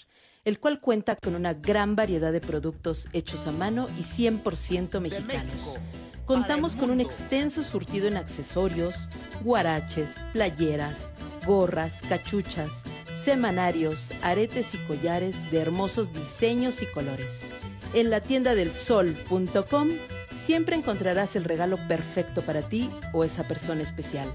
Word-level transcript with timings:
el 0.45 0.57
cual 0.57 0.79
cuenta 0.79 1.17
con 1.17 1.35
una 1.35 1.53
gran 1.53 1.97
variedad 1.97 2.31
de 2.31 2.39
productos 2.39 3.09
hechos 3.11 3.45
a 3.45 3.51
mano 3.51 3.87
y 3.97 4.03
100% 4.03 5.01
mexicanos. 5.01 5.81
Contamos 6.25 6.77
con 6.77 6.89
un 6.89 7.01
extenso 7.01 7.65
surtido 7.65 8.07
en 8.07 8.15
accesorios, 8.15 9.09
guaraches, 9.43 10.23
playeras, 10.31 11.13
gorras, 11.45 12.01
cachuchas, 12.07 12.83
semanarios, 13.13 14.13
aretes 14.21 14.73
y 14.73 14.77
collares 14.79 15.51
de 15.51 15.59
hermosos 15.59 16.13
diseños 16.13 16.81
y 16.81 16.85
colores. 16.85 17.45
En 17.93 18.09
la 18.09 18.21
tienda 18.21 18.55
del 18.55 18.71
sol.com 18.71 19.89
siempre 20.33 20.77
encontrarás 20.77 21.35
el 21.35 21.43
regalo 21.43 21.77
perfecto 21.89 22.41
para 22.41 22.61
ti 22.61 22.89
o 23.11 23.25
esa 23.25 23.43
persona 23.43 23.81
especial. 23.81 24.27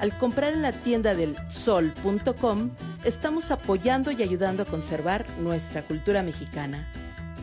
Al 0.00 0.16
comprar 0.16 0.54
en 0.54 0.62
la 0.62 0.72
tienda 0.72 1.14
del 1.14 1.36
sol.com, 1.50 2.70
estamos 3.04 3.50
apoyando 3.50 4.12
y 4.12 4.22
ayudando 4.22 4.62
a 4.62 4.66
conservar 4.66 5.26
nuestra 5.40 5.82
cultura 5.82 6.22
mexicana. 6.22 6.90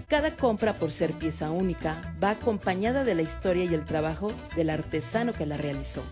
Cada 0.07 0.35
compra, 0.35 0.73
por 0.73 0.91
ser 0.91 1.13
pieza 1.13 1.49
única, 1.49 1.95
va 2.23 2.29
acompañada 2.31 3.03
de 3.03 3.16
la 3.16 3.23
historia 3.23 3.66
y 3.66 3.73
el 3.73 3.85
trabajo 3.85 4.31
del 4.55 4.69
artesano 4.69 5.33
que 5.33 5.45
la 5.45 5.57
realizó. 5.57 6.03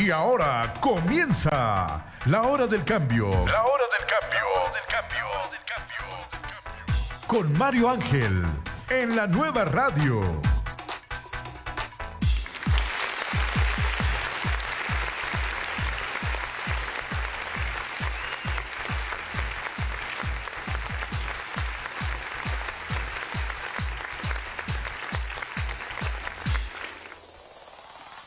Y 0.00 0.10
ahora 0.10 0.72
comienza 0.80 2.02
la 2.24 2.42
hora 2.44 2.66
del 2.66 2.82
cambio. 2.84 3.28
La 3.46 3.64
hora 3.64 3.84
del 3.98 4.06
cambio. 4.08 4.40
Del 4.72 4.86
cambio. 4.88 5.26
Del 5.50 5.60
cambio. 5.68 7.26
Con 7.26 7.52
Mario 7.58 7.90
Ángel 7.90 8.46
en 8.88 9.14
la 9.14 9.26
nueva 9.26 9.64
radio. 9.64 10.40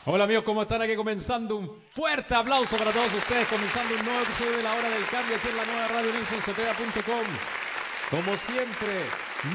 Hola 0.06 0.24
amigos, 0.24 0.44
¿cómo 0.44 0.60
están? 0.60 0.82
Aquí 0.82 0.94
comenzando 0.96 1.56
un 1.56 1.80
fuerte 1.94 2.34
aplauso 2.34 2.76
para 2.76 2.90
todos 2.90 3.14
ustedes, 3.14 3.48
comenzando 3.48 3.94
un 3.94 4.04
nuevo 4.04 4.20
episodio 4.20 4.58
de 4.58 4.62
la 4.62 4.72
hora 4.74 4.90
del 4.90 5.06
cambio 5.06 5.34
aquí 5.34 5.48
en 5.48 5.56
la 5.56 5.64
nueva 5.64 5.88
radio 5.88 6.12
nelsoncepeda.com. 6.12 7.24
Como 8.10 8.36
siempre, 8.36 9.00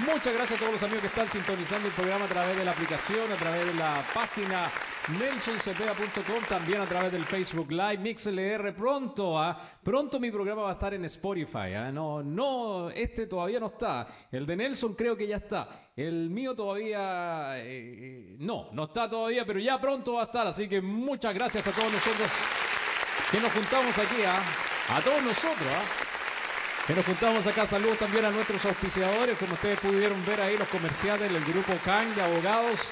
muchas 0.05 0.33
gracias 0.33 0.53
a 0.53 0.59
todos 0.59 0.73
los 0.73 0.83
amigos 0.83 1.01
que 1.01 1.07
están 1.07 1.29
sintonizando 1.29 1.87
el 1.87 1.93
programa 1.93 2.25
a 2.25 2.27
través 2.27 2.57
de 2.57 2.63
la 2.63 2.71
aplicación, 2.71 3.31
a 3.31 3.35
través 3.35 3.65
de 3.65 3.73
la 3.73 4.03
página 4.13 4.69
nelsoncepeda.com, 5.17 6.43
también 6.47 6.81
a 6.81 6.85
través 6.85 7.11
del 7.11 7.25
Facebook 7.25 7.71
Live, 7.71 7.97
MixLR. 7.97 8.75
Pronto, 8.75 9.39
¿ah? 9.39 9.59
pronto 9.83 10.19
mi 10.19 10.29
programa 10.29 10.63
va 10.63 10.69
a 10.69 10.73
estar 10.73 10.93
en 10.93 11.05
Spotify. 11.05 11.73
¿ah? 11.75 11.91
No, 11.91 12.21
no, 12.21 12.89
este 12.89 13.27
todavía 13.27 13.59
no 13.59 13.67
está. 13.67 14.07
El 14.31 14.45
de 14.45 14.55
Nelson 14.55 14.93
creo 14.93 15.17
que 15.17 15.27
ya 15.27 15.37
está. 15.37 15.89
El 15.95 16.29
mío 16.29 16.53
todavía 16.53 17.53
eh, 17.55 18.35
no, 18.39 18.69
no 18.73 18.83
está 18.83 19.09
todavía, 19.09 19.45
pero 19.45 19.59
ya 19.59 19.79
pronto 19.81 20.13
va 20.13 20.21
a 20.21 20.25
estar. 20.25 20.45
Así 20.45 20.67
que 20.69 20.81
muchas 20.81 21.33
gracias 21.33 21.67
a 21.67 21.71
todos 21.71 21.91
nosotros 21.91 22.29
que 23.31 23.39
nos 23.39 23.51
juntamos 23.51 23.97
aquí, 23.97 24.23
¿ah? 24.25 24.41
a 24.95 25.01
todos 25.01 25.23
nosotros. 25.23 26.08
Que 26.89 26.95
nos 26.95 27.05
juntamos 27.05 27.45
acá, 27.45 27.67
saludos 27.67 27.99
también 27.99 28.25
a 28.25 28.31
nuestros 28.31 28.65
auspiciadores, 28.65 29.37
como 29.37 29.53
ustedes 29.53 29.79
pudieron 29.79 30.25
ver 30.25 30.41
ahí, 30.41 30.57
los 30.57 30.67
comerciales 30.69 31.31
del 31.31 31.43
grupo 31.43 31.73
CAN 31.85 32.15
de 32.15 32.21
abogados, 32.23 32.89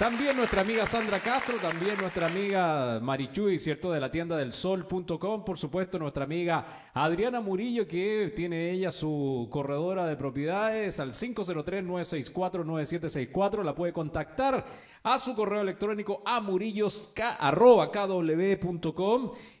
también 0.00 0.36
nuestra 0.36 0.62
amiga 0.62 0.84
Sandra 0.84 1.20
Castro, 1.20 1.56
también 1.58 1.96
nuestra 2.00 2.26
amiga 2.26 2.98
Marichuy, 3.00 3.56
¿cierto? 3.56 3.92
De 3.92 4.00
la 4.00 4.10
tienda 4.10 4.36
del 4.36 4.52
sol.com, 4.52 5.44
por 5.44 5.56
supuesto, 5.56 5.96
nuestra 5.96 6.24
amiga 6.24 6.90
Adriana 6.92 7.40
Murillo, 7.40 7.86
que 7.86 8.32
tiene 8.34 8.72
ella 8.72 8.90
su 8.90 9.46
corredora 9.48 10.06
de 10.06 10.16
propiedades 10.16 10.98
al 10.98 11.12
503-964-9764, 11.12 13.62
la 13.62 13.76
puede 13.76 13.92
contactar 13.92 14.66
a 15.02 15.18
su 15.18 15.34
correo 15.34 15.62
electrónico 15.62 16.22
a. 16.24 16.40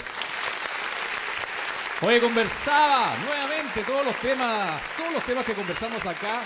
Hoy 2.05 2.19
conversaba 2.19 3.15
nuevamente 3.25 3.81
todos 3.87 4.05
los 4.05 4.15
temas, 4.17 4.81
todos 4.97 5.13
los 5.13 5.23
temas 5.23 5.45
que 5.45 5.53
conversamos 5.53 6.05
acá 6.05 6.41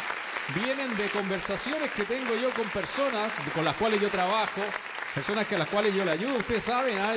vienen 0.54 0.96
de 0.96 1.08
conversaciones 1.08 1.90
que 1.94 2.04
tengo 2.04 2.36
yo 2.40 2.52
con 2.52 2.70
personas 2.70 3.34
con 3.56 3.66
las 3.66 3.76
cuales 3.76 4.00
yo 4.00 4.08
trabajo, 4.08 4.62
personas 5.16 5.48
que 5.48 5.56
a 5.56 5.58
las 5.58 5.68
cuales 5.68 5.96
yo 5.96 6.06
le 6.06 6.12
ayudo. 6.12 6.38
Ustedes 6.38 6.64
saben, 6.64 7.00
ah, 7.00 7.16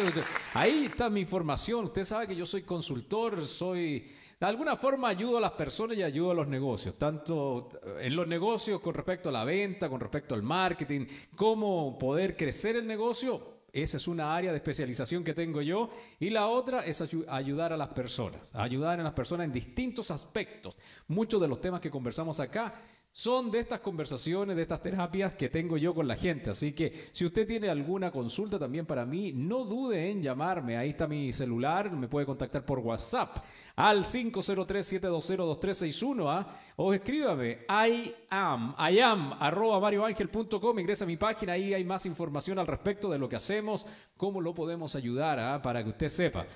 ahí 0.54 0.86
está 0.86 1.10
mi 1.10 1.20
información. 1.20 1.84
Usted 1.84 2.04
sabe 2.04 2.28
que 2.28 2.34
yo 2.34 2.46
soy 2.46 2.62
consultor, 2.62 3.46
soy 3.46 4.10
de 4.40 4.46
alguna 4.46 4.74
forma 4.74 5.08
ayudo 5.08 5.36
a 5.36 5.40
las 5.42 5.52
personas 5.52 5.98
y 5.98 6.02
ayudo 6.02 6.30
a 6.30 6.34
los 6.34 6.48
negocios, 6.48 6.96
tanto 6.96 7.68
en 8.00 8.16
los 8.16 8.26
negocios 8.26 8.80
con 8.80 8.94
respecto 8.94 9.28
a 9.28 9.32
la 9.32 9.44
venta, 9.44 9.90
con 9.90 10.00
respecto 10.00 10.34
al 10.34 10.42
marketing, 10.42 11.04
cómo 11.36 11.98
poder 11.98 12.38
crecer 12.38 12.76
el 12.76 12.86
negocio. 12.86 13.49
Esa 13.72 13.96
es 13.96 14.08
una 14.08 14.34
área 14.34 14.50
de 14.50 14.56
especialización 14.56 15.24
que 15.24 15.34
tengo 15.34 15.62
yo. 15.62 15.90
Y 16.18 16.30
la 16.30 16.48
otra 16.48 16.84
es 16.84 17.02
ayudar 17.28 17.72
a 17.72 17.76
las 17.76 17.88
personas, 17.88 18.54
ayudar 18.54 19.00
a 19.00 19.02
las 19.02 19.12
personas 19.12 19.46
en 19.46 19.52
distintos 19.52 20.10
aspectos. 20.10 20.76
Muchos 21.08 21.40
de 21.40 21.48
los 21.48 21.60
temas 21.60 21.80
que 21.80 21.90
conversamos 21.90 22.40
acá 22.40 22.74
son 23.20 23.50
de 23.50 23.58
estas 23.58 23.80
conversaciones, 23.80 24.56
de 24.56 24.62
estas 24.62 24.80
terapias 24.80 25.34
que 25.34 25.50
tengo 25.50 25.76
yo 25.76 25.94
con 25.94 26.08
la 26.08 26.16
gente. 26.16 26.48
Así 26.48 26.72
que 26.72 27.10
si 27.12 27.26
usted 27.26 27.46
tiene 27.46 27.68
alguna 27.68 28.10
consulta 28.10 28.58
también 28.58 28.86
para 28.86 29.04
mí, 29.04 29.34
no 29.34 29.66
dude 29.66 30.10
en 30.10 30.22
llamarme. 30.22 30.78
Ahí 30.78 30.88
está 30.88 31.06
mi 31.06 31.30
celular, 31.30 31.92
me 31.92 32.08
puede 32.08 32.24
contactar 32.24 32.64
por 32.64 32.78
WhatsApp 32.78 33.44
al 33.76 34.04
503-720-2361 34.04 36.26
¿ah? 36.30 36.48
o 36.76 36.94
escríbame 36.94 37.58
I 37.68 38.14
am, 38.30 38.74
I 38.78 39.00
am, 39.00 39.34
arroba 39.38 39.78
marioangel.com, 39.80 40.78
ingresa 40.78 41.04
a 41.04 41.06
mi 41.06 41.18
página, 41.18 41.52
ahí 41.52 41.74
hay 41.74 41.84
más 41.84 42.06
información 42.06 42.58
al 42.58 42.66
respecto 42.66 43.10
de 43.10 43.18
lo 43.18 43.28
que 43.28 43.36
hacemos, 43.36 43.84
cómo 44.16 44.40
lo 44.40 44.54
podemos 44.54 44.96
ayudar 44.96 45.38
¿ah? 45.38 45.60
para 45.60 45.84
que 45.84 45.90
usted 45.90 46.08
sepa. 46.08 46.46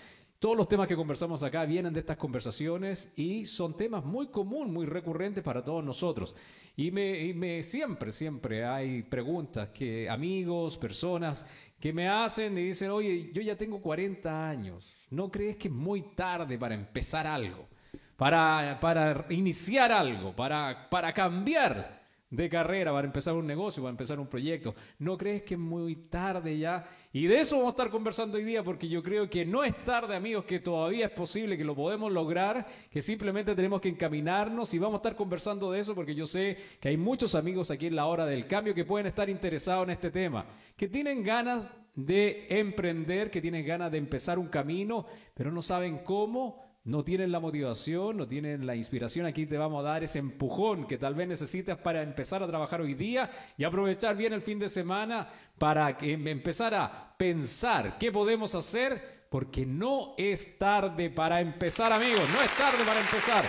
Todos 0.45 0.59
los 0.59 0.69
temas 0.69 0.87
que 0.87 0.95
conversamos 0.95 1.43
acá 1.43 1.65
vienen 1.65 1.95
de 1.95 2.01
estas 2.01 2.19
conversaciones 2.19 3.15
y 3.17 3.47
son 3.47 3.79
temas 3.79 4.05
muy 4.05 4.27
comunes, 4.27 4.71
muy 4.71 4.85
recurrentes 4.85 5.43
para 5.43 5.65
todos 5.65 5.83
nosotros. 5.83 6.37
Y 6.77 6.91
me, 6.91 7.63
siempre, 7.63 8.13
siempre 8.13 8.63
hay 8.63 9.05
preguntas 9.05 9.71
que 9.71 10.07
amigos, 10.07 10.77
personas 10.77 11.47
que 11.81 11.95
me 11.95 12.11
hacen 12.11 12.59
y 12.59 12.65
dicen, 12.65 12.91
oye, 12.91 13.31
yo 13.33 13.41
ya 13.41 13.57
tengo 13.57 13.81
40 13.81 14.47
años, 14.51 15.07
¿no 15.09 15.31
crees 15.31 15.57
que 15.57 15.69
es 15.69 15.75
muy 15.75 16.15
tarde 16.15 16.59
para 16.59 16.75
empezar 16.75 17.27
algo? 17.27 17.67
Para, 18.15 18.79
para 18.83 19.25
iniciar 19.31 19.93
algo, 19.93 20.37
para, 20.37 20.91
para 20.91 21.11
cambiar 21.15 22.04
de 22.31 22.49
carrera, 22.49 22.93
para 22.93 23.07
empezar 23.07 23.35
un 23.35 23.47
negocio, 23.47 23.83
para 23.83 23.91
empezar 23.91 24.19
un 24.19 24.27
proyecto. 24.27 24.75
¿No 24.99 25.17
crees 25.17 25.43
que 25.43 25.55
es 25.55 25.61
muy 25.61 25.97
tarde 25.97 26.59
ya? 26.59 26.85
Y 27.13 27.27
de 27.27 27.41
eso 27.41 27.57
vamos 27.57 27.73
a 27.73 27.77
estar 27.77 27.91
conversando 27.91 28.39
hoy 28.39 28.45
día 28.45 28.63
porque 28.65 28.89
yo 28.89 29.03
creo 29.03 29.29
que 29.31 29.45
no 29.45 29.63
es 29.63 29.85
tarde, 29.85 30.17
amigos, 30.17 30.45
que 30.45 30.59
todavía 30.59 31.07
es 31.07 31.13
posible, 31.13 31.57
que 31.57 31.65
lo 31.65 31.75
podemos 31.75 32.13
lograr, 32.13 32.67
que 32.91 33.03
simplemente 33.03 33.55
tenemos 33.55 33.81
que 33.81 33.89
encaminarnos 33.89 34.73
y 34.75 34.79
vamos 34.79 34.95
a 34.95 34.99
estar 34.99 35.17
conversando 35.17 35.71
de 35.71 35.81
eso 35.81 35.95
porque 35.95 36.15
yo 36.15 36.27
sé 36.27 36.57
que 36.81 36.89
hay 36.89 36.97
muchos 36.97 37.35
amigos 37.35 37.71
aquí 37.71 37.87
en 37.87 37.97
la 37.97 38.07
hora 38.07 38.27
del 38.27 38.47
cambio 38.47 38.75
que 38.75 38.85
pueden 38.85 39.07
estar 39.07 39.29
interesados 39.31 39.85
en 39.85 39.91
este 39.91 40.11
tema, 40.11 40.47
que 40.77 40.89
tienen 40.89 41.23
ganas 41.23 41.73
de 41.95 42.47
emprender, 42.49 43.31
que 43.31 43.41
tienen 43.41 43.65
ganas 43.65 43.93
de 43.93 43.99
empezar 43.99 44.39
un 44.39 44.49
camino, 44.49 45.07
pero 45.35 45.53
no 45.53 45.63
saben 45.63 45.99
cómo 45.99 46.64
no 46.85 47.03
tienen 47.03 47.33
la 47.33 47.41
motivación, 47.41 48.19
no 48.19 48.29
tienen 48.29 48.67
la 48.67 48.77
inspiración, 48.77 49.25
aquí 49.25 49.47
te 49.47 49.57
vamos 49.57 49.81
a 49.81 49.89
dar 49.89 50.05
ese 50.05 50.19
empujón 50.19 50.87
que 50.87 50.99
tal 50.99 51.15
vez 51.15 51.27
necesitas 51.27 51.79
para 51.79 52.03
empezar 52.03 52.43
a 52.43 52.47
trabajar 52.47 52.83
hoy 52.83 52.93
día 52.93 53.31
y 53.57 53.65
aprovechar 53.65 54.17
bien 54.17 54.35
el 54.35 54.43
fin 54.43 54.59
de 54.59 54.69
semana 54.69 55.27
para 55.59 55.97
que 55.97 56.13
em, 56.13 56.29
empezar 56.29 56.75
a 56.75 57.15
pensar 57.17 57.97
qué 57.99 58.13
podemos 58.13 58.55
hacer, 58.55 59.25
porque 59.31 59.65
no 59.65 60.15
es 60.19 60.59
tarde 60.59 61.09
para 61.09 61.41
empezar, 61.41 61.91
amigos, 61.91 62.29
no 62.33 62.43
es 62.43 62.51
tarde 62.57 62.85
para 62.85 63.01
empezar. 63.01 63.45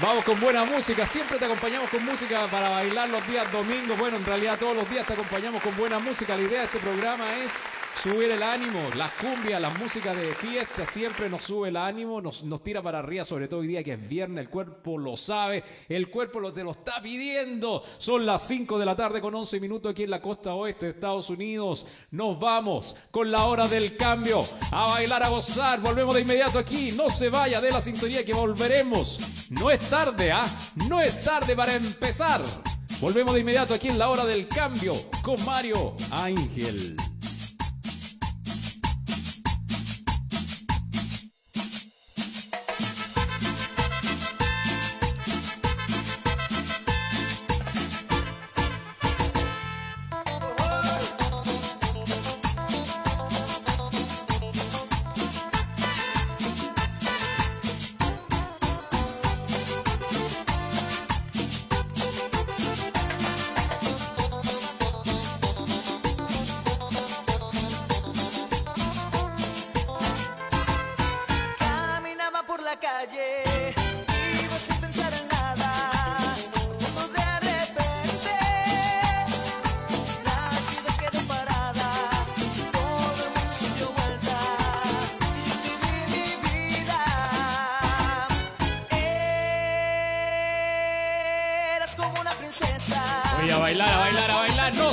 Vamos 0.00 0.24
con 0.24 0.38
buena 0.38 0.64
música, 0.64 1.04
siempre 1.04 1.38
te 1.38 1.46
acompañamos 1.46 1.90
con 1.90 2.04
música 2.04 2.46
para 2.46 2.68
bailar 2.68 3.08
los 3.08 3.26
días 3.26 3.50
domingos. 3.50 3.98
Bueno, 3.98 4.16
en 4.16 4.24
realidad 4.24 4.56
todos 4.56 4.76
los 4.76 4.88
días 4.88 5.04
te 5.04 5.14
acompañamos 5.14 5.60
con 5.60 5.76
buena 5.76 5.98
música. 5.98 6.36
La 6.36 6.42
idea 6.42 6.60
de 6.60 6.66
este 6.66 6.78
programa 6.78 7.24
es 7.38 7.64
subir 8.00 8.30
el 8.30 8.44
ánimo, 8.44 8.78
las 8.96 9.10
cumbias, 9.14 9.60
la 9.60 9.70
música 9.70 10.14
de 10.14 10.32
fiesta 10.32 10.86
siempre 10.86 11.28
nos 11.28 11.42
sube 11.42 11.70
el 11.70 11.76
ánimo, 11.76 12.20
nos, 12.20 12.44
nos 12.44 12.62
tira 12.62 12.80
para 12.80 13.00
arriba, 13.00 13.24
sobre 13.24 13.48
todo 13.48 13.58
hoy 13.58 13.66
día 13.66 13.82
que 13.82 13.94
es 13.94 14.08
viernes, 14.08 14.44
el 14.44 14.50
cuerpo 14.50 14.98
lo 14.98 15.16
sabe, 15.16 15.64
el 15.88 16.08
cuerpo 16.08 16.38
lo, 16.38 16.52
te 16.52 16.62
lo 16.62 16.70
está 16.70 17.02
pidiendo. 17.02 17.82
Son 17.98 18.24
las 18.24 18.46
5 18.46 18.78
de 18.78 18.86
la 18.86 18.94
tarde 18.94 19.20
con 19.20 19.34
11 19.34 19.58
minutos 19.58 19.90
aquí 19.90 20.04
en 20.04 20.10
la 20.10 20.22
costa 20.22 20.54
oeste 20.54 20.86
de 20.86 20.92
Estados 20.92 21.28
Unidos. 21.28 21.88
Nos 22.12 22.38
vamos 22.38 22.94
con 23.10 23.32
la 23.32 23.46
hora 23.46 23.66
del 23.66 23.96
cambio, 23.96 24.44
a 24.70 24.90
bailar, 24.90 25.24
a 25.24 25.28
gozar. 25.30 25.80
Volvemos 25.80 26.14
de 26.14 26.20
inmediato 26.20 26.60
aquí, 26.60 26.92
no 26.92 27.10
se 27.10 27.30
vaya 27.30 27.60
de 27.60 27.72
la 27.72 27.80
sintonía 27.80 28.24
que 28.24 28.32
volveremos. 28.32 29.48
Tarde, 29.88 30.32
¿ah? 30.32 30.46
No 30.88 31.00
es 31.00 31.24
tarde 31.24 31.56
para 31.56 31.74
empezar. 31.74 32.40
Volvemos 33.00 33.34
de 33.34 33.40
inmediato 33.40 33.74
aquí 33.74 33.88
en 33.88 33.98
la 33.98 34.10
hora 34.10 34.24
del 34.24 34.48
cambio 34.48 34.94
con 35.22 35.42
Mario 35.44 35.94
Ángel. 36.10 36.96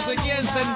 Seguimos 0.06 0.75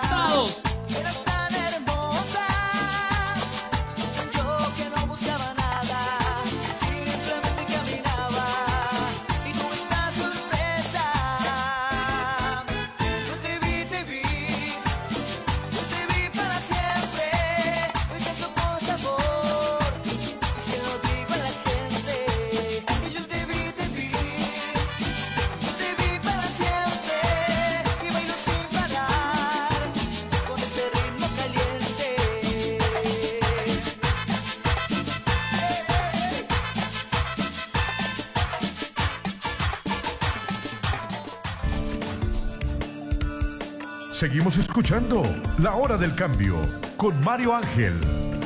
escuchando 44.70 45.24
La 45.58 45.74
Hora 45.74 45.98
del 45.98 46.14
Cambio 46.14 46.62
con 46.96 47.20
Mario 47.24 47.56
Ángel, 47.56 47.92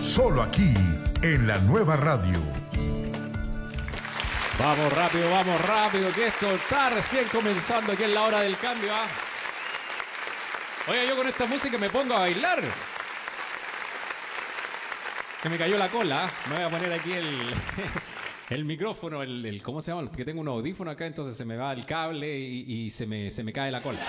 solo 0.01 0.41
aquí 0.41 0.73
en 1.21 1.45
la 1.45 1.57
nueva 1.57 1.97
radio. 1.97 2.39
Vamos 4.57 4.93
rápido, 4.93 5.29
vamos 5.29 5.61
rápido, 5.65 6.09
que 6.13 6.27
esto 6.27 6.49
está 6.51 6.91
recién 6.91 7.25
comenzando 7.29 7.91
aquí 7.91 8.03
en 8.03 8.13
La 8.13 8.21
Hora 8.21 8.39
del 8.39 8.55
Cambio. 8.55 8.89
¿ah? 8.93 9.05
Oiga, 10.87 11.03
yo 11.03 11.17
con 11.17 11.27
esta 11.27 11.45
música 11.45 11.77
me 11.77 11.89
pongo 11.89 12.13
a 12.13 12.19
bailar. 12.19 12.61
Se 15.41 15.49
me 15.49 15.57
cayó 15.57 15.77
la 15.77 15.89
cola. 15.89 16.23
¿ah? 16.23 16.31
Me 16.49 16.55
voy 16.55 16.63
a 16.63 16.69
poner 16.69 16.93
aquí 16.93 17.11
el, 17.11 17.37
el 18.49 18.63
micrófono, 18.63 19.23
el, 19.23 19.61
¿cómo 19.61 19.81
se 19.81 19.91
llama? 19.91 20.09
Que 20.09 20.23
tengo 20.23 20.39
un 20.39 20.47
audífono 20.47 20.89
acá, 20.89 21.05
entonces 21.05 21.35
se 21.35 21.43
me 21.43 21.57
va 21.57 21.73
el 21.73 21.85
cable 21.85 22.39
y, 22.39 22.89
se, 22.91 23.05
me, 23.07 23.29
se 23.29 23.43
me 23.43 23.51
cae 23.51 23.69
la 23.69 23.81
cola. 23.81 23.99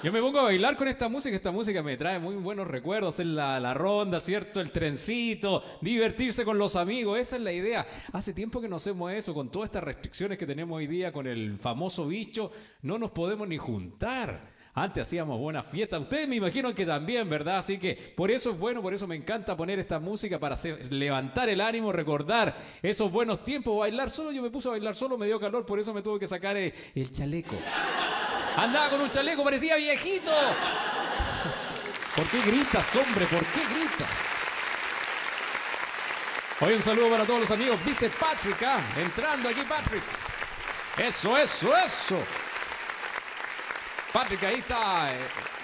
Yo 0.00 0.12
me 0.12 0.20
pongo 0.20 0.38
a 0.38 0.44
bailar 0.44 0.76
con 0.76 0.86
esta 0.86 1.08
música, 1.08 1.34
esta 1.34 1.50
música 1.50 1.82
me 1.82 1.96
trae 1.96 2.20
muy 2.20 2.36
buenos 2.36 2.68
recuerdos, 2.68 3.16
hacer 3.16 3.26
la, 3.26 3.58
la 3.58 3.74
ronda, 3.74 4.20
¿cierto? 4.20 4.60
El 4.60 4.70
trencito, 4.70 5.60
divertirse 5.80 6.44
con 6.44 6.56
los 6.56 6.76
amigos, 6.76 7.18
esa 7.18 7.34
es 7.34 7.42
la 7.42 7.52
idea. 7.52 7.84
Hace 8.12 8.32
tiempo 8.32 8.60
que 8.60 8.68
no 8.68 8.76
hacemos 8.76 9.10
eso, 9.10 9.34
con 9.34 9.50
todas 9.50 9.66
estas 9.66 9.82
restricciones 9.82 10.38
que 10.38 10.46
tenemos 10.46 10.76
hoy 10.76 10.86
día, 10.86 11.10
con 11.10 11.26
el 11.26 11.58
famoso 11.58 12.06
bicho, 12.06 12.52
no 12.82 12.96
nos 12.96 13.10
podemos 13.10 13.48
ni 13.48 13.56
juntar. 13.56 14.56
Antes 14.72 15.08
hacíamos 15.08 15.40
buenas 15.40 15.66
fiestas, 15.66 16.00
ustedes 16.00 16.28
me 16.28 16.36
imagino 16.36 16.72
que 16.72 16.86
también, 16.86 17.28
¿verdad? 17.28 17.58
Así 17.58 17.76
que 17.78 17.96
por 18.16 18.30
eso 18.30 18.52
es 18.52 18.58
bueno, 18.58 18.80
por 18.80 18.94
eso 18.94 19.08
me 19.08 19.16
encanta 19.16 19.56
poner 19.56 19.80
esta 19.80 19.98
música 19.98 20.38
para 20.38 20.54
levantar 20.90 21.48
el 21.48 21.60
ánimo, 21.60 21.90
recordar 21.90 22.54
esos 22.80 23.10
buenos 23.10 23.42
tiempos, 23.42 23.76
bailar 23.76 24.10
solo. 24.10 24.30
Yo 24.30 24.42
me 24.42 24.50
puse 24.50 24.68
a 24.68 24.72
bailar 24.72 24.94
solo, 24.94 25.18
me 25.18 25.26
dio 25.26 25.40
calor, 25.40 25.66
por 25.66 25.80
eso 25.80 25.92
me 25.92 26.02
tuve 26.02 26.20
que 26.20 26.28
sacar 26.28 26.56
eh, 26.56 26.72
el 26.94 27.10
chaleco. 27.10 27.56
Andaba 28.58 28.90
con 28.90 29.00
un 29.00 29.08
chaleco, 29.08 29.44
parecía 29.44 29.76
viejito. 29.76 30.32
¿Por 32.16 32.26
qué 32.26 32.40
gritas, 32.40 32.96
hombre? 32.96 33.24
¿Por 33.26 33.44
qué 33.44 33.60
gritas? 33.72 34.08
Hoy 36.60 36.72
un 36.72 36.82
saludo 36.82 37.08
para 37.08 37.24
todos 37.24 37.38
los 37.38 37.50
amigos. 37.52 37.78
Dice 37.86 38.10
Patrick, 38.10 38.60
ah, 38.64 38.80
entrando 38.96 39.48
aquí 39.48 39.60
Patrick. 39.60 40.02
Eso, 40.98 41.38
eso, 41.38 41.76
eso. 41.76 42.18
Patrick 44.12 44.42
ahí 44.42 44.56
está 44.56 45.08
eh, 45.12 45.18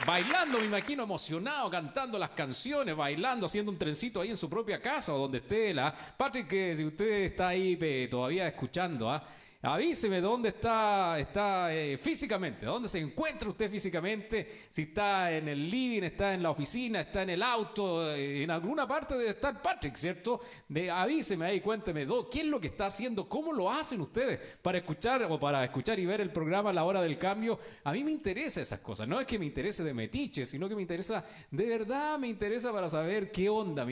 bailando, 0.06 0.60
me 0.60 0.66
imagino, 0.66 1.02
emocionado, 1.02 1.68
cantando 1.68 2.16
las 2.16 2.30
canciones, 2.30 2.94
bailando, 2.94 3.46
haciendo 3.46 3.72
un 3.72 3.78
trencito 3.78 4.20
ahí 4.20 4.30
en 4.30 4.36
su 4.36 4.48
propia 4.48 4.80
casa 4.80 5.12
o 5.14 5.18
donde 5.18 5.38
esté 5.38 5.70
él. 5.70 5.80
ah. 5.80 5.92
Patrick, 6.16 6.46
que 6.46 6.76
si 6.76 6.84
usted 6.84 7.24
está 7.24 7.48
ahí 7.48 7.76
eh, 7.80 8.06
todavía 8.08 8.46
escuchando, 8.46 9.10
ah, 9.10 9.20
avíseme 9.64 10.20
dónde 10.20 10.50
está, 10.50 11.18
está 11.18 11.74
eh, 11.74 11.96
físicamente, 11.96 12.66
dónde 12.66 12.86
se 12.86 12.98
encuentra 12.98 13.48
usted 13.48 13.70
físicamente, 13.70 14.66
si 14.68 14.82
está 14.82 15.32
en 15.32 15.48
el 15.48 15.70
living, 15.70 16.02
está 16.02 16.34
en 16.34 16.42
la 16.42 16.50
oficina, 16.50 17.00
está 17.00 17.22
en 17.22 17.30
el 17.30 17.42
auto, 17.42 18.10
eh, 18.10 18.42
en 18.42 18.50
alguna 18.50 18.86
parte 18.86 19.16
debe 19.16 19.30
estar 19.30 19.62
Patrick, 19.62 19.96
¿cierto? 19.96 20.40
De, 20.68 20.90
avíseme 20.90 21.46
ahí, 21.46 21.60
cuénteme 21.60 22.06
qué 22.30 22.40
es 22.40 22.46
lo 22.46 22.60
que 22.60 22.68
está 22.68 22.86
haciendo, 22.86 23.26
cómo 23.26 23.52
lo 23.52 23.70
hacen 23.70 24.02
ustedes 24.02 24.38
para 24.60 24.78
escuchar 24.78 25.22
o 25.24 25.40
para 25.40 25.64
escuchar 25.64 25.98
y 25.98 26.04
ver 26.04 26.20
el 26.20 26.30
programa 26.30 26.68
a 26.70 26.72
la 26.74 26.84
hora 26.84 27.00
del 27.00 27.16
cambio. 27.16 27.58
A 27.84 27.92
mí 27.92 28.04
me 28.04 28.10
interesa 28.10 28.60
esas 28.60 28.80
cosas, 28.80 29.08
no 29.08 29.18
es 29.18 29.26
que 29.26 29.38
me 29.38 29.46
interese 29.46 29.82
de 29.82 29.94
metiche, 29.94 30.44
sino 30.44 30.68
que 30.68 30.74
me 30.74 30.82
interesa, 30.82 31.24
de 31.50 31.66
verdad 31.66 32.18
me 32.18 32.28
interesa 32.28 32.70
para 32.70 32.88
saber 32.88 33.32
qué 33.32 33.48
onda, 33.48 33.86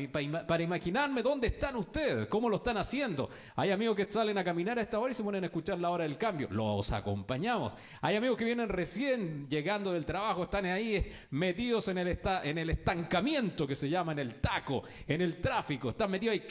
para 0.47 0.63
imaginarme 0.63 1.23
dónde 1.23 1.47
están 1.47 1.77
ustedes, 1.77 2.27
cómo 2.27 2.51
lo 2.51 2.57
están 2.57 2.77
haciendo. 2.77 3.31
Hay 3.57 3.71
amigos 3.71 3.97
que 3.97 4.11
salen 4.11 4.37
a 4.37 4.45
caminar 4.45 4.79
a 4.79 4.83
esta 4.83 4.99
hora 4.99 5.13
y 5.13 5.15
se 5.15 5.23
ponen 5.23 5.45
a 5.45 5.47
escuchar 5.47 5.62
la 5.79 5.91
hora 5.91 6.05
del 6.05 6.19
cambio, 6.19 6.49
los 6.51 6.91
acompañamos. 6.93 7.77
Hay 8.01 8.17
amigos 8.17 8.37
que 8.37 8.45
vienen 8.45 8.69
recién 8.69 9.49
llegando 9.49 9.93
del 9.93 10.05
trabajo, 10.05 10.43
están 10.43 10.67
ahí 10.67 11.11
metidos 11.31 11.89
en 11.89 11.99
el, 11.99 12.09
esta- 12.09 12.43
en 12.45 12.59
el 12.59 12.71
estancamiento 12.71 13.67
que 13.67 13.75
se 13.77 13.89
llama, 13.89 14.13
en 14.13 14.19
el 14.19 14.37
taco, 14.37 14.83
en 15.07 15.21
el 15.23 15.41
tráfico, 15.41 15.91
están 15.91 16.11
metidos 16.11 16.33
ahí. 16.35 16.43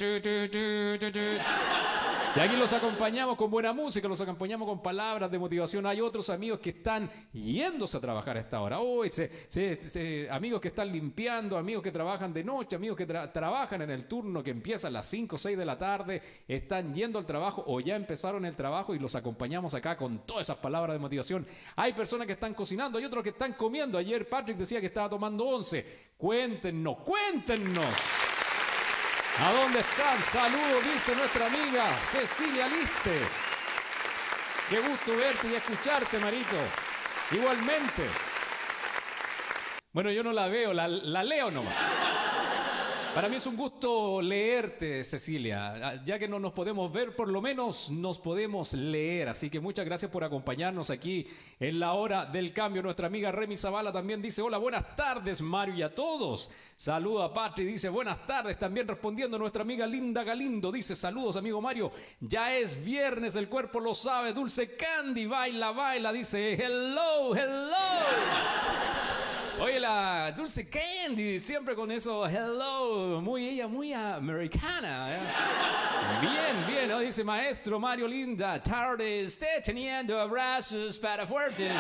Y 2.34 2.39
aquí 2.39 2.56
los 2.56 2.72
acompañamos 2.72 3.36
con 3.36 3.51
buena 3.51 3.74
música, 3.74 4.08
los 4.08 4.22
acompañamos 4.22 4.65
con 4.65 4.82
palabras 4.82 5.30
de 5.30 5.38
motivación. 5.38 5.86
Hay 5.86 6.00
otros 6.00 6.30
amigos 6.30 6.60
que 6.62 6.70
están 6.70 7.12
yéndose 7.34 7.98
a 7.98 8.00
trabajar 8.00 8.38
a 8.38 8.39
esta 8.39 8.62
hora. 8.62 8.80
Hoy 8.80 9.10
se- 9.12 10.30
amigos 10.32 10.62
que 10.62 10.70
están 10.70 10.89
limpiando, 10.94 11.58
amigos 11.58 11.84
que 11.84 11.91
trabajan 11.91 12.32
de 12.32 12.41
noche, 12.46 12.77
amigos 12.77 12.96
que 12.96 13.06
tra- 13.06 13.30
trabajan 13.34 13.82
en 13.82 13.89
el 13.89 14.06
turno 14.06 14.41
que 14.41 14.51
empieza 14.51 14.88
a 14.88 14.91
las 14.91 15.08
5 15.08 15.36
o 15.36 15.38
6 15.39 15.58
de 15.58 15.65
la 15.65 15.77
tarde, 15.77 16.22
están 16.48 16.94
yendo 16.96 17.20
al 17.20 17.25
trabajo 17.25 17.65
o 17.68 17.82
ya 17.82 17.98
empezaron 17.98 18.46
el 18.46 18.56
trabajo 18.56 18.96
y 18.96 19.00
los 19.01 19.15
acompañamos 19.15 19.74
acá 19.74 19.98
con 19.98 20.20
todas 20.25 20.43
esas 20.43 20.58
palabras 20.58 20.93
de 20.93 21.00
motivación. 21.00 21.46
Hay 21.75 21.93
personas 21.93 22.27
que 22.27 22.34
están 22.34 22.53
cocinando, 22.53 22.98
hay 22.98 23.05
otros 23.05 23.24
que 23.24 23.29
están 23.29 23.53
comiendo. 23.53 23.98
Ayer 23.98 24.29
Patrick 24.29 24.58
decía 24.58 24.79
que 24.79 24.88
estaba 24.88 25.10
tomando 25.10 25.46
11. 25.46 26.13
Cuéntenos, 26.17 26.98
cuéntenos. 27.00 27.96
¿A 29.39 29.51
dónde 29.53 29.79
están? 29.79 30.22
Saludos, 30.22 30.84
dice 30.93 31.15
nuestra 31.15 31.48
amiga 31.48 31.86
Cecilia 32.03 32.67
Liste. 32.67 33.20
Qué 34.70 34.79
gusto 34.79 35.17
verte 35.17 35.50
y 35.51 35.55
escucharte, 35.55 36.20
Marito. 36.20 36.58
Igualmente. 37.31 38.05
Bueno, 39.93 40.12
yo 40.12 40.24
no 40.24 40.31
la 40.31 40.48
veo, 40.48 40.74
la, 40.74 40.88
la 40.88 41.24
leo 41.24 41.51
nomás. 41.51 41.75
Para 43.13 43.27
mí 43.27 43.36
es 43.36 43.46
un 43.46 43.58
gusto 43.58 44.22
leerte, 44.22 45.03
Cecilia. 45.03 46.01
Ya 46.06 46.18
que 46.18 46.30
no 46.30 46.39
nos 46.39 46.53
podemos 46.53 46.89
ver, 46.94 47.13
por 47.13 47.27
lo 47.27 47.41
menos 47.41 47.91
nos 47.91 48.18
podemos 48.18 48.72
leer. 48.72 49.27
Así 49.27 49.50
que 49.50 49.60
muchas 49.60 49.86
gracias 49.86 50.10
por 50.10 50.24
acompañarnos 50.24 50.89
aquí 50.89 51.27
en 51.60 51.77
la 51.77 51.91
hora 51.91 52.25
del 52.25 52.53
cambio. 52.53 52.82
Nuestra 52.82 53.08
amiga 53.08 53.30
Remy 53.30 53.58
Zavala 53.58 53.91
también 53.91 54.22
dice, 54.22 54.41
hola, 54.41 54.58
buenas 54.58 54.96
tardes, 54.96 55.41
Mario, 55.41 55.75
y 55.75 55.82
a 55.82 55.94
todos. 55.94 56.50
Saluda 56.77 57.25
a 57.25 57.34
Patri, 57.34 57.65
dice, 57.65 57.89
buenas 57.89 58.25
tardes. 58.25 58.58
También 58.58 58.88
respondiendo 58.88 59.38
nuestra 59.38 59.63
amiga 59.63 59.86
Linda 59.86 60.24
Galindo, 60.24 60.72
dice, 60.72 60.96
saludos, 60.96 61.36
amigo 61.36 61.60
Mario. 61.60 61.91
Ya 62.22 62.56
es 62.56 62.82
viernes, 62.82 63.36
el 63.36 63.50
cuerpo 63.50 63.82
lo 63.82 63.94
sabe. 63.94 64.32
Dulce 64.32 64.77
Candy, 64.77 65.25
baila, 65.25 65.72
baila, 65.72 66.13
dice, 66.13 66.53
hello, 66.53 67.36
hello. 67.36 69.11
Oye, 69.62 69.80
la 69.80 70.32
Dulce 70.36 70.68
Candy, 70.68 71.39
siempre 71.39 71.75
con 71.75 71.91
eso, 71.91 72.25
hello, 72.25 73.22
muy 73.22 73.48
ella, 73.48 73.68
muy 73.68 73.94
americana. 73.94 75.15
¿eh? 75.15 75.20
Bien, 76.20 76.65
bien, 76.65 76.89
¿no? 76.89 76.98
Dice 76.98 77.24
maestro 77.24 77.80
Mario 77.80 78.08
Linda, 78.08 78.60
tarde 78.63 79.22
esté 79.22 79.62
teniendo 79.63 80.20
abrazos 80.20 80.98
para 80.98 81.27
fuertes. 81.27 81.74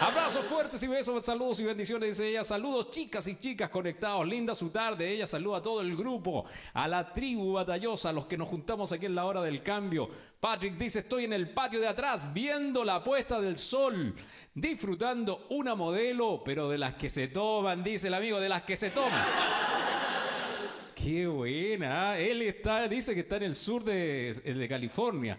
Abrazos 0.00 0.44
fuertes 0.44 0.80
y 0.82 0.86
besos, 0.86 1.24
saludos 1.24 1.58
y 1.58 1.64
bendiciones, 1.64 2.10
dice 2.10 2.28
ella. 2.28 2.44
Saludos, 2.44 2.90
chicas 2.90 3.26
y 3.26 3.36
chicas 3.36 3.68
conectados. 3.68 4.26
Linda 4.28 4.54
su 4.54 4.70
tarde. 4.70 5.10
Ella 5.10 5.26
saluda 5.26 5.58
a 5.58 5.62
todo 5.62 5.80
el 5.80 5.96
grupo, 5.96 6.44
a 6.72 6.86
la 6.86 7.12
tribu 7.12 7.54
batallosa, 7.54 8.10
a 8.10 8.12
los 8.12 8.26
que 8.26 8.36
nos 8.36 8.48
juntamos 8.48 8.92
aquí 8.92 9.06
en 9.06 9.16
la 9.16 9.24
hora 9.24 9.42
del 9.42 9.60
cambio. 9.60 10.08
Patrick 10.38 10.74
dice: 10.74 11.00
Estoy 11.00 11.24
en 11.24 11.32
el 11.32 11.50
patio 11.50 11.80
de 11.80 11.88
atrás 11.88 12.32
viendo 12.32 12.84
la 12.84 13.02
puesta 13.02 13.40
del 13.40 13.58
sol, 13.58 14.14
disfrutando 14.54 15.46
una 15.50 15.74
modelo, 15.74 16.42
pero 16.44 16.68
de 16.68 16.78
las 16.78 16.94
que 16.94 17.08
se 17.08 17.26
toman, 17.26 17.82
dice 17.82 18.06
el 18.06 18.14
amigo, 18.14 18.38
de 18.38 18.48
las 18.48 18.62
que 18.62 18.76
se 18.76 18.90
toman. 18.90 19.26
Qué 20.94 21.26
buena. 21.26 22.18
¿eh? 22.18 22.30
Él 22.30 22.42
está, 22.42 22.86
dice 22.86 23.14
que 23.14 23.20
está 23.20 23.36
en 23.36 23.44
el 23.44 23.56
sur 23.56 23.82
de, 23.82 24.32
de 24.32 24.68
California. 24.68 25.38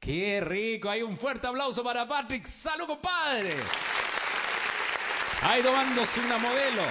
Qué 0.00 0.40
rico. 0.40 0.88
Hay 0.88 1.02
un 1.02 1.16
fuerte 1.16 1.46
aplauso 1.46 1.84
para 1.84 2.08
Patrick. 2.08 2.46
¡Salud, 2.46 2.86
compadre! 2.86 3.54
Ahí 5.42 5.62
tomándose 5.62 6.20
una 6.20 6.38
modelo. 6.38 6.82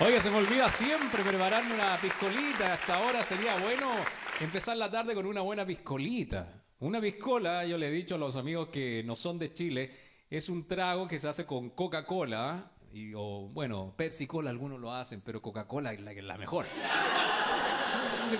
Oiga, 0.00 0.20
se 0.20 0.30
me 0.30 0.36
olvida 0.36 0.68
siempre 0.70 1.22
prepararme 1.22 1.74
una 1.74 1.96
piscolita. 1.98 2.72
Hasta 2.72 2.96
ahora 2.96 3.22
sería 3.22 3.56
bueno 3.56 3.92
empezar 4.40 4.76
la 4.78 4.90
tarde 4.90 5.14
con 5.14 5.26
una 5.26 5.42
buena 5.42 5.66
piscolita. 5.66 6.64
Una 6.80 7.00
piscola, 7.00 7.64
yo 7.64 7.78
le 7.78 7.88
he 7.88 7.90
dicho 7.90 8.14
a 8.14 8.18
los 8.18 8.36
amigos 8.36 8.68
que 8.68 9.02
no 9.04 9.16
son 9.16 9.38
de 9.38 9.52
Chile, 9.52 9.90
es 10.28 10.50
un 10.50 10.66
trago 10.66 11.08
que 11.08 11.18
se 11.18 11.28
hace 11.28 11.46
con 11.46 11.70
Coca-Cola. 11.70 12.72
Y, 12.96 13.12
o 13.14 13.50
bueno, 13.52 13.92
Pepsi 13.94 14.26
Cola 14.26 14.48
algunos 14.48 14.80
lo 14.80 14.90
hacen, 14.90 15.20
pero 15.20 15.42
Coca-Cola 15.42 15.92
es 15.92 16.00
la, 16.00 16.38
mejor. 16.38 16.64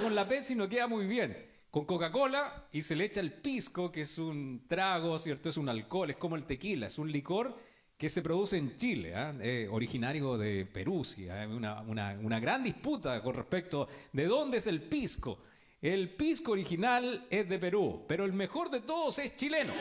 Con 0.02 0.14
la 0.14 0.26
Pepsi 0.26 0.54
no 0.54 0.66
queda 0.66 0.86
muy 0.86 1.06
bien. 1.06 1.36
Con 1.70 1.84
Coca-Cola 1.84 2.66
y 2.72 2.80
se 2.80 2.96
le 2.96 3.04
echa 3.04 3.20
el 3.20 3.32
pisco, 3.34 3.92
que 3.92 4.00
es 4.00 4.16
un 4.16 4.64
trago, 4.66 5.18
¿cierto? 5.18 5.50
Es 5.50 5.58
un 5.58 5.68
alcohol, 5.68 6.08
es 6.08 6.16
como 6.16 6.36
el 6.36 6.44
tequila, 6.46 6.86
es 6.86 6.98
un 6.98 7.12
licor 7.12 7.54
que 7.98 8.08
se 8.08 8.22
produce 8.22 8.56
en 8.56 8.78
Chile, 8.78 9.14
¿ah? 9.14 9.34
Eh, 9.42 9.68
originario 9.70 10.38
de 10.38 10.64
Perú, 10.64 11.04
sí, 11.04 11.28
¿ah? 11.28 11.46
una, 11.50 11.82
una- 11.82 12.16
una 12.22 12.40
gran 12.40 12.64
disputa 12.64 13.22
con 13.22 13.34
respecto 13.34 13.88
de 14.12 14.24
dónde 14.24 14.56
es 14.56 14.66
el 14.68 14.80
pisco. 14.82 15.38
El 15.82 16.14
pisco 16.16 16.52
original 16.52 17.26
es 17.28 17.46
de 17.46 17.58
Perú, 17.58 18.06
pero 18.08 18.24
el 18.24 18.32
mejor 18.32 18.70
de 18.70 18.80
todos 18.80 19.18
es 19.18 19.36
chileno. 19.36 19.74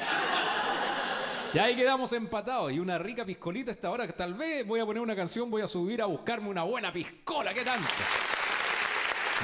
Y 1.56 1.58
ahí 1.58 1.74
quedamos 1.74 2.12
empatados. 2.12 2.74
Y 2.74 2.80
una 2.80 2.98
rica 2.98 3.24
piscolita 3.24 3.72
esta 3.72 3.90
hora 3.90 4.06
tal 4.10 4.34
vez 4.34 4.68
voy 4.68 4.82
a 4.82 4.86
poner 4.86 5.02
una 5.02 5.16
canción, 5.16 5.50
voy 5.50 5.62
a 5.62 5.68
subir 5.68 6.02
a 6.02 6.06
buscarme 6.06 6.50
una 6.50 6.64
buena 6.64 6.92
piscola, 6.92 7.54
¿qué 7.54 7.64
tanto? 7.64 7.88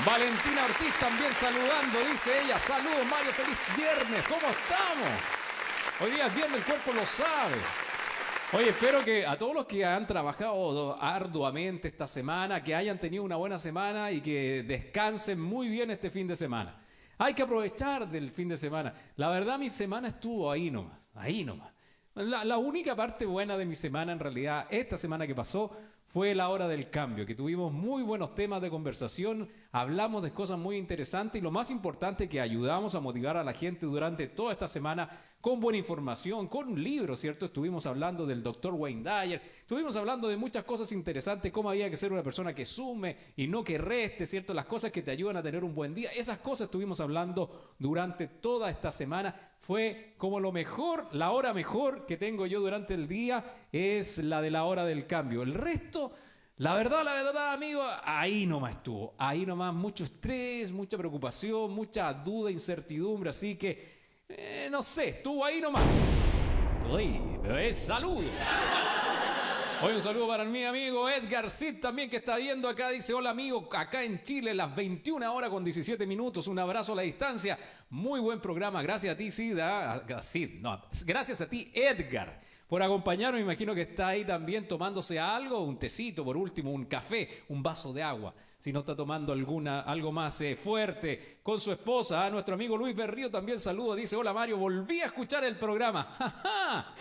Valentina 0.05 0.65
Ortiz 0.65 0.93
también 0.99 1.31
saludando, 1.31 1.99
dice 2.11 2.43
ella. 2.43 2.59
Saludos 2.59 3.05
Mario, 3.09 3.31
feliz 3.31 3.57
viernes, 3.77 4.23
¿cómo 4.27 4.41
estamos? 4.41 5.09
Hoy 6.01 6.11
día 6.11 6.27
es 6.27 6.35
viernes, 6.35 6.57
el 6.57 6.65
cuerpo 6.65 6.91
lo 6.91 7.05
sabe. 7.05 7.55
Oye, 8.57 8.71
espero 8.71 9.05
que 9.05 9.25
a 9.25 9.37
todos 9.37 9.55
los 9.55 9.65
que 9.65 9.85
han 9.85 10.05
trabajado 10.05 11.01
arduamente 11.01 11.87
esta 11.87 12.07
semana, 12.07 12.61
que 12.61 12.75
hayan 12.75 12.99
tenido 12.99 13.23
una 13.23 13.37
buena 13.37 13.57
semana 13.57 14.11
y 14.11 14.19
que 14.19 14.63
descansen 14.63 15.39
muy 15.39 15.69
bien 15.69 15.89
este 15.91 16.09
fin 16.09 16.27
de 16.27 16.35
semana. 16.35 16.75
Hay 17.19 17.33
que 17.33 17.43
aprovechar 17.43 18.05
del 18.09 18.31
fin 18.31 18.49
de 18.49 18.57
semana. 18.57 18.93
La 19.15 19.29
verdad, 19.29 19.57
mi 19.57 19.69
semana 19.69 20.09
estuvo 20.09 20.51
ahí 20.51 20.69
nomás, 20.69 21.09
ahí 21.15 21.45
nomás. 21.45 21.70
La, 22.15 22.57
única 22.57 22.93
parte 22.93 23.25
buena 23.25 23.57
de 23.57 23.65
mi 23.65 23.73
semana, 23.73 24.11
en 24.11 24.19
realidad, 24.19 24.67
esta 24.69 24.97
semana 24.97 25.25
que 25.25 25.33
pasó, 25.33 25.71
fue 26.03 26.35
la 26.35 26.49
hora 26.49 26.67
del 26.67 26.89
cambio, 26.89 27.25
que 27.25 27.35
tuvimos 27.35 27.71
muy 27.71 28.03
buenos 28.03 28.35
temas 28.35 28.61
de 28.61 28.69
conversación, 28.69 29.49
hablamos 29.71 30.21
de 30.21 30.33
cosas 30.33 30.59
muy 30.59 30.75
interesantes 30.75 31.39
y 31.39 31.43
lo 31.43 31.51
más 31.51 31.71
importante 31.71 32.27
que 32.27 32.41
ayudamos 32.41 32.95
a 32.95 32.99
motivar 32.99 33.37
a 33.37 33.45
la 33.45 33.53
gente 33.53 33.85
durante 33.85 34.27
toda 34.27 34.51
esta 34.51 34.67
semana 34.67 35.09
con 35.41 35.59
buena 35.59 35.79
información, 35.79 36.47
con 36.47 36.69
un 36.69 36.81
libro, 36.81 37.15
¿cierto? 37.15 37.47
Estuvimos 37.47 37.87
hablando 37.87 38.27
del 38.27 38.43
doctor 38.43 38.73
Wayne 38.75 39.01
Dyer, 39.03 39.41
estuvimos 39.59 39.95
hablando 39.95 40.27
de 40.27 40.37
muchas 40.37 40.63
cosas 40.63 40.91
interesantes, 40.91 41.51
cómo 41.51 41.71
había 41.71 41.89
que 41.89 41.97
ser 41.97 42.13
una 42.13 42.21
persona 42.21 42.53
que 42.53 42.63
sume 42.63 43.17
y 43.35 43.47
no 43.47 43.63
que 43.63 43.79
reste, 43.79 44.27
¿cierto? 44.27 44.53
Las 44.53 44.65
cosas 44.67 44.91
que 44.91 45.01
te 45.01 45.09
ayudan 45.09 45.37
a 45.37 45.43
tener 45.43 45.63
un 45.63 45.73
buen 45.73 45.95
día, 45.95 46.11
esas 46.11 46.37
cosas 46.37 46.65
estuvimos 46.65 46.99
hablando 46.99 47.73
durante 47.79 48.27
toda 48.27 48.69
esta 48.69 48.91
semana. 48.91 49.53
Fue 49.57 50.13
como 50.17 50.39
lo 50.39 50.51
mejor, 50.51 51.07
la 51.11 51.31
hora 51.31 51.53
mejor 51.53 52.05
que 52.05 52.17
tengo 52.17 52.45
yo 52.45 52.59
durante 52.59 52.93
el 52.93 53.07
día 53.07 53.67
es 53.71 54.19
la 54.19 54.41
de 54.41 54.51
la 54.51 54.65
hora 54.65 54.85
del 54.85 55.07
cambio. 55.07 55.41
El 55.41 55.55
resto... 55.55 56.13
La 56.57 56.75
verdad, 56.75 57.03
la 57.03 57.13
verdad, 57.13 57.53
amigo, 57.53 57.81
ahí 58.03 58.45
nomás 58.45 58.73
estuvo. 58.73 59.15
Ahí 59.17 59.47
nomás 59.47 59.73
mucho 59.73 60.03
estrés, 60.03 60.71
mucha 60.71 60.95
preocupación, 60.95 61.71
mucha 61.71 62.13
duda, 62.13 62.51
incertidumbre. 62.51 63.31
Así 63.31 63.55
que 63.55 63.90
eh, 64.37 64.67
no 64.69 64.81
sé, 64.83 65.09
estuvo 65.09 65.43
ahí 65.45 65.61
nomás. 65.61 65.83
Uy, 66.91 67.19
pero 67.41 67.57
es 67.57 67.75
saludo. 67.77 68.27
Hoy 69.83 69.93
un 69.93 70.01
saludo 70.01 70.27
para 70.27 70.45
mi 70.45 70.63
amigo 70.63 71.09
Edgar 71.09 71.49
Cid 71.49 71.79
también 71.79 72.07
que 72.09 72.17
está 72.17 72.35
viendo 72.37 72.69
acá. 72.69 72.89
Dice, 72.89 73.13
hola 73.15 73.31
amigo, 73.31 73.67
acá 73.73 74.03
en 74.03 74.21
Chile 74.21 74.53
las 74.53 74.75
21 74.75 75.33
horas 75.33 75.49
con 75.49 75.63
17 75.63 76.05
minutos. 76.05 76.47
Un 76.47 76.59
abrazo 76.59 76.93
a 76.93 76.97
la 76.97 77.01
distancia. 77.01 77.57
Muy 77.89 78.19
buen 78.19 78.39
programa. 78.39 78.81
Gracias 78.83 79.13
a 79.15 79.17
ti, 79.17 79.31
Cid. 79.31 79.57
ah, 79.59 79.93
a- 79.95 80.21
no, 80.59 80.81
gracias 81.05 81.41
a 81.41 81.49
ti, 81.49 81.71
Edgar, 81.73 82.39
por 82.67 82.83
acompañarnos. 82.83 83.39
Me 83.39 83.43
imagino 83.45 83.73
que 83.73 83.81
está 83.81 84.09
ahí 84.09 84.23
también 84.23 84.67
tomándose 84.67 85.19
algo, 85.19 85.63
un 85.63 85.79
tecito, 85.79 86.23
por 86.23 86.37
último, 86.37 86.71
un 86.71 86.85
café, 86.85 87.43
un 87.49 87.63
vaso 87.63 87.91
de 87.91 88.03
agua. 88.03 88.35
Si 88.61 88.71
no 88.71 88.81
está 88.81 88.95
tomando 88.95 89.33
alguna, 89.33 89.79
algo 89.79 90.11
más 90.11 90.39
eh, 90.41 90.55
fuerte 90.55 91.39
con 91.41 91.59
su 91.59 91.71
esposa, 91.71 92.27
a 92.27 92.29
nuestro 92.29 92.53
amigo 92.53 92.77
Luis 92.77 92.95
Berrío 92.95 93.31
también 93.31 93.59
saluda. 93.59 93.95
Dice, 93.95 94.15
hola 94.15 94.33
Mario, 94.33 94.57
volví 94.57 95.01
a 95.01 95.05
escuchar 95.07 95.43
el 95.45 95.55
programa. 95.55 96.93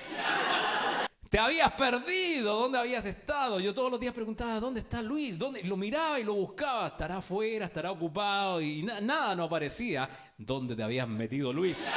Te 1.29 1.39
habías 1.39 1.71
perdido, 1.75 2.59
¿dónde 2.59 2.79
habías 2.79 3.05
estado? 3.05 3.61
Yo 3.61 3.75
todos 3.75 3.91
los 3.91 4.01
días 4.01 4.15
preguntaba, 4.15 4.59
¿dónde 4.59 4.81
está 4.81 5.03
Luis? 5.03 5.39
¿Dónde? 5.39 5.63
Lo 5.63 5.77
miraba 5.77 6.19
y 6.19 6.25
lo 6.25 6.33
buscaba, 6.35 6.87
estará 6.87 7.19
afuera, 7.19 7.67
estará 7.67 7.93
ocupado 7.93 8.63
y 8.63 8.83
na- 8.83 9.03
nada 9.03 9.37
no 9.37 9.45
aparecía. 9.45 10.09
¿Dónde 10.39 10.75
te 10.75 10.83
habías 10.83 11.07
metido, 11.07 11.53
Luis? 11.53 11.93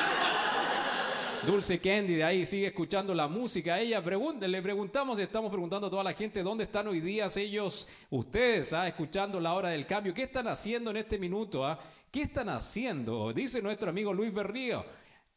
Dulce 1.45 1.77
Candy 1.79 2.15
de 2.15 2.23
ahí 2.23 2.45
sigue 2.45 2.67
escuchando 2.67 3.13
la 3.13 3.27
música. 3.27 3.77
Ella 3.77 3.99
le 3.99 4.61
preguntamos, 4.61 5.19
estamos 5.19 5.51
preguntando 5.51 5.87
a 5.87 5.89
toda 5.89 6.03
la 6.03 6.13
gente 6.13 6.41
dónde 6.41 6.63
están 6.63 6.87
hoy 6.87 7.01
día 7.01 7.27
ellos, 7.35 7.85
ustedes, 8.09 8.71
ah, 8.71 8.87
escuchando 8.87 9.41
la 9.41 9.53
hora 9.53 9.69
del 9.69 9.85
cambio. 9.85 10.13
¿Qué 10.13 10.23
están 10.23 10.47
haciendo 10.47 10.91
en 10.91 10.97
este 10.97 11.19
minuto? 11.19 11.65
ah? 11.65 11.77
¿Qué 12.09 12.23
están 12.23 12.47
haciendo? 12.47 13.33
Dice 13.33 13.61
nuestro 13.61 13.89
amigo 13.89 14.13
Luis 14.13 14.33
Berrío. 14.33 14.85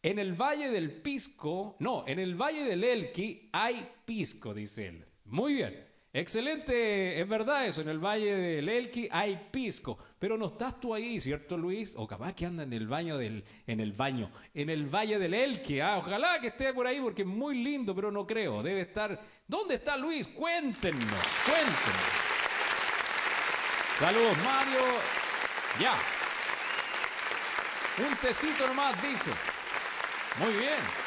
En 0.01 0.21
el 0.21 0.35
Valle 0.35 0.71
del 0.71 0.93
Pisco, 1.03 1.75
no, 1.81 2.05
en 2.07 2.21
el 2.21 2.37
Valle 2.37 2.63
del 2.63 2.85
Elqui 2.85 3.49
hay 3.53 3.89
pisco, 4.05 4.55
dice 4.55 4.89
él. 4.89 5.05
Muy 5.25 5.55
bien. 5.55 5.86
Excelente, 6.19 7.21
es 7.21 7.29
verdad 7.29 7.67
eso, 7.67 7.83
en 7.83 7.91
el 7.91 7.99
Valle 7.99 8.35
del 8.35 8.71
Elqui 8.71 9.07
hay 9.13 9.39
pisco, 9.51 9.99
pero 10.19 10.39
no 10.39 10.47
estás 10.47 10.81
tú 10.81 10.95
ahí, 10.95 11.21
¿cierto 11.21 11.59
Luis? 11.59 11.93
O 11.95 12.07
capaz 12.07 12.33
que 12.33 12.47
anda 12.47 12.63
en 12.63 12.73
el 12.73 12.89
baño 12.89 13.19
del, 13.19 13.45
en 13.67 13.81
el 13.81 13.93
baño, 13.93 14.31
en 14.55 14.71
el 14.71 14.87
Valle 14.87 15.19
del 15.19 15.35
Elqui, 15.35 15.79
ah, 15.81 15.99
ojalá 15.99 16.41
que 16.41 16.47
esté 16.47 16.73
por 16.73 16.87
ahí 16.87 17.03
porque 17.03 17.21
es 17.21 17.29
muy 17.29 17.63
lindo, 17.63 17.95
pero 17.95 18.11
no 18.11 18.27
creo, 18.27 18.63
debe 18.63 18.81
estar. 18.81 19.21
¿Dónde 19.47 19.75
está 19.75 19.95
Luis? 19.99 20.29
Cuéntenos, 20.29 21.05
cuéntenos. 21.45 21.77
Saludos 23.99 24.39
Mario, 24.39 24.81
ya. 25.79 25.93
Un 28.09 28.17
tecito 28.17 28.67
nomás, 28.67 29.03
dice. 29.03 29.33
Muy 30.39 30.55
bien. 30.55 31.06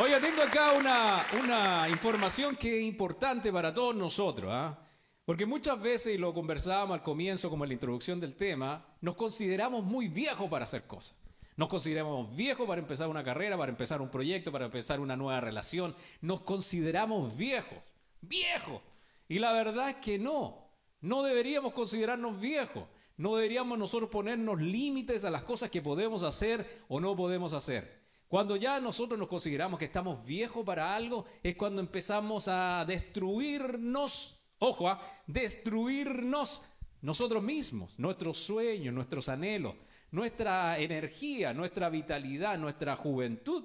Oiga, 0.00 0.20
tengo 0.20 0.42
acá 0.42 0.74
una, 0.74 1.26
una 1.42 1.88
información 1.88 2.54
que 2.54 2.78
es 2.78 2.84
importante 2.84 3.52
para 3.52 3.74
todos 3.74 3.96
nosotros, 3.96 4.48
¿ah? 4.54 4.78
Porque 5.24 5.44
muchas 5.44 5.80
veces, 5.82 6.14
y 6.14 6.18
lo 6.18 6.32
conversábamos 6.32 6.94
al 6.94 7.02
comienzo 7.02 7.50
como 7.50 7.64
en 7.64 7.70
la 7.70 7.74
introducción 7.74 8.20
del 8.20 8.36
tema, 8.36 8.86
nos 9.00 9.16
consideramos 9.16 9.82
muy 9.82 10.06
viejos 10.06 10.48
para 10.48 10.62
hacer 10.62 10.86
cosas. 10.86 11.18
Nos 11.56 11.68
consideramos 11.68 12.34
viejos 12.36 12.64
para 12.68 12.80
empezar 12.80 13.08
una 13.08 13.24
carrera, 13.24 13.58
para 13.58 13.70
empezar 13.70 14.00
un 14.00 14.08
proyecto, 14.08 14.52
para 14.52 14.66
empezar 14.66 15.00
una 15.00 15.16
nueva 15.16 15.40
relación. 15.40 15.96
Nos 16.20 16.42
consideramos 16.42 17.36
viejos, 17.36 17.92
viejos. 18.20 18.80
Y 19.28 19.40
la 19.40 19.52
verdad 19.52 19.90
es 19.90 19.96
que 19.96 20.16
no, 20.16 20.70
no 21.00 21.24
deberíamos 21.24 21.72
considerarnos 21.72 22.40
viejos. 22.40 22.84
No 23.16 23.34
deberíamos 23.34 23.76
nosotros 23.76 24.10
ponernos 24.10 24.60
límites 24.60 25.24
a 25.24 25.30
las 25.30 25.42
cosas 25.42 25.70
que 25.70 25.82
podemos 25.82 26.22
hacer 26.22 26.84
o 26.86 27.00
no 27.00 27.16
podemos 27.16 27.52
hacer. 27.52 27.97
Cuando 28.28 28.56
ya 28.56 28.78
nosotros 28.78 29.18
nos 29.18 29.28
consideramos 29.28 29.78
que 29.78 29.86
estamos 29.86 30.24
viejos 30.26 30.64
para 30.64 30.94
algo, 30.94 31.24
es 31.42 31.56
cuando 31.56 31.80
empezamos 31.80 32.46
a 32.48 32.84
destruirnos, 32.86 34.44
ojo, 34.58 34.88
a 34.88 35.00
destruirnos 35.26 36.62
nosotros 37.00 37.42
mismos, 37.42 37.98
nuestros 37.98 38.36
sueños, 38.36 38.92
nuestros 38.92 39.30
anhelos, 39.30 39.74
nuestra 40.10 40.78
energía, 40.78 41.54
nuestra 41.54 41.88
vitalidad, 41.88 42.58
nuestra 42.58 42.96
juventud, 42.96 43.64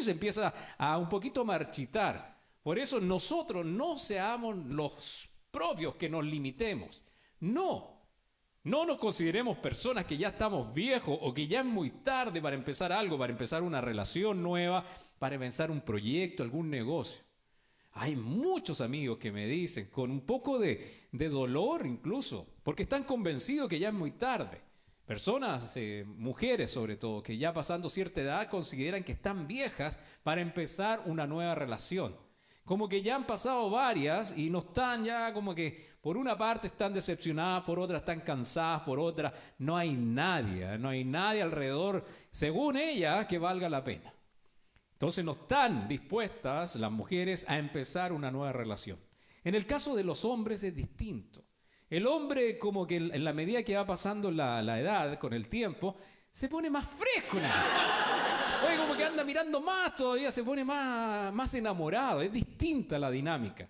se 0.00 0.10
empieza 0.10 0.54
a 0.78 0.96
un 0.96 1.08
poquito 1.08 1.44
marchitar. 1.44 2.38
Por 2.62 2.78
eso 2.78 3.00
nosotros 3.00 3.66
no 3.66 3.98
seamos 3.98 4.56
los 4.56 5.28
propios 5.50 5.96
que 5.96 6.08
nos 6.08 6.24
limitemos. 6.24 7.02
No, 7.40 7.97
no 8.68 8.84
nos 8.84 8.98
consideremos 8.98 9.56
personas 9.58 10.04
que 10.04 10.16
ya 10.16 10.28
estamos 10.28 10.72
viejos 10.74 11.18
o 11.20 11.32
que 11.32 11.48
ya 11.48 11.60
es 11.60 11.66
muy 11.66 11.90
tarde 11.90 12.40
para 12.42 12.54
empezar 12.54 12.92
algo, 12.92 13.18
para 13.18 13.32
empezar 13.32 13.62
una 13.62 13.80
relación 13.80 14.42
nueva, 14.42 14.84
para 15.18 15.36
empezar 15.36 15.70
un 15.70 15.80
proyecto, 15.80 16.42
algún 16.42 16.68
negocio. 16.68 17.24
Hay 17.92 18.14
muchos 18.14 18.80
amigos 18.80 19.18
que 19.18 19.32
me 19.32 19.46
dicen, 19.46 19.86
con 19.86 20.10
un 20.10 20.20
poco 20.20 20.58
de, 20.58 21.06
de 21.10 21.28
dolor 21.28 21.86
incluso, 21.86 22.46
porque 22.62 22.82
están 22.82 23.04
convencidos 23.04 23.68
que 23.68 23.78
ya 23.78 23.88
es 23.88 23.94
muy 23.94 24.12
tarde. 24.12 24.60
Personas, 25.06 25.74
eh, 25.78 26.04
mujeres 26.06 26.70
sobre 26.70 26.96
todo, 26.96 27.22
que 27.22 27.38
ya 27.38 27.54
pasando 27.54 27.88
cierta 27.88 28.20
edad 28.20 28.50
consideran 28.50 29.02
que 29.02 29.12
están 29.12 29.48
viejas 29.48 29.98
para 30.22 30.42
empezar 30.42 31.02
una 31.06 31.26
nueva 31.26 31.54
relación. 31.54 32.14
Como 32.66 32.90
que 32.90 33.00
ya 33.00 33.16
han 33.16 33.26
pasado 33.26 33.70
varias 33.70 34.36
y 34.36 34.50
no 34.50 34.58
están 34.58 35.06
ya 35.06 35.32
como 35.32 35.54
que 35.54 35.87
por 36.00 36.16
una 36.16 36.38
parte 36.38 36.68
están 36.68 36.94
decepcionadas, 36.94 37.64
por 37.64 37.78
otra 37.78 37.98
están 37.98 38.20
cansadas, 38.20 38.82
por 38.82 39.00
otra 39.00 39.32
no 39.58 39.76
hay 39.76 39.92
nadie, 39.92 40.74
¿eh? 40.74 40.78
no 40.78 40.88
hay 40.88 41.04
nadie 41.04 41.42
alrededor, 41.42 42.04
según 42.30 42.76
ella, 42.76 43.26
que 43.26 43.38
valga 43.38 43.68
la 43.68 43.82
pena. 43.82 44.12
Entonces 44.92 45.24
no 45.24 45.32
están 45.32 45.88
dispuestas 45.88 46.76
las 46.76 46.90
mujeres 46.90 47.44
a 47.48 47.58
empezar 47.58 48.12
una 48.12 48.30
nueva 48.30 48.52
relación. 48.52 48.98
En 49.44 49.54
el 49.54 49.66
caso 49.66 49.94
de 49.94 50.04
los 50.04 50.24
hombres 50.24 50.62
es 50.62 50.74
distinto. 50.74 51.44
El 51.88 52.06
hombre 52.06 52.58
como 52.58 52.86
que 52.86 52.96
en 52.96 53.24
la 53.24 53.32
medida 53.32 53.62
que 53.62 53.76
va 53.76 53.86
pasando 53.86 54.30
la, 54.30 54.60
la 54.62 54.80
edad, 54.80 55.18
con 55.18 55.32
el 55.32 55.48
tiempo, 55.48 55.96
se 56.30 56.48
pone 56.48 56.70
más 56.70 56.86
fresco. 56.86 57.38
Oye, 57.38 58.76
como 58.76 58.96
que 58.96 59.04
anda 59.04 59.24
mirando 59.24 59.60
más 59.60 59.94
todavía, 59.94 60.30
se 60.30 60.42
pone 60.42 60.64
más, 60.64 61.32
más 61.32 61.54
enamorado. 61.54 62.20
Es 62.20 62.32
distinta 62.32 62.98
la 62.98 63.10
dinámica. 63.10 63.68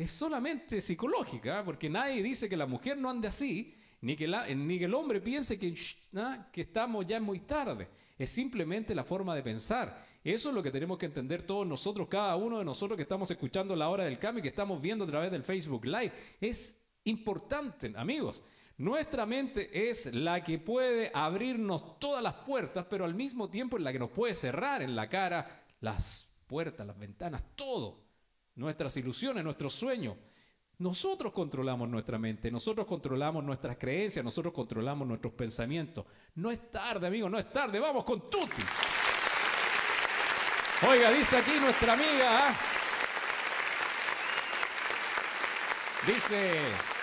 Es 0.00 0.12
solamente 0.12 0.80
psicológica, 0.80 1.60
¿eh? 1.60 1.62
porque 1.62 1.90
nadie 1.90 2.22
dice 2.22 2.48
que 2.48 2.56
la 2.56 2.64
mujer 2.64 2.96
no 2.96 3.10
ande 3.10 3.28
así, 3.28 3.74
ni 4.00 4.16
que, 4.16 4.26
ni 4.56 4.82
el 4.82 4.94
hombre 4.94 5.20
piense 5.20 5.58
¿ah? 6.16 6.48
que 6.50 6.62
estamos 6.62 7.04
ya 7.04 7.20
muy 7.20 7.40
tarde. 7.40 7.86
Es 8.18 8.30
simplemente 8.30 8.94
la 8.94 9.04
forma 9.04 9.34
de 9.34 9.42
pensar. 9.42 10.02
Eso 10.24 10.48
es 10.48 10.54
lo 10.54 10.62
que 10.62 10.70
tenemos 10.70 10.96
que 10.96 11.04
entender 11.04 11.42
todos 11.42 11.66
nosotros, 11.66 12.08
cada 12.08 12.34
uno 12.36 12.60
de 12.60 12.64
nosotros 12.64 12.96
que 12.96 13.02
estamos 13.02 13.30
escuchando 13.30 13.76
la 13.76 13.90
hora 13.90 14.04
del 14.04 14.18
cambio 14.18 14.38
y 14.38 14.42
que 14.44 14.48
estamos 14.48 14.80
viendo 14.80 15.04
a 15.04 15.08
través 15.08 15.30
del 15.30 15.44
Facebook 15.44 15.84
Live. 15.84 16.12
Es 16.40 16.82
importante, 17.04 17.92
amigos. 17.94 18.42
Nuestra 18.78 19.26
mente 19.26 19.90
es 19.90 20.14
la 20.14 20.42
que 20.42 20.58
puede 20.58 21.10
abrirnos 21.12 21.98
todas 21.98 22.22
las 22.22 22.36
puertas, 22.36 22.86
pero 22.88 23.04
al 23.04 23.14
mismo 23.14 23.50
tiempo 23.50 23.76
es 23.76 23.82
la 23.82 23.92
que 23.92 23.98
nos 23.98 24.12
puede 24.12 24.32
cerrar 24.32 24.80
en 24.80 24.96
la 24.96 25.10
cara 25.10 25.66
las 25.82 26.26
puertas, 26.46 26.86
las 26.86 26.98
ventanas, 26.98 27.42
todo. 27.54 28.09
Nuestras 28.56 28.96
ilusiones, 28.96 29.44
nuestros 29.44 29.72
sueños. 29.72 30.16
Nosotros 30.78 31.32
controlamos 31.32 31.88
nuestra 31.88 32.18
mente, 32.18 32.50
nosotros 32.50 32.86
controlamos 32.86 33.44
nuestras 33.44 33.76
creencias, 33.76 34.24
nosotros 34.24 34.54
controlamos 34.54 35.06
nuestros 35.06 35.34
pensamientos. 35.34 36.06
No 36.36 36.50
es 36.50 36.70
tarde, 36.70 37.06
amigos, 37.06 37.30
no 37.30 37.38
es 37.38 37.52
tarde. 37.52 37.78
Vamos 37.78 38.02
con 38.04 38.30
Tuti. 38.30 38.62
Oiga, 40.88 41.10
dice 41.10 41.36
aquí 41.36 41.52
nuestra 41.60 41.92
amiga. 41.92 42.48
¿ah? 42.48 42.54
Dice. 46.06 46.99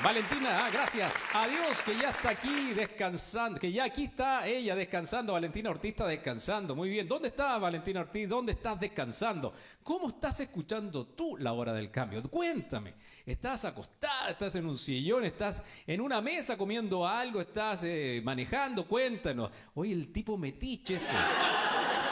Valentina, 0.00 0.64
ah, 0.64 0.70
gracias. 0.70 1.12
Adiós, 1.34 1.82
que 1.82 1.92
ya 1.96 2.10
está 2.10 2.30
aquí 2.30 2.72
descansando, 2.72 3.58
que 3.58 3.72
ya 3.72 3.82
aquí 3.82 4.04
está 4.04 4.46
ella 4.46 4.76
descansando. 4.76 5.32
Valentina 5.32 5.70
Ortiz 5.70 5.90
está 5.90 6.06
descansando. 6.06 6.76
Muy 6.76 6.88
bien. 6.88 7.08
¿Dónde 7.08 7.28
está 7.28 7.58
Valentina 7.58 8.00
Ortiz? 8.00 8.28
¿Dónde 8.28 8.52
estás 8.52 8.78
descansando? 8.78 9.52
¿Cómo 9.82 10.06
estás 10.06 10.38
escuchando 10.38 11.04
tú 11.04 11.36
la 11.38 11.52
hora 11.52 11.72
del 11.72 11.90
cambio? 11.90 12.22
Cuéntame. 12.22 12.94
¿Estás 13.26 13.64
acostada? 13.64 14.30
¿Estás 14.30 14.54
en 14.54 14.66
un 14.66 14.78
sillón? 14.78 15.24
¿Estás 15.24 15.64
en 15.84 16.00
una 16.00 16.20
mesa 16.20 16.56
comiendo 16.56 17.04
algo? 17.04 17.40
¿Estás 17.40 17.82
eh, 17.82 18.22
manejando? 18.22 18.86
Cuéntanos. 18.86 19.50
Oye, 19.74 19.94
el 19.94 20.12
tipo 20.12 20.38
metiche 20.38 20.94
este. 20.94 21.16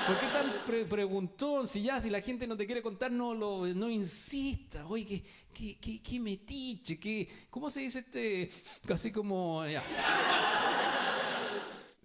¿Por 0.07 0.21
qué 0.21 0.27
tan 0.29 0.53
pre- 0.65 0.85
preguntón? 0.85 1.67
Si 1.67 1.83
ya, 1.83 2.01
si 2.01 2.11
la 2.11 2.21
gente 2.21 2.47
no 2.47 2.57
te 2.57 2.65
quiere 2.65 2.81
contar, 2.81 3.11
no 3.11 3.35
lo, 3.35 3.67
no 3.67 3.91
insista. 3.91 4.87
Oye, 4.87 5.05
qué, 5.05 5.23
qué, 5.53 5.79
qué, 5.81 6.01
qué 6.03 6.21
metiche, 6.21 6.99
qué, 6.99 7.29
¿cómo 7.51 7.69
se 7.71 7.81
dice 7.81 7.99
este? 8.01 8.49
Casi 8.87 9.11
como. 9.11 9.67
ya. 9.67 9.83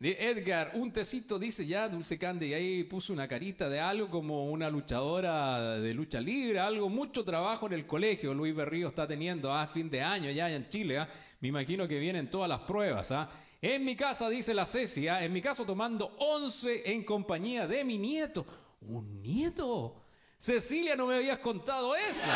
Edgar, 0.04 0.72
un 0.74 0.92
tecito 0.92 1.38
dice 1.38 1.64
ya, 1.64 1.88
Dulce 1.88 2.18
Candy, 2.18 2.48
y 2.48 2.54
ahí 2.56 2.84
puso 2.86 3.14
una 3.14 3.28
carita 3.28 3.70
de 3.70 3.80
algo 3.80 4.10
como 4.10 4.50
una 4.50 4.68
luchadora 4.68 5.78
de 5.80 5.94
lucha 5.94 6.20
libre, 6.20 6.60
algo, 6.60 6.90
mucho 6.90 7.24
trabajo 7.24 7.68
en 7.68 7.74
el 7.74 7.86
colegio. 7.86 8.34
Luis 8.34 8.56
Berrío 8.56 8.88
está 8.88 9.06
teniendo 9.06 9.54
a 9.54 9.68
fin 9.68 9.92
de 9.92 10.02
año 10.02 10.32
ya 10.32 10.50
en 10.50 10.68
Chile. 10.68 10.98
¿ah? 10.98 11.08
Me 11.40 11.50
imagino 11.50 11.88
que 11.88 12.00
vienen 12.00 12.32
todas 12.32 12.50
las 12.50 12.62
pruebas. 12.62 13.12
¿ah? 13.12 13.30
En 13.64 13.86
mi 13.86 13.96
casa, 13.96 14.28
dice 14.28 14.56
la 14.56 14.66
Cecia, 14.66 15.24
en 15.24 15.32
mi 15.32 15.40
caso 15.40 15.64
tomando 15.66 16.16
11 16.18 16.92
en 16.92 17.04
compañía 17.04 17.68
de 17.68 17.84
mi 17.84 18.00
nieto. 18.00 18.44
¿Un 18.82 19.22
nieto? 19.22 20.02
Cecilia, 20.40 20.96
no 20.96 21.06
me 21.06 21.18
habías 21.18 21.38
contado 21.38 21.96
eso. 21.96 22.32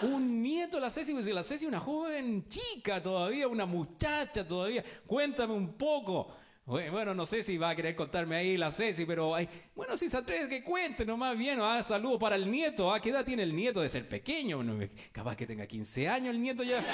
Un 0.00 0.40
nieto, 0.42 0.80
la 0.80 0.88
Ceci, 0.88 1.12
pues 1.12 1.26
la 1.26 1.42
Ceci 1.42 1.66
una 1.66 1.78
joven 1.78 2.48
chica 2.48 3.02
todavía, 3.02 3.48
una 3.48 3.66
muchacha 3.66 4.48
todavía. 4.48 4.82
Cuéntame 5.06 5.52
un 5.52 5.74
poco. 5.74 6.26
Bue- 6.66 6.90
Bueno, 6.90 7.14
no 7.14 7.24
sé 7.26 7.42
si 7.44 7.56
va 7.58 7.70
a 7.70 7.76
querer 7.76 7.94
contarme 7.94 8.36
ahí 8.36 8.56
la 8.56 8.72
Ceci, 8.72 9.04
pero 9.06 9.34
ay, 9.34 9.48
bueno, 9.74 9.96
si 9.96 10.08
se 10.08 10.16
atreve 10.16 10.48
que 10.48 10.64
cuente 10.64 11.04
nomás 11.06 11.38
bien. 11.38 11.60
Ah, 11.62 11.82
saludo 11.82 12.18
para 12.18 12.34
el 12.36 12.50
nieto. 12.50 12.92
Ah, 12.92 13.00
¿Qué 13.00 13.10
edad 13.10 13.24
tiene 13.24 13.44
el 13.44 13.54
nieto 13.54 13.80
de 13.80 13.88
ser 13.88 14.08
pequeño? 14.08 14.56
Bueno, 14.56 14.76
capaz 15.12 15.36
que 15.36 15.46
tenga 15.46 15.66
15 15.66 16.08
años 16.08 16.34
el 16.34 16.42
nieto 16.42 16.62
ya. 16.64 16.84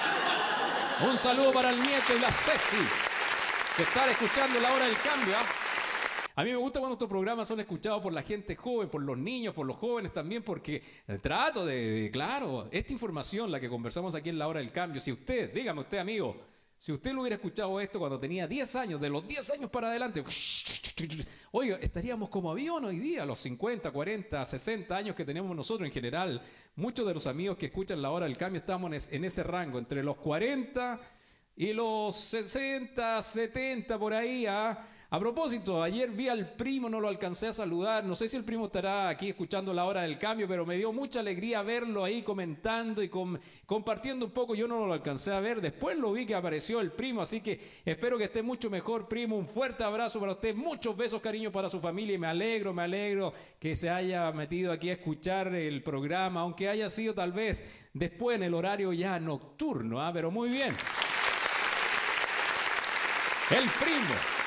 Un 1.08 1.16
saludo 1.16 1.52
para 1.52 1.70
el 1.70 1.76
nieto 1.82 2.14
y 2.16 2.20
la 2.20 2.30
Ceci, 2.30 2.76
que 3.76 3.82
están 3.84 4.10
escuchando 4.10 4.60
la 4.60 4.72
hora 4.74 4.84
del 4.86 4.96
cambio. 4.98 5.34
¿ah? 5.36 5.46
A 6.36 6.44
mí 6.44 6.50
me 6.50 6.56
gusta 6.56 6.78
cuando 6.80 6.94
estos 6.94 7.08
programas 7.08 7.48
son 7.48 7.60
escuchados 7.60 8.02
por 8.02 8.12
la 8.12 8.22
gente 8.22 8.54
joven, 8.56 8.88
por 8.90 9.02
los 9.02 9.16
niños, 9.18 9.54
por 9.54 9.66
los 9.66 9.76
jóvenes 9.76 10.12
también, 10.12 10.42
porque 10.42 10.82
trato 11.22 11.64
de, 11.64 12.02
de- 12.02 12.10
claro, 12.10 12.68
esta 12.70 12.92
información, 12.92 13.50
la 13.50 13.58
que 13.60 13.68
conversamos 13.70 14.14
aquí 14.14 14.28
en 14.28 14.38
la 14.38 14.48
hora 14.48 14.60
del 14.60 14.70
cambio, 14.70 15.00
si 15.00 15.12
usted, 15.12 15.52
dígame 15.52 15.80
usted 15.80 15.98
amigo, 15.98 16.36
si 16.82 16.90
usted 16.90 17.12
lo 17.12 17.20
hubiera 17.20 17.36
escuchado 17.36 17.80
esto 17.80 18.00
cuando 18.00 18.18
tenía 18.18 18.48
10 18.48 18.74
años, 18.74 19.00
de 19.00 19.08
los 19.08 19.24
10 19.28 19.48
años 19.52 19.70
para 19.70 19.86
adelante, 19.88 20.24
oiga, 21.52 21.76
estaríamos 21.80 22.28
como 22.28 22.50
avión 22.50 22.84
hoy 22.84 22.98
día, 22.98 23.24
los 23.24 23.38
50, 23.38 23.92
40, 23.92 24.44
60 24.44 24.96
años 24.96 25.14
que 25.14 25.24
tenemos 25.24 25.54
nosotros 25.54 25.86
en 25.86 25.92
general. 25.92 26.42
Muchos 26.74 27.06
de 27.06 27.14
los 27.14 27.28
amigos 27.28 27.56
que 27.56 27.66
escuchan 27.66 28.02
la 28.02 28.10
hora 28.10 28.26
del 28.26 28.36
cambio 28.36 28.58
estamos 28.58 28.88
en 28.88 28.94
es- 28.94 29.08
en 29.12 29.24
ese 29.24 29.44
rango, 29.44 29.78
entre 29.78 30.02
los 30.02 30.16
40 30.16 31.00
y 31.54 31.72
los 31.72 32.16
60, 32.16 33.22
70 33.22 33.96
por 33.96 34.12
ahí. 34.12 34.46
¿ah? 34.46 34.84
A 35.14 35.20
propósito, 35.20 35.82
ayer 35.82 36.08
vi 36.10 36.28
al 36.28 36.54
primo, 36.54 36.88
no 36.88 36.98
lo 36.98 37.06
alcancé 37.06 37.48
a 37.48 37.52
saludar. 37.52 38.02
No 38.02 38.14
sé 38.14 38.28
si 38.28 38.38
el 38.38 38.44
primo 38.44 38.64
estará 38.64 39.10
aquí 39.10 39.28
escuchando 39.28 39.74
la 39.74 39.84
hora 39.84 40.00
del 40.04 40.16
cambio, 40.18 40.48
pero 40.48 40.64
me 40.64 40.78
dio 40.78 40.90
mucha 40.90 41.20
alegría 41.20 41.60
verlo 41.60 42.02
ahí 42.02 42.22
comentando 42.22 43.02
y 43.02 43.10
com- 43.10 43.36
compartiendo 43.66 44.24
un 44.24 44.32
poco. 44.32 44.54
Yo 44.54 44.66
no 44.66 44.86
lo 44.86 44.94
alcancé 44.94 45.30
a 45.34 45.40
ver. 45.40 45.60
Después 45.60 45.98
lo 45.98 46.12
vi 46.12 46.24
que 46.24 46.34
apareció 46.34 46.80
el 46.80 46.92
primo, 46.92 47.20
así 47.20 47.42
que 47.42 47.60
espero 47.84 48.16
que 48.16 48.24
esté 48.24 48.42
mucho 48.42 48.70
mejor, 48.70 49.06
primo. 49.06 49.36
Un 49.36 49.46
fuerte 49.46 49.84
abrazo 49.84 50.18
para 50.18 50.32
usted, 50.32 50.54
muchos 50.54 50.96
besos, 50.96 51.20
cariño 51.20 51.52
para 51.52 51.68
su 51.68 51.78
familia 51.78 52.14
y 52.14 52.18
me 52.18 52.28
alegro, 52.28 52.72
me 52.72 52.84
alegro 52.84 53.34
que 53.60 53.76
se 53.76 53.90
haya 53.90 54.32
metido 54.32 54.72
aquí 54.72 54.88
a 54.88 54.94
escuchar 54.94 55.48
el 55.48 55.82
programa, 55.82 56.40
aunque 56.40 56.70
haya 56.70 56.88
sido 56.88 57.12
tal 57.12 57.32
vez 57.32 57.62
después 57.92 58.36
en 58.36 58.44
el 58.44 58.54
horario 58.54 58.94
ya 58.94 59.20
nocturno, 59.20 60.00
¿ah? 60.00 60.10
pero 60.10 60.30
muy 60.30 60.48
bien. 60.48 60.74
El 63.50 63.68
primo. 63.78 64.41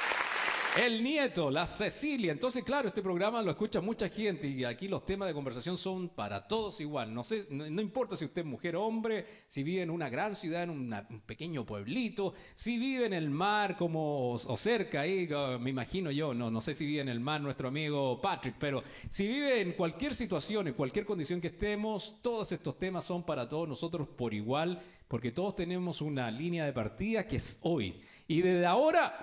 El 0.75 1.01
nieto, 1.01 1.49
la 1.49 1.65
Cecilia. 1.67 2.33
Entonces, 2.33 2.61
claro, 2.61 2.89
este 2.89 3.01
programa 3.01 3.41
lo 3.41 3.49
escucha 3.49 3.79
mucha 3.79 4.09
gente 4.09 4.49
y 4.49 4.65
aquí 4.65 4.89
los 4.89 5.05
temas 5.05 5.29
de 5.29 5.33
conversación 5.33 5.77
son 5.77 6.09
para 6.09 6.49
todos 6.49 6.81
igual. 6.81 7.13
No 7.13 7.23
sé, 7.23 7.47
no, 7.49 7.81
importa 7.81 8.17
si 8.17 8.25
usted 8.25 8.41
es 8.41 8.47
mujer 8.47 8.75
o 8.75 8.83
hombre, 8.83 9.25
si 9.47 9.63
vive 9.63 9.83
en 9.83 9.89
una 9.89 10.09
gran 10.09 10.35
ciudad, 10.35 10.63
en 10.63 10.71
un 10.71 11.21
pequeño 11.25 11.65
pueblito, 11.65 12.33
si 12.53 12.77
vive 12.77 13.05
en 13.05 13.13
el 13.13 13.29
mar 13.29 13.77
como 13.77 14.33
o 14.33 14.57
cerca 14.57 15.01
ahí, 15.01 15.29
me 15.61 15.69
imagino 15.69 16.11
yo, 16.11 16.33
no, 16.33 16.51
no 16.51 16.59
sé 16.59 16.73
si 16.73 16.85
vive 16.85 17.01
en 17.01 17.09
el 17.09 17.21
mar 17.21 17.39
nuestro 17.39 17.69
amigo 17.69 18.19
Patrick, 18.19 18.55
pero 18.59 18.83
si 19.09 19.27
vive 19.27 19.61
en 19.61 19.73
cualquier 19.73 20.13
situación, 20.13 20.67
en 20.67 20.73
cualquier 20.73 21.05
condición 21.05 21.39
que 21.39 21.47
estemos, 21.47 22.17
todos 22.21 22.51
estos 22.51 22.77
temas 22.77 23.05
son 23.05 23.23
para 23.23 23.47
todos 23.47 23.69
nosotros 23.69 24.09
por 24.09 24.33
igual, 24.33 24.81
porque 25.15 25.31
todos 25.31 25.55
tenemos 25.55 26.01
una 26.01 26.29
línea 26.29 26.65
de 26.65 26.73
partida 26.73 27.25
que 27.25 27.37
es 27.37 27.57
hoy. 27.61 28.01
Y 28.27 28.41
desde 28.41 28.65
ahora 28.65 29.17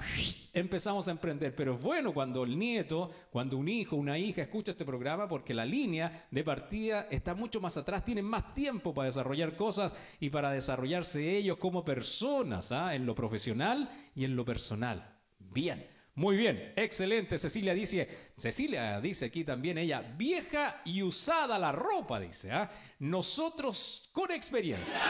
empezamos 0.55 1.07
a 1.07 1.11
emprender. 1.11 1.55
Pero 1.55 1.75
es 1.75 1.83
bueno 1.83 2.15
cuando 2.15 2.45
el 2.45 2.59
nieto, 2.59 3.11
cuando 3.31 3.59
un 3.59 3.69
hijo, 3.69 3.97
una 3.97 4.17
hija 4.19 4.41
escucha 4.41 4.71
este 4.71 4.87
programa, 4.87 5.29
porque 5.29 5.53
la 5.53 5.67
línea 5.67 6.29
de 6.31 6.43
partida 6.43 7.09
está 7.11 7.35
mucho 7.35 7.61
más 7.61 7.77
atrás, 7.77 8.07
tienen 8.07 8.25
más 8.25 8.55
tiempo 8.55 8.95
para 8.95 9.05
desarrollar 9.09 9.55
cosas 9.55 9.95
y 10.19 10.31
para 10.31 10.51
desarrollarse 10.51 11.37
ellos 11.37 11.59
como 11.59 11.85
personas, 11.85 12.73
¿ah? 12.73 12.95
en 12.95 13.05
lo 13.05 13.15
profesional 13.15 13.91
y 14.15 14.25
en 14.25 14.35
lo 14.35 14.47
personal. 14.47 15.15
Bien. 15.53 15.92
Muy 16.15 16.37
bien, 16.37 16.75
excelente. 16.77 17.39
Cecilia 17.39 17.73
dice, 17.73 18.07
Cecilia 18.37 19.01
dice 19.01 19.27
aquí 19.27 19.45
también 19.45 19.79
ella, 19.79 20.03
vieja 20.03 20.83
y 20.85 21.03
usada 21.03 21.59
la 21.59 21.73
ropa, 21.73 22.21
dice, 22.21 22.53
¿ah? 22.53 22.71
nosotros 22.99 24.11
con 24.13 24.31
experiencia. 24.31 25.01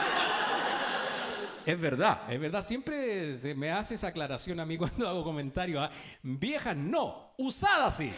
Es 1.67 1.81
verdad, 1.81 2.33
es 2.33 2.41
verdad. 2.41 2.63
Siempre 2.63 3.37
se 3.37 3.55
me 3.55 3.71
hace 3.71 3.95
esa 3.95 4.09
aclaración 4.09 4.61
a 4.61 4.67
mí 4.67 4.77
cuando 4.79 5.09
hago 5.09 5.25
comentarios. 5.25 5.83
¿ah? 5.83 5.91
Vieja 6.23 6.75
no, 6.75 7.35
usada 7.37 7.91
sí. 7.91 8.13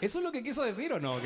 ¿Eso 0.00 0.18
es 0.18 0.24
lo 0.24 0.32
que 0.32 0.42
quiso 0.42 0.62
decir 0.62 0.92
o 0.92 0.98
no? 1.00 1.20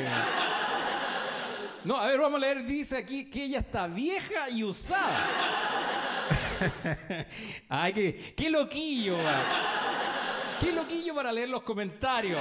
No, 1.85 1.96
a 1.96 2.07
ver, 2.07 2.18
vamos 2.18 2.38
a 2.38 2.40
leer. 2.40 2.66
Dice 2.66 2.96
aquí 2.96 3.31
que 3.31 3.44
ella 3.44 3.61
está 3.61 3.87
vieja 3.87 4.50
y 4.50 4.64
usada. 4.64 5.74
Ay, 7.68 7.92
qué, 7.92 8.35
qué 8.37 8.50
loquillo. 8.50 9.16
Qué 10.61 10.72
loquillo 10.72 11.14
para 11.14 11.33
leer 11.33 11.48
los 11.48 11.62
comentarios. 11.62 12.40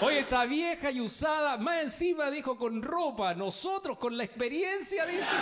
Oye, 0.00 0.20
está 0.20 0.44
vieja 0.44 0.90
y 0.90 1.00
usada. 1.00 1.56
Más 1.56 1.82
encima 1.82 2.30
dijo 2.30 2.56
con 2.56 2.82
ropa. 2.82 3.34
Nosotros 3.34 3.98
con 3.98 4.16
la 4.16 4.24
experiencia, 4.24 5.06
dice. 5.06 5.34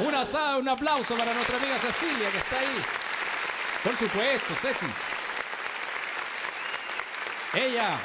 Un 0.00 0.14
asado, 0.14 0.58
un 0.58 0.68
aplauso 0.68 1.16
para 1.16 1.32
nuestra 1.32 1.56
amiga 1.56 1.78
Cecilia 1.78 2.30
que 2.30 2.38
está 2.38 2.58
ahí. 2.58 2.82
Por 3.82 3.96
supuesto, 3.96 4.54
Ceci. 4.54 4.86
Ella. 7.54 7.96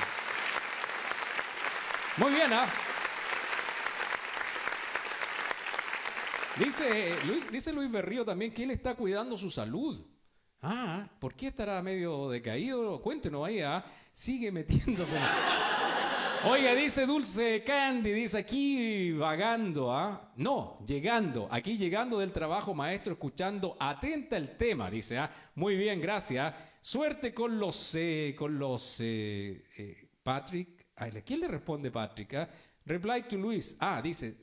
Muy 2.18 2.32
bien, 2.32 2.54
¿ah? 2.54 2.66
Dice 6.58 7.16
Luis, 7.26 7.52
dice 7.52 7.72
Luis 7.72 7.90
Berrío 7.90 8.26
también 8.26 8.52
que 8.54 8.64
él 8.64 8.72
está 8.72 8.96
cuidando 8.96 9.38
su 9.38 9.50
salud. 9.50 10.06
Ah, 10.62 11.10
¿por 11.20 11.34
qué 11.34 11.48
estará 11.48 11.82
medio 11.82 12.30
decaído? 12.30 13.02
Cuéntenos 13.02 13.48
ahí, 13.48 13.62
¿ah? 13.62 13.84
Sigue 14.12 14.52
metiéndose. 14.52 15.18
Oiga, 16.44 16.76
dice 16.76 17.06
Dulce 17.06 17.64
Candy, 17.64 18.12
dice 18.12 18.40
aquí 18.40 19.12
vagando, 19.14 19.94
¿ah? 19.94 20.32
No, 20.36 20.80
llegando, 20.86 21.48
aquí 21.50 21.78
llegando 21.78 22.20
del 22.20 22.32
trabajo, 22.32 22.74
maestro, 22.74 23.14
escuchando 23.14 23.78
atenta 23.80 24.38
el 24.38 24.58
tema, 24.58 24.92
dice, 24.92 25.20
¿ah? 25.20 25.32
Muy 25.56 25.76
bien, 25.78 26.02
gracias. 26.02 26.54
Suerte 26.82 27.34
con 27.34 27.60
los, 27.60 27.96
eh, 27.96 28.36
con 28.38 28.58
los, 28.58 28.98
eh, 29.00 29.64
eh, 29.78 30.10
Patrick. 30.22 30.88
Ay, 30.96 31.12
¿Quién 31.26 31.40
le 31.40 31.48
responde 31.48 31.92
Patrick? 31.92 32.50
Reply 32.86 33.24
to 33.24 33.38
Luis. 33.38 33.78
Ah, 33.80 34.02
dice, 34.02 34.38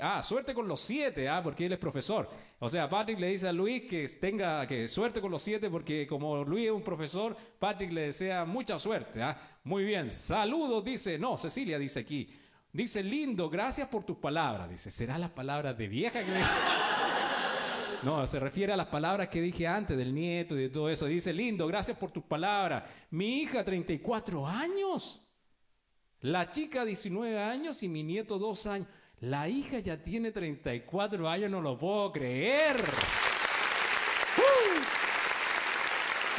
ah, 0.00 0.22
suerte 0.22 0.52
con 0.52 0.66
los 0.66 0.80
siete, 0.80 1.28
ah, 1.28 1.40
porque 1.42 1.66
él 1.66 1.72
es 1.72 1.78
profesor. 1.78 2.28
O 2.58 2.68
sea, 2.68 2.88
Patrick 2.88 3.18
le 3.18 3.28
dice 3.28 3.48
a 3.48 3.52
Luis 3.52 3.82
que 3.82 4.08
tenga 4.20 4.66
que 4.66 4.88
suerte 4.88 5.20
con 5.20 5.30
los 5.30 5.42
siete, 5.42 5.70
porque 5.70 6.06
como 6.06 6.44
Luis 6.44 6.66
es 6.66 6.72
un 6.72 6.82
profesor, 6.82 7.36
Patrick 7.58 7.92
le 7.92 8.02
desea 8.02 8.44
mucha 8.44 8.78
suerte, 8.78 9.22
ah. 9.22 9.36
Muy 9.64 9.84
bien, 9.84 10.10
saludos, 10.10 10.84
dice, 10.84 11.18
no, 11.18 11.36
Cecilia 11.36 11.78
dice 11.78 12.00
aquí. 12.00 12.28
Dice, 12.72 13.02
lindo, 13.02 13.48
gracias 13.48 13.88
por 13.88 14.04
tus 14.04 14.18
palabras. 14.18 14.68
Dice, 14.68 14.90
¿será 14.90 15.16
las 15.16 15.30
palabras 15.30 15.78
de 15.78 15.88
vieja 15.88 16.24
que 16.24 16.30
me... 16.30 16.40
No, 18.02 18.26
se 18.26 18.38
refiere 18.38 18.72
a 18.72 18.76
las 18.76 18.86
palabras 18.86 19.28
que 19.28 19.40
dije 19.40 19.66
antes 19.66 19.96
del 19.96 20.14
nieto 20.14 20.54
y 20.56 20.62
de 20.62 20.68
todo 20.68 20.90
eso. 20.90 21.06
Dice, 21.06 21.32
lindo, 21.32 21.66
gracias 21.66 21.96
por 21.96 22.10
tus 22.10 22.22
palabras. 22.22 22.84
Mi 23.10 23.40
hija, 23.40 23.64
34 23.64 24.46
años. 24.46 25.25
La 26.26 26.50
chica 26.50 26.84
19 26.84 27.40
años 27.40 27.84
y 27.84 27.88
mi 27.88 28.02
nieto 28.02 28.36
2 28.36 28.66
años. 28.66 28.88
La 29.20 29.48
hija 29.48 29.78
ya 29.78 30.02
tiene 30.02 30.32
34 30.32 31.28
años, 31.28 31.48
no 31.48 31.60
lo 31.60 31.78
puedo 31.78 32.10
creer. 32.10 32.76
¡Uh! 34.36 34.80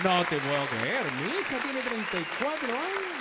No 0.03 0.25
te 0.25 0.35
puedo 0.39 0.65
creer, 0.65 1.05
mi 1.13 1.29
hija 1.39 1.57
tiene 1.63 1.79
34 1.79 2.67
años. 2.67 3.13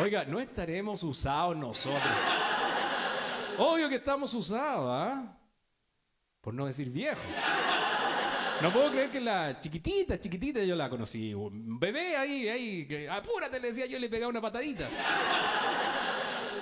Oiga, 0.00 0.24
no 0.26 0.38
estaremos 0.38 1.02
usados 1.02 1.56
nosotros. 1.56 2.12
Obvio 3.58 3.88
que 3.88 3.96
estamos 3.96 4.32
usados, 4.32 4.86
¿ah? 4.88 5.40
Por 6.40 6.54
no 6.54 6.66
decir 6.66 6.88
viejo. 6.88 7.20
No 8.62 8.72
puedo 8.72 8.92
creer 8.92 9.10
que 9.10 9.20
la 9.20 9.58
chiquitita, 9.58 10.20
chiquitita, 10.20 10.62
yo 10.62 10.76
la 10.76 10.88
conocí. 10.88 11.34
Un 11.34 11.80
bebé 11.80 12.16
ahí, 12.16 12.46
ahí, 12.46 12.86
que, 12.86 13.08
apúrate, 13.08 13.58
le 13.58 13.68
decía 13.68 13.86
yo, 13.86 13.98
le 13.98 14.08
pegaba 14.08 14.30
una 14.30 14.40
patadita. 14.40 14.88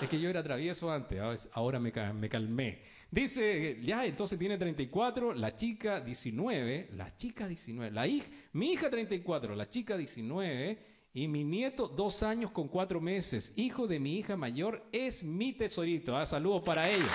Es 0.00 0.08
que 0.08 0.18
yo 0.18 0.30
era 0.30 0.42
travieso 0.42 0.90
antes, 0.90 1.20
ah, 1.20 1.34
ahora 1.52 1.78
me, 1.78 1.92
me 2.14 2.28
calmé. 2.30 2.80
Dice, 3.10 3.78
ya, 3.82 4.06
entonces 4.06 4.38
tiene 4.38 4.56
34, 4.56 5.34
la 5.34 5.54
chica 5.54 6.00
19, 6.00 6.88
la 6.94 7.14
chica 7.14 7.46
19, 7.46 7.90
la 7.90 8.06
hija, 8.06 8.26
mi 8.54 8.72
hija 8.72 8.88
34, 8.88 9.54
la 9.54 9.68
chica 9.68 9.98
19 9.98 10.78
y 11.12 11.28
mi 11.28 11.44
nieto 11.44 11.86
dos 11.86 12.22
años 12.22 12.50
con 12.50 12.68
cuatro 12.68 13.02
meses, 13.02 13.52
hijo 13.56 13.86
de 13.86 14.00
mi 14.00 14.16
hija 14.16 14.38
mayor, 14.38 14.86
es 14.90 15.22
mi 15.22 15.52
tesorito. 15.52 16.16
Ah, 16.16 16.24
saludos 16.24 16.62
para 16.62 16.88
ellos. 16.88 17.12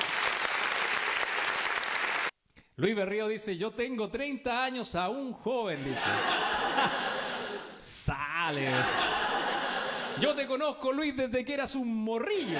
Luis 2.78 2.94
Berrío 2.94 3.30
dice, 3.30 3.56
yo 3.56 3.72
tengo 3.72 4.10
30 4.10 4.66
años 4.66 4.96
aún 4.96 5.32
joven, 5.32 5.82
dice. 5.86 6.10
Sale. 7.80 8.70
Yo 10.20 10.36
te 10.36 10.46
conozco, 10.46 10.92
Luis, 10.92 11.16
desde 11.16 11.46
que 11.46 11.54
eras 11.54 11.76
un 11.76 12.04
morrillo. 12.04 12.60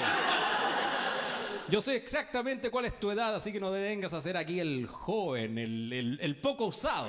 Yo 1.68 1.82
sé 1.82 1.96
exactamente 1.96 2.70
cuál 2.70 2.86
es 2.86 2.98
tu 2.98 3.10
edad, 3.10 3.34
así 3.34 3.52
que 3.52 3.60
no 3.60 3.70
te 3.70 3.80
vengas 3.80 4.14
a 4.14 4.18
hacer 4.18 4.38
aquí 4.38 4.58
el 4.58 4.86
joven, 4.86 5.58
el, 5.58 6.40
poco 6.40 6.66
usado. 6.66 7.08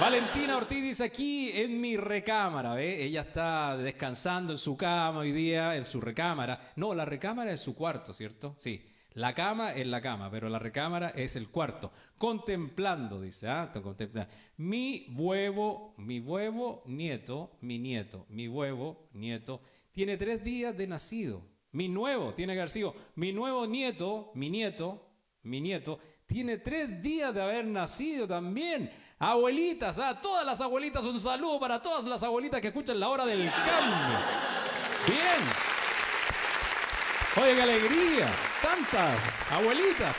Valentina 0.00 0.56
Ortiz 0.56 0.82
dice 0.82 1.04
aquí 1.04 1.50
en 1.52 1.80
mi 1.80 1.98
recámara, 1.98 2.74
¿ve? 2.74 3.04
Ella 3.04 3.22
está 3.22 3.76
descansando 3.76 4.54
en 4.54 4.58
su 4.58 4.74
cama 4.76 5.20
hoy 5.20 5.32
día, 5.32 5.76
en 5.76 5.84
su 5.84 6.00
recámara. 6.00 6.72
No, 6.76 6.94
la 6.94 7.04
recámara 7.04 7.52
es 7.52 7.60
su 7.60 7.74
cuarto, 7.74 8.14
¿cierto? 8.14 8.54
Sí. 8.56 8.93
La 9.14 9.32
cama 9.32 9.72
es 9.72 9.86
la 9.86 10.00
cama, 10.00 10.28
pero 10.28 10.48
la 10.48 10.58
recámara 10.58 11.10
es 11.10 11.36
el 11.36 11.48
cuarto. 11.48 11.92
Contemplando, 12.18 13.20
dice, 13.20 13.48
¿ah? 13.48 13.70
Contemplando. 13.72 14.32
Mi 14.56 15.06
huevo, 15.14 15.94
mi 15.98 16.18
huevo 16.18 16.82
nieto, 16.86 17.56
mi 17.60 17.78
nieto, 17.78 18.26
mi 18.28 18.48
huevo 18.48 19.08
nieto, 19.12 19.60
tiene 19.92 20.16
tres 20.16 20.42
días 20.42 20.76
de 20.76 20.88
nacido. 20.88 21.42
Mi 21.70 21.88
nuevo, 21.88 22.34
tiene 22.34 22.54
que 22.54 22.60
haber 22.60 22.94
mi 23.14 23.32
nuevo 23.32 23.66
nieto, 23.66 24.32
mi 24.34 24.50
nieto, 24.50 25.10
mi 25.42 25.60
nieto, 25.60 25.98
tiene 26.26 26.58
tres 26.58 27.00
días 27.02 27.32
de 27.32 27.42
haber 27.42 27.64
nacido 27.66 28.26
también. 28.26 28.90
Abuelitas, 29.18 29.98
ah, 30.00 30.20
todas 30.20 30.44
las 30.44 30.60
abuelitas, 30.60 31.04
un 31.04 31.20
saludo 31.20 31.60
para 31.60 31.80
todas 31.80 32.04
las 32.04 32.22
abuelitas 32.24 32.60
que 32.60 32.68
escuchan 32.68 32.98
la 32.98 33.08
hora 33.08 33.24
del 33.24 33.48
cambio. 33.48 34.18
Bien. 35.06 35.73
Oye, 37.36 37.54
qué 37.56 37.62
alegría. 37.62 38.30
Tantas 38.62 39.18
abuelitas. 39.50 40.14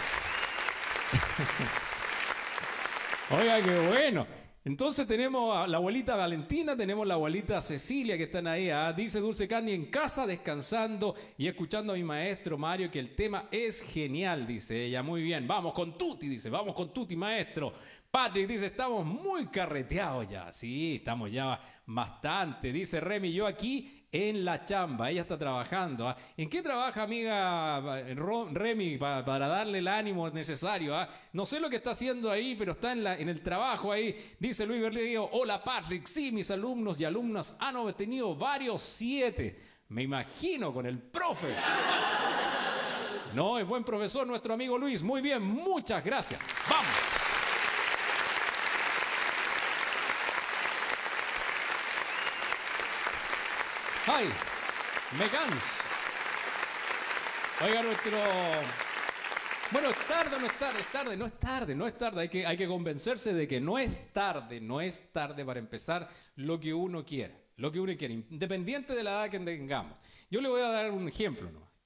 Oiga, 3.32 3.62
qué 3.62 3.88
bueno. 3.88 4.28
Entonces 4.66 5.08
tenemos 5.08 5.56
a 5.56 5.68
la 5.68 5.78
abuelita 5.78 6.16
Valentina, 6.16 6.76
tenemos 6.76 7.06
la 7.08 7.14
abuelita 7.14 7.62
Cecilia 7.62 8.18
que 8.18 8.24
están 8.24 8.48
ahí. 8.48 8.70
ah, 8.70 8.92
Dice 8.92 9.20
Dulce 9.20 9.48
Candy 9.48 9.74
en 9.74 9.86
casa 9.86 10.26
descansando 10.26 11.16
y 11.38 11.48
escuchando 11.48 11.94
a 11.94 11.96
mi 11.96 12.04
maestro 12.04 12.58
Mario 12.58 12.90
que 12.92 13.00
el 13.00 13.16
tema 13.16 13.48
es 13.52 13.82
genial, 13.82 14.46
dice 14.46 14.86
ella. 14.86 15.02
Muy 15.04 15.22
bien, 15.22 15.48
vamos 15.48 15.72
con 15.72 15.98
Tuti, 15.98 16.28
dice, 16.28 16.50
vamos 16.50 16.74
con 16.74 16.92
Tuti, 16.92 17.16
maestro. 17.16 17.74
Patrick 18.10 18.48
dice, 18.48 18.66
estamos 18.66 19.06
muy 19.06 19.46
carreteados 19.48 20.28
ya. 20.28 20.52
Sí, 20.52 20.96
estamos 20.96 21.32
ya 21.32 21.62
bastante. 21.86 22.74
Dice 22.74 23.00
Remy, 23.00 23.32
yo 23.32 23.46
aquí 23.46 24.05
en 24.16 24.46
la 24.46 24.64
chamba. 24.64 25.10
Ella 25.12 25.22
está 25.22 25.38
trabajando. 25.38 26.08
¿ah? 26.08 26.16
¿En 26.38 26.50
qué 26.50 26.62
trabaja, 26.62 27.04
amiga 27.04 27.82
Remy, 28.54 28.98
pa- 28.98 29.24
para 29.26 29.48
darle 29.48 29.80
el 29.80 29.88
ánimo 29.88 30.30
necesario? 30.30 30.96
ah? 30.96 31.08
No 31.34 31.46
sé 31.46 31.60
lo 31.60 31.70
que 31.70 31.76
está 31.78 31.92
haciendo 31.92 32.32
ahí, 32.32 32.56
pero 32.56 32.72
está 32.74 32.94
en, 32.94 33.06
en 33.06 33.30
el 33.30 33.42
trabajo 33.42 33.92
ahí. 33.92 34.16
Dice 34.40 34.66
Luis 34.66 34.82
Berlío, 34.82 35.28
hola 35.34 35.64
Patrick, 35.64 36.06
sí, 36.08 36.32
mis 36.32 36.50
alumnos 36.52 37.00
y 37.00 37.06
alumnas 37.06 37.56
han 37.60 37.76
obtenido 37.76 38.36
varios 38.36 38.82
siete. 38.82 39.60
Me 39.90 40.04
imagino 40.04 40.74
con 40.74 40.86
el 40.86 40.98
profe. 41.00 41.54
No, 43.34 43.60
es 43.60 43.68
buen 43.68 43.84
profesor 43.84 44.26
nuestro 44.26 44.54
amigo 44.54 44.78
Luis. 44.78 45.04
Muy 45.04 45.22
bien, 45.22 45.42
muchas 45.44 46.04
gracias. 46.04 46.40
Vamos. 46.70 47.15
¡Ay! 54.08 54.28
¡Me 55.18 55.28
canso! 55.30 55.86
Oiga, 57.66 57.82
nuestro. 57.82 58.18
Bueno, 59.72 59.90
es 59.90 60.08
tarde, 60.08 60.40
no 60.40 60.46
es 60.46 60.60
tarde, 60.60 60.80
es 60.80 60.92
tarde, 60.92 61.18
no 61.18 61.26
es 61.26 61.40
tarde, 61.40 61.76
no 61.76 61.88
es 61.88 61.98
tarde. 61.98 62.22
Hay 62.22 62.30
que, 62.30 62.46
hay 62.46 62.56
que 62.56 62.68
convencerse 62.68 63.34
de 63.34 63.48
que 63.48 63.60
no 63.60 63.80
es 63.80 64.14
tarde, 64.14 64.62
no 64.62 64.80
es 64.80 65.12
tarde 65.12 65.44
para 65.44 65.60
empezar 65.60 66.08
lo 66.36 66.60
que 66.60 66.72
uno 66.72 67.04
quiere, 67.04 67.48
lo 67.56 67.72
que 67.72 67.80
uno 67.80 67.94
quiere, 67.98 68.14
independiente 68.14 68.94
de 68.94 69.04
la 69.04 69.12
edad 69.12 69.30
que 69.32 69.40
tengamos. 69.40 70.00
Yo 70.30 70.40
le 70.40 70.50
voy 70.50 70.62
a 70.62 70.70
dar 70.70 70.92
un 70.92 71.08
ejemplo 71.08 71.50
nomás. 71.52 71.82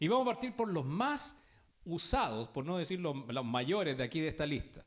Y 0.00 0.08
vamos 0.08 0.26
a 0.26 0.32
partir 0.32 0.56
por 0.56 0.72
los 0.72 0.84
más 0.84 1.40
usados, 1.84 2.48
por 2.48 2.64
no 2.64 2.78
decir 2.78 2.98
los 2.98 3.44
mayores 3.44 3.96
de 3.96 4.02
aquí 4.02 4.20
de 4.20 4.28
esta 4.28 4.44
lista. 4.44 4.84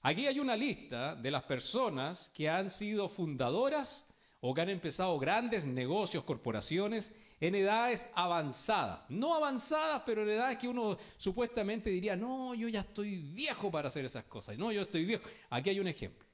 Aquí 0.00 0.26
hay 0.26 0.40
una 0.40 0.56
lista 0.56 1.14
de 1.14 1.30
las 1.30 1.44
personas 1.44 2.30
que 2.30 2.50
han 2.50 2.70
sido 2.70 3.08
fundadoras 3.08 4.08
o 4.40 4.54
que 4.54 4.60
han 4.60 4.68
empezado 4.68 5.18
grandes 5.18 5.66
negocios, 5.66 6.24
corporaciones 6.24 7.14
en 7.40 7.54
edades 7.54 8.08
avanzadas. 8.14 9.04
No 9.08 9.34
avanzadas, 9.34 10.02
pero 10.06 10.22
en 10.22 10.30
edades 10.30 10.58
que 10.58 10.68
uno 10.68 10.96
supuestamente 11.16 11.90
diría, 11.90 12.16
no, 12.16 12.54
yo 12.54 12.68
ya 12.68 12.80
estoy 12.80 13.16
viejo 13.16 13.70
para 13.70 13.88
hacer 13.88 14.04
esas 14.04 14.24
cosas. 14.24 14.56
No, 14.58 14.70
yo 14.72 14.82
estoy 14.82 15.04
viejo. 15.04 15.28
Aquí 15.50 15.70
hay 15.70 15.80
un 15.80 15.88
ejemplo. 15.88 16.26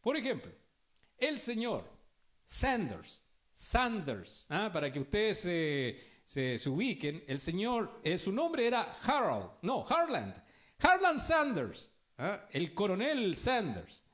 Por 0.00 0.16
ejemplo, 0.16 0.52
el 1.18 1.38
señor 1.38 1.84
Sanders, 2.44 3.24
Sanders, 3.52 4.46
¿ah? 4.48 4.70
para 4.72 4.92
que 4.92 5.00
ustedes 5.00 5.40
se, 5.40 6.00
se- 6.24 6.58
se 6.58 6.68
ubiquen, 6.70 7.24
el 7.26 7.40
señor, 7.40 8.00
eh, 8.04 8.18
su 8.18 8.30
nombre 8.32 8.66
era 8.66 8.96
Harold, 9.02 9.50
no, 9.62 9.84
Harland, 9.88 10.40
Harland 10.78 11.18
Sanders, 11.18 11.92
¿ah? 12.18 12.46
el 12.52 12.72
coronel 12.74 13.36
Sanders. 13.36 14.04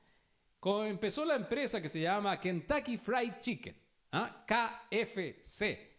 Empezó 0.65 1.25
la 1.25 1.35
empresa 1.35 1.81
que 1.81 1.89
se 1.89 2.01
llama 2.01 2.39
Kentucky 2.39 2.97
Fried 2.97 3.33
Chicken, 3.41 3.75
¿ah? 4.13 4.45
KFC. 4.47 5.93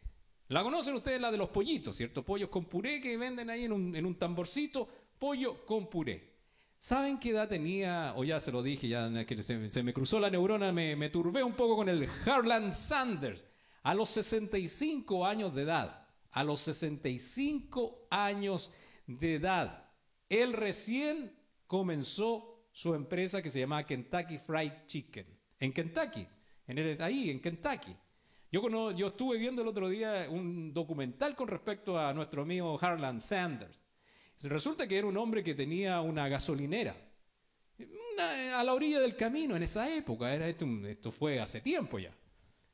La 0.48 0.62
conocen 0.62 0.94
ustedes, 0.94 1.20
la 1.20 1.30
de 1.30 1.36
los 1.36 1.50
pollitos, 1.50 1.96
¿cierto? 1.96 2.24
Pollos 2.24 2.48
con 2.48 2.64
puré 2.64 3.00
que 3.00 3.16
venden 3.16 3.50
ahí 3.50 3.64
en 3.64 3.72
un, 3.72 3.94
en 3.94 4.06
un 4.06 4.18
tamborcito, 4.18 4.88
pollo 5.18 5.64
con 5.66 5.88
puré. 5.88 6.34
¿Saben 6.78 7.18
qué 7.18 7.30
edad 7.30 7.48
tenía? 7.48 8.12
O 8.16 8.24
ya 8.24 8.40
se 8.40 8.52
lo 8.52 8.62
dije, 8.62 8.88
ya 8.88 9.10
se, 9.26 9.68
se 9.68 9.82
me 9.82 9.92
cruzó 9.92 10.20
la 10.20 10.30
neurona, 10.30 10.70
me, 10.72 10.96
me 10.96 11.08
turbé 11.08 11.42
un 11.42 11.54
poco 11.54 11.76
con 11.76 11.88
el 11.88 12.08
Harland 12.26 12.74
Sanders. 12.74 13.46
A 13.82 13.94
los 13.94 14.08
65 14.10 15.26
años 15.26 15.54
de 15.54 15.62
edad. 15.62 16.06
A 16.30 16.44
los 16.44 16.60
65 16.60 18.06
años 18.10 18.72
de 19.06 19.34
edad. 19.34 19.90
Él 20.28 20.52
recién 20.52 21.36
comenzó 21.66 22.53
su 22.74 22.92
empresa 22.92 23.40
que 23.40 23.50
se 23.50 23.60
llamaba 23.60 23.86
Kentucky 23.86 24.36
Fried 24.36 24.72
Chicken. 24.86 25.26
En 25.60 25.72
Kentucky. 25.72 26.26
En 26.66 27.00
ahí, 27.00 27.30
en 27.30 27.40
Kentucky. 27.40 27.94
Yo, 28.50 28.60
cono- 28.60 28.90
yo 28.90 29.08
estuve 29.08 29.38
viendo 29.38 29.62
el 29.62 29.68
otro 29.68 29.88
día 29.88 30.26
un 30.28 30.74
documental 30.74 31.36
con 31.36 31.46
respecto 31.46 31.96
a 31.96 32.12
nuestro 32.12 32.42
amigo 32.42 32.76
Harland 32.80 33.20
Sanders. 33.20 33.84
Resulta 34.42 34.88
que 34.88 34.98
era 34.98 35.06
un 35.06 35.16
hombre 35.16 35.44
que 35.44 35.54
tenía 35.54 36.00
una 36.00 36.28
gasolinera 36.28 36.96
a 38.56 38.64
la 38.64 38.74
orilla 38.74 38.98
del 39.00 39.14
camino 39.14 39.54
en 39.54 39.62
esa 39.62 39.88
época. 39.94 40.34
Era 40.34 40.48
esto, 40.48 40.66
esto 40.86 41.12
fue 41.12 41.38
hace 41.38 41.60
tiempo 41.60 42.00
ya. 42.00 42.12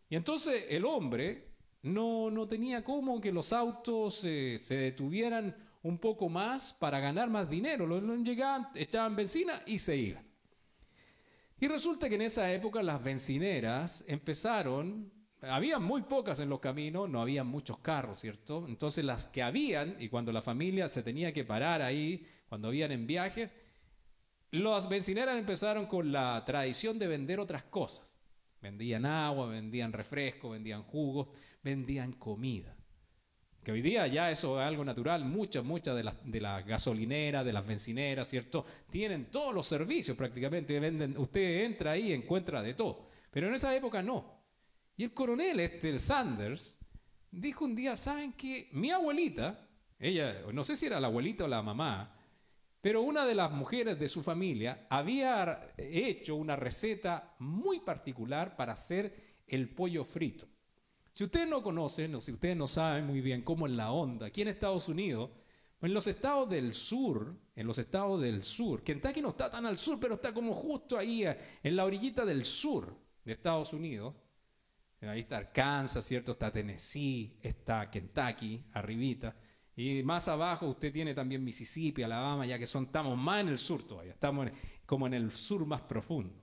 Y 0.08 0.16
entonces 0.16 0.64
el 0.70 0.86
hombre 0.86 1.52
no, 1.82 2.30
no 2.30 2.48
tenía 2.48 2.82
cómo 2.82 3.20
que 3.20 3.32
los 3.32 3.52
autos 3.52 4.24
eh, 4.24 4.56
se 4.58 4.76
detuvieran 4.76 5.54
un 5.82 5.98
poco 5.98 6.28
más 6.28 6.74
para 6.74 7.00
ganar 7.00 7.30
más 7.30 7.48
dinero. 7.48 7.86
Llegaban, 8.22 8.68
echaban 8.74 9.16
benzina 9.16 9.62
y 9.66 9.78
se 9.78 9.96
iban. 9.96 10.30
Y 11.58 11.68
resulta 11.68 12.08
que 12.08 12.14
en 12.14 12.22
esa 12.22 12.50
época 12.52 12.82
las 12.82 13.02
bencineras 13.02 14.02
empezaron, 14.08 15.12
había 15.42 15.78
muy 15.78 16.02
pocas 16.02 16.40
en 16.40 16.48
los 16.48 16.60
caminos, 16.60 17.08
no 17.08 17.20
había 17.20 17.44
muchos 17.44 17.78
carros, 17.78 18.18
¿cierto? 18.18 18.64
Entonces 18.66 19.04
las 19.04 19.26
que 19.26 19.42
habían, 19.42 19.96
y 20.00 20.08
cuando 20.08 20.32
la 20.32 20.40
familia 20.40 20.88
se 20.88 21.02
tenía 21.02 21.32
que 21.34 21.44
parar 21.44 21.82
ahí, 21.82 22.26
cuando 22.48 22.68
habían 22.68 22.92
en 22.92 23.06
viajes, 23.06 23.54
las 24.52 24.88
bencineras 24.88 25.38
empezaron 25.38 25.86
con 25.86 26.10
la 26.10 26.42
tradición 26.46 26.98
de 26.98 27.06
vender 27.06 27.38
otras 27.38 27.64
cosas. 27.64 28.16
Vendían 28.62 29.04
agua, 29.04 29.46
vendían 29.46 29.92
refresco, 29.92 30.50
vendían 30.50 30.82
jugos, 30.82 31.28
vendían 31.62 32.12
comida. 32.12 32.74
Que 33.62 33.72
hoy 33.72 33.82
día 33.82 34.06
ya 34.06 34.30
eso 34.30 34.58
es 34.58 34.66
algo 34.66 34.84
natural. 34.84 35.24
Muchas, 35.24 35.62
muchas 35.64 35.96
de 35.96 36.40
las, 36.40 36.66
gasolineras, 36.66 37.44
de 37.44 37.52
las 37.52 37.66
bencineras, 37.66 38.28
¿cierto? 38.28 38.64
Tienen 38.90 39.26
todos 39.26 39.54
los 39.54 39.66
servicios 39.66 40.16
prácticamente. 40.16 40.78
Usted 41.18 41.64
entra 41.64 41.92
ahí 41.92 42.08
y 42.08 42.12
encuentra 42.12 42.62
de 42.62 42.74
todo. 42.74 43.08
Pero 43.30 43.48
en 43.48 43.54
esa 43.54 43.74
época 43.76 44.02
no. 44.02 44.40
Y 44.96 45.04
el 45.04 45.12
coronel, 45.12 45.60
este, 45.60 45.98
Sanders, 45.98 46.78
dijo 47.30 47.64
un 47.64 47.74
día, 47.74 47.96
¿saben 47.96 48.32
qué? 48.32 48.68
Mi 48.72 48.90
abuelita, 48.90 49.68
ella, 49.98 50.36
no 50.52 50.64
sé 50.64 50.74
si 50.74 50.86
era 50.86 51.00
la 51.00 51.08
abuelita 51.08 51.44
o 51.44 51.48
la 51.48 51.62
mamá, 51.62 52.16
pero 52.80 53.02
una 53.02 53.26
de 53.26 53.34
las 53.34 53.50
mujeres 53.50 53.98
de 53.98 54.08
su 54.08 54.22
familia 54.22 54.86
había 54.88 55.74
hecho 55.76 56.36
una 56.36 56.56
receta 56.56 57.34
muy 57.38 57.80
particular 57.80 58.56
para 58.56 58.72
hacer 58.72 59.42
el 59.46 59.68
pollo 59.68 60.04
frito. 60.04 60.46
Si 61.20 61.24
ustedes 61.24 61.48
no 61.48 61.62
conocen 61.62 62.14
o 62.14 62.20
si 62.22 62.32
ustedes 62.32 62.56
no 62.56 62.66
saben 62.66 63.06
muy 63.06 63.20
bien 63.20 63.42
cómo 63.42 63.66
es 63.66 63.74
la 63.74 63.92
onda, 63.92 64.28
aquí 64.28 64.40
en 64.40 64.48
Estados 64.48 64.88
Unidos, 64.88 65.28
en 65.82 65.92
los 65.92 66.06
estados 66.06 66.48
del 66.48 66.72
sur, 66.72 67.36
en 67.54 67.66
los 67.66 67.76
estados 67.76 68.22
del 68.22 68.42
sur, 68.42 68.82
Kentucky 68.82 69.20
no 69.20 69.28
está 69.28 69.50
tan 69.50 69.66
al 69.66 69.76
sur, 69.76 69.98
pero 70.00 70.14
está 70.14 70.32
como 70.32 70.54
justo 70.54 70.96
ahí, 70.96 71.26
eh, 71.26 71.36
en 71.62 71.76
la 71.76 71.84
orillita 71.84 72.24
del 72.24 72.46
sur 72.46 72.96
de 73.22 73.32
Estados 73.32 73.74
Unidos. 73.74 74.14
Ahí 75.02 75.20
está 75.20 75.36
Arkansas, 75.36 76.06
¿cierto? 76.06 76.32
Está 76.32 76.50
Tennessee, 76.50 77.38
está 77.42 77.90
Kentucky, 77.90 78.64
arribita. 78.72 79.36
Y 79.76 80.02
más 80.02 80.26
abajo 80.26 80.68
usted 80.68 80.90
tiene 80.90 81.12
también 81.12 81.44
Mississippi, 81.44 82.02
Alabama, 82.02 82.46
ya 82.46 82.58
que 82.58 82.66
son, 82.66 82.84
estamos 82.84 83.18
más 83.18 83.42
en 83.42 83.48
el 83.48 83.58
sur 83.58 83.86
todavía, 83.86 84.14
estamos 84.14 84.48
como 84.86 85.06
en 85.06 85.12
el 85.12 85.30
sur 85.30 85.66
más 85.66 85.82
profundo. 85.82 86.42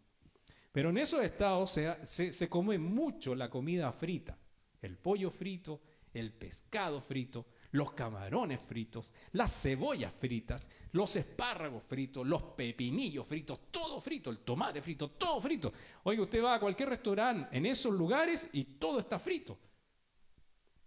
Pero 0.72 0.92
en 0.92 1.00
esos 1.00 1.24
estados 1.24 1.80
se 2.04 2.48
come 2.48 2.78
mucho 2.78 3.34
la 3.34 3.50
comida 3.50 3.92
frita. 3.92 4.38
El 4.82 4.98
pollo 4.98 5.30
frito, 5.32 5.82
el 6.14 6.34
pescado 6.34 7.00
frito, 7.02 7.48
los 7.72 7.92
camarones 7.94 8.62
fritos, 8.62 9.14
las 9.34 9.62
cebollas 9.62 10.14
fritas, 10.14 10.68
los 10.92 11.16
espárragos 11.16 11.84
fritos, 11.84 12.26
los 12.26 12.42
pepinillos 12.42 13.28
fritos, 13.28 13.72
todo 13.72 14.00
frito, 14.00 14.30
el 14.30 14.40
tomate 14.40 14.82
frito, 14.82 15.12
todo 15.12 15.40
frito. 15.42 15.72
Oiga, 16.04 16.22
usted 16.22 16.44
va 16.44 16.56
a 16.56 16.60
cualquier 16.60 16.90
restaurante 16.90 17.56
en 17.56 17.66
esos 17.66 17.94
lugares 17.94 18.50
y 18.54 18.64
todo 18.64 19.00
está 19.00 19.20
frito. 19.20 19.58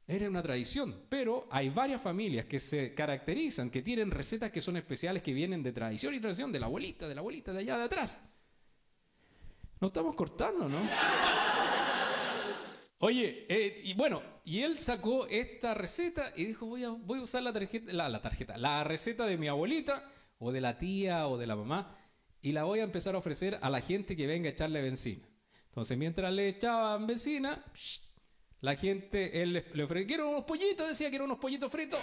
Era 0.07 0.29
una 0.29 0.43
tradición, 0.43 1.05
pero 1.09 1.47
hay 1.53 1.69
varias 1.69 2.03
familias 2.03 2.47
que 2.47 2.59
se 2.59 2.95
caracterizan, 2.95 3.71
que 3.71 3.83
tienen 3.83 4.11
recetas 4.11 4.51
que 4.51 4.61
son 4.61 4.77
especiales, 4.77 5.23
que 5.23 5.33
vienen 5.33 5.63
de 5.63 5.71
tradición 5.71 6.15
y 6.15 6.21
tradición, 6.21 6.51
de 6.51 6.59
la 6.59 6.67
abuelita, 6.67 7.07
de 7.07 7.15
la 7.15 7.21
abuelita, 7.21 7.53
de 7.53 7.61
allá 7.61 7.79
de 7.79 7.85
atrás. 7.85 8.21
No 9.81 9.87
estamos 9.87 10.17
cortando, 10.17 10.69
¿no? 10.69 10.81
Oye, 13.03 13.47
eh, 13.49 13.81
y 13.83 13.95
bueno, 13.95 14.23
y 14.45 14.61
él 14.61 14.79
sacó 14.79 15.27
esta 15.27 15.73
receta 15.73 16.35
y 16.37 16.45
dijo, 16.45 16.67
voy 16.67 16.85
a, 16.85 16.91
voy 16.91 17.21
a 17.21 17.23
usar 17.23 17.43
la 17.43 17.51
tarjeta, 17.51 18.59
la, 18.59 18.85
receta 18.85 19.25
de 19.25 19.39
mi 19.39 19.49
abuelita, 19.49 20.13
o 20.39 20.53
de 20.53 20.61
la 20.61 20.77
tía, 20.77 21.27
o 21.27 21.39
de 21.39 21.47
la 21.47 21.57
mamá, 21.57 21.97
y 22.43 22.53
la 22.53 22.65
voy 22.65 22.81
a 22.81 22.85
empezar 22.85 23.15
a 23.15 23.19
ofrecer 23.19 23.59
a 23.63 23.71
la 23.71 23.81
gente 23.81 24.15
que 24.15 24.27
venga 24.27 24.51
a 24.51 24.53
echarle 24.53 24.83
benzina. 24.83 25.27
Entonces, 25.65 25.97
mientras 25.97 26.31
le 26.31 26.49
echaban 26.49 27.07
benzina, 27.07 27.65
psh, 27.73 28.01
la 28.61 28.77
gente, 28.77 29.41
él 29.41 29.65
le, 29.73 29.83
ofrecía, 29.83 30.07
quiero 30.07 30.29
unos 30.29 30.45
pollitos, 30.45 30.87
decía, 30.87 31.09
quiero 31.09 31.25
unos 31.25 31.39
pollitos 31.39 31.73
fritos. 31.73 32.01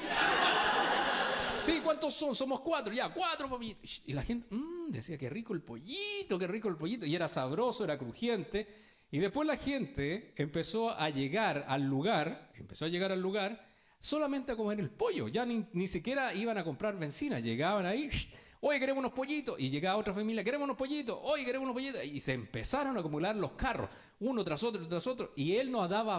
Sí, 1.62 1.80
¿cuántos 1.84 2.16
son? 2.16 2.34
Somos 2.36 2.62
cuatro, 2.62 2.92
ya, 2.92 3.14
cuatro 3.14 3.48
pollitos. 3.48 4.02
Y 4.08 4.14
la 4.14 4.24
gente 4.24 4.48
"Mm", 4.50 4.90
decía, 4.90 5.16
qué 5.16 5.30
rico 5.30 5.54
el 5.54 5.62
pollito, 5.62 6.40
qué 6.40 6.48
rico 6.48 6.70
el 6.70 6.76
pollito. 6.76 7.06
Y 7.06 7.16
era 7.16 7.28
sabroso, 7.28 7.84
era 7.84 8.00
crujiente. 8.00 8.87
Y 9.10 9.20
después 9.20 9.48
la 9.48 9.56
gente 9.56 10.34
empezó 10.36 10.91
a 10.91 11.10
llegar 11.10 11.65
al 11.67 11.84
lugar, 11.84 12.52
empezó 12.56 12.86
a 12.86 12.88
llegar 12.89 13.12
al 13.12 13.22
lugar 13.22 13.65
solamente 14.00 14.52
a 14.52 14.56
comer 14.58 14.80
el 14.80 14.89
pollo. 14.89 15.28
Ya 15.30 15.46
ni, 15.46 15.65
ni 15.74 15.88
siquiera 15.88 16.34
iban 16.34 16.58
a 16.58 16.63
comprar 16.63 16.98
benzina. 17.00 17.39
Llegaban 17.39 17.86
ahí, 17.86 18.10
oye, 18.60 18.80
queremos 18.80 19.00
unos 19.00 19.13
pollitos. 19.13 19.58
Y 19.60 19.70
llegaba 19.70 19.98
otra 19.98 20.13
familia, 20.13 20.43
queremos 20.43 20.65
unos 20.65 20.78
pollitos, 20.78 21.17
oye, 21.24 21.46
queremos 21.46 21.63
unos 21.65 21.74
pollitos. 21.74 22.04
Y 22.04 22.20
se 22.20 22.34
empezaron 22.34 22.98
a 22.98 23.00
acumular 23.00 23.34
los 23.36 23.54
carros, 23.54 23.89
uno 24.20 24.43
tras 24.43 24.62
otro, 24.63 24.86
tras 24.89 25.08
otro. 25.08 25.32
Y 25.38 25.56
él 25.56 25.72
no 25.72 25.88
daba 25.88 26.17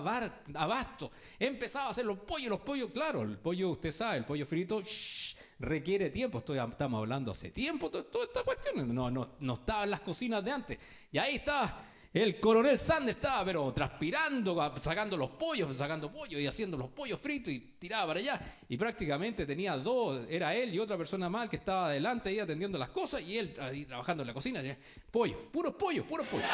abasto. 0.54 1.10
Empezaba 1.38 1.88
a 1.88 1.90
hacer 1.90 2.06
los 2.06 2.18
pollos, 2.20 2.48
los 2.48 2.60
pollos, 2.60 2.90
claro, 2.92 3.20
el 3.20 3.36
pollo, 3.36 3.68
usted 3.68 3.90
sabe, 3.92 4.16
el 4.16 4.24
pollo 4.24 4.46
frito 4.46 4.80
shh, 4.80 5.36
requiere 5.58 6.08
tiempo. 6.08 6.38
Estoy, 6.38 6.58
estamos 6.58 6.98
hablando 7.00 7.32
hace 7.32 7.50
tiempo, 7.50 7.90
to- 7.90 8.06
toda 8.06 8.24
esta 8.24 8.42
cuestión. 8.44 8.94
No, 8.94 9.10
no, 9.10 9.36
no 9.40 9.52
estaba 9.52 9.84
en 9.84 9.90
las 9.90 10.00
cocinas 10.00 10.42
de 10.42 10.50
antes. 10.50 10.78
Y 11.12 11.18
ahí 11.18 11.36
estaba. 11.36 11.84
El 12.12 12.40
coronel 12.40 12.78
Sanders 12.78 13.18
estaba, 13.18 13.44
pero 13.44 13.70
transpirando, 13.72 14.72
sacando 14.80 15.16
los 15.16 15.30
pollos, 15.30 15.76
sacando 15.76 16.10
pollos 16.10 16.40
y 16.40 16.46
haciendo 16.46 16.78
los 16.78 16.88
pollos 16.88 17.20
fritos 17.20 17.52
y 17.52 17.60
tiraba 17.78 18.06
para 18.08 18.20
allá. 18.20 18.40
Y 18.68 18.78
prácticamente 18.78 19.44
tenía 19.44 19.76
dos, 19.76 20.22
era 20.28 20.54
él 20.54 20.74
y 20.74 20.78
otra 20.78 20.96
persona 20.96 21.28
más 21.28 21.50
que 21.50 21.56
estaba 21.56 21.88
adelante 21.88 22.30
ahí 22.30 22.38
atendiendo 22.38 22.78
las 22.78 22.88
cosas 22.88 23.20
y 23.20 23.36
él 23.36 23.54
ahí 23.60 23.84
trabajando 23.84 24.22
en 24.22 24.28
la 24.28 24.34
cocina. 24.34 24.62
Pollo, 25.10 25.50
puros 25.52 25.74
pollos, 25.74 26.06
puros 26.06 26.26
pollos. 26.28 26.48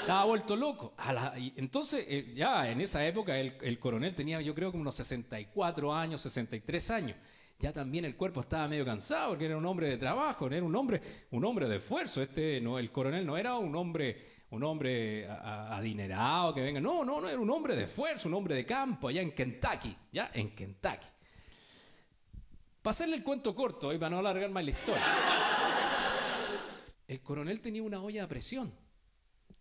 Estaba 0.00 0.24
vuelto 0.26 0.54
loco. 0.54 0.94
Entonces, 1.56 2.04
eh, 2.06 2.32
ya 2.36 2.70
en 2.70 2.80
esa 2.82 3.04
época, 3.06 3.38
el, 3.38 3.56
el 3.62 3.78
coronel 3.78 4.14
tenía, 4.14 4.40
yo 4.42 4.54
creo, 4.54 4.70
como 4.70 4.82
unos 4.82 4.94
64 4.96 5.92
años, 5.92 6.20
63 6.20 6.90
años. 6.90 7.16
Ya 7.64 7.72
también 7.72 8.04
el 8.04 8.14
cuerpo 8.14 8.42
estaba 8.42 8.68
medio 8.68 8.84
cansado 8.84 9.30
porque 9.30 9.46
era 9.46 9.56
un 9.56 9.64
hombre 9.64 9.88
de 9.88 9.96
trabajo, 9.96 10.46
era 10.48 10.62
un 10.62 10.76
hombre, 10.76 11.00
un 11.30 11.42
hombre 11.46 11.66
de 11.66 11.76
esfuerzo. 11.76 12.20
Este, 12.20 12.60
no, 12.60 12.78
el 12.78 12.90
coronel 12.90 13.24
no 13.24 13.38
era 13.38 13.54
un 13.54 13.74
hombre, 13.74 14.22
un 14.50 14.62
hombre 14.64 15.26
adinerado 15.26 16.52
que 16.52 16.60
venga. 16.60 16.78
No, 16.78 17.06
no, 17.06 17.22
no, 17.22 17.26
era 17.26 17.40
un 17.40 17.48
hombre 17.48 17.74
de 17.74 17.84
esfuerzo, 17.84 18.28
un 18.28 18.34
hombre 18.34 18.54
de 18.54 18.66
campo 18.66 19.08
allá 19.08 19.22
en 19.22 19.32
Kentucky, 19.32 19.96
ya 20.12 20.30
en 20.34 20.54
Kentucky. 20.54 21.06
Para 22.82 22.90
hacerle 22.90 23.16
el 23.16 23.22
cuento 23.22 23.54
corto 23.54 23.94
y 23.94 23.96
para 23.96 24.10
no 24.10 24.18
alargar 24.18 24.50
más 24.50 24.62
la 24.62 24.70
historia. 24.70 25.02
El 27.08 27.22
coronel 27.22 27.62
tenía 27.62 27.82
una 27.82 27.98
olla 28.02 28.24
a 28.24 28.28
presión. 28.28 28.70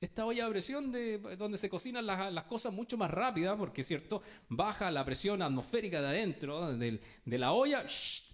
Esta 0.03 0.25
olla 0.25 0.45
a 0.45 0.49
presión 0.49 0.91
de, 0.91 1.17
donde 1.37 1.57
se 1.57 1.69
cocinan 1.69 2.05
las, 2.05 2.43
cosas 2.43 2.73
mucho 2.73 2.97
más 2.97 3.09
rápidas, 3.09 3.55
porque 3.57 3.83
cierto, 3.83 4.21
baja 4.49 4.91
la 4.91 5.05
presión 5.05 5.41
atmosférica 5.41 6.01
de 6.01 6.07
adentro 6.07 6.73
del- 6.75 6.99
de 7.23 7.37
la 7.37 7.53
olla 7.53 7.85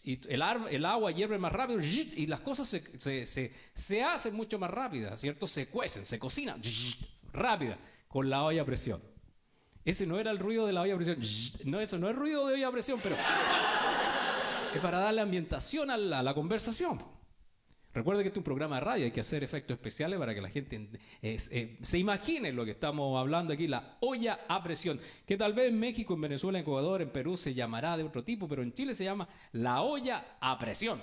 y 0.04 0.20
el, 0.30 0.42
agua 0.86 1.12
hierve 1.12 1.38
más 1.38 1.54
rápido 1.54 1.80
y 1.80 2.26
las 2.26 2.40
cosas 2.40 2.68
se, 2.68 2.82
se- 3.00 3.26
se- 3.28 3.54
se 3.76 4.02
hacen 4.04 4.34
mucho 4.34 4.58
más 4.58 4.72
rápidas, 4.72 5.22
¿cierto? 5.22 5.46
Se 5.48 5.68
cuecen, 5.68 6.06
se 6.06 6.18
cocinan 6.18 6.60
rápida 7.32 7.78
con 8.08 8.32
la 8.32 8.44
olla 8.44 8.64
a 8.64 8.66
presión. 8.66 9.00
Ese 9.86 10.08
no 10.08 10.20
era 10.20 10.32
el 10.32 10.40
ruido 10.40 10.66
de 10.66 10.74
la 10.74 10.82
olla 10.82 10.96
a 10.96 10.98
presión. 10.98 11.20
No, 11.66 11.80
eso 11.80 12.00
no 12.00 12.10
es 12.10 12.16
ruido 12.16 12.48
de 12.48 12.56
olla 12.56 12.70
a 12.70 12.72
presión, 12.72 13.00
pero 13.04 13.16
es 14.74 14.82
para 14.82 14.98
darle 15.00 15.22
ambientación 15.22 15.92
a 15.92 15.98
la 15.98 16.34
conversación. 16.34 17.00
Recuerde 17.94 18.22
que 18.22 18.30
es 18.30 18.38
un 18.38 18.44
programa 18.44 18.76
de 18.76 18.82
radio, 18.82 19.06
hay 19.06 19.12
que 19.12 19.22
hacer 19.22 19.44
efectos 19.44 19.76
especiales 19.76 20.20
para 20.20 20.36
que 20.36 20.42
la 20.42 20.50
gente 20.50 20.90
eh, 21.24 21.78
se 21.82 21.98
imagine 21.98 22.54
lo 22.54 22.64
que 22.64 22.72
estamos 22.72 23.20
hablando 23.20 23.52
aquí, 23.52 23.68
la 23.68 23.98
olla 24.02 24.42
a 24.48 24.62
presión, 24.64 25.00
que 25.26 25.38
tal 25.38 25.54
vez 25.54 25.70
en 25.70 25.80
México, 25.80 26.14
en 26.14 26.22
Venezuela, 26.22 26.60
en 26.60 26.64
Ecuador, 26.64 27.02
en 27.02 27.10
Perú 27.10 27.36
se 27.36 27.56
llamará 27.56 27.98
de 27.98 28.04
otro 28.04 28.24
tipo, 28.24 28.48
pero 28.48 28.62
en 28.62 28.74
Chile 28.74 28.94
se 28.94 29.06
llama 29.06 29.28
la 29.54 29.82
olla 29.82 30.38
a 30.40 30.60
presión. 30.60 31.02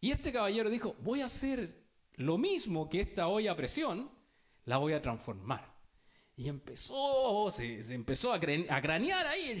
Y 0.00 0.10
este 0.10 0.32
caballero 0.32 0.70
dijo, 0.70 0.96
voy 1.00 1.20
a 1.20 1.26
hacer 1.26 1.82
lo 2.14 2.38
mismo 2.38 2.88
que 2.88 3.00
esta 3.00 3.28
olla 3.28 3.52
a 3.52 3.56
presión, 3.56 4.10
la 4.64 4.78
voy 4.78 4.94
a 4.94 5.02
transformar. 5.02 5.72
Y 6.36 6.48
empezó, 6.48 7.50
se, 7.50 7.94
empezó 7.94 8.32
a, 8.32 8.36
a 8.36 8.82
cranear 8.82 9.26
ahí, 9.26 9.60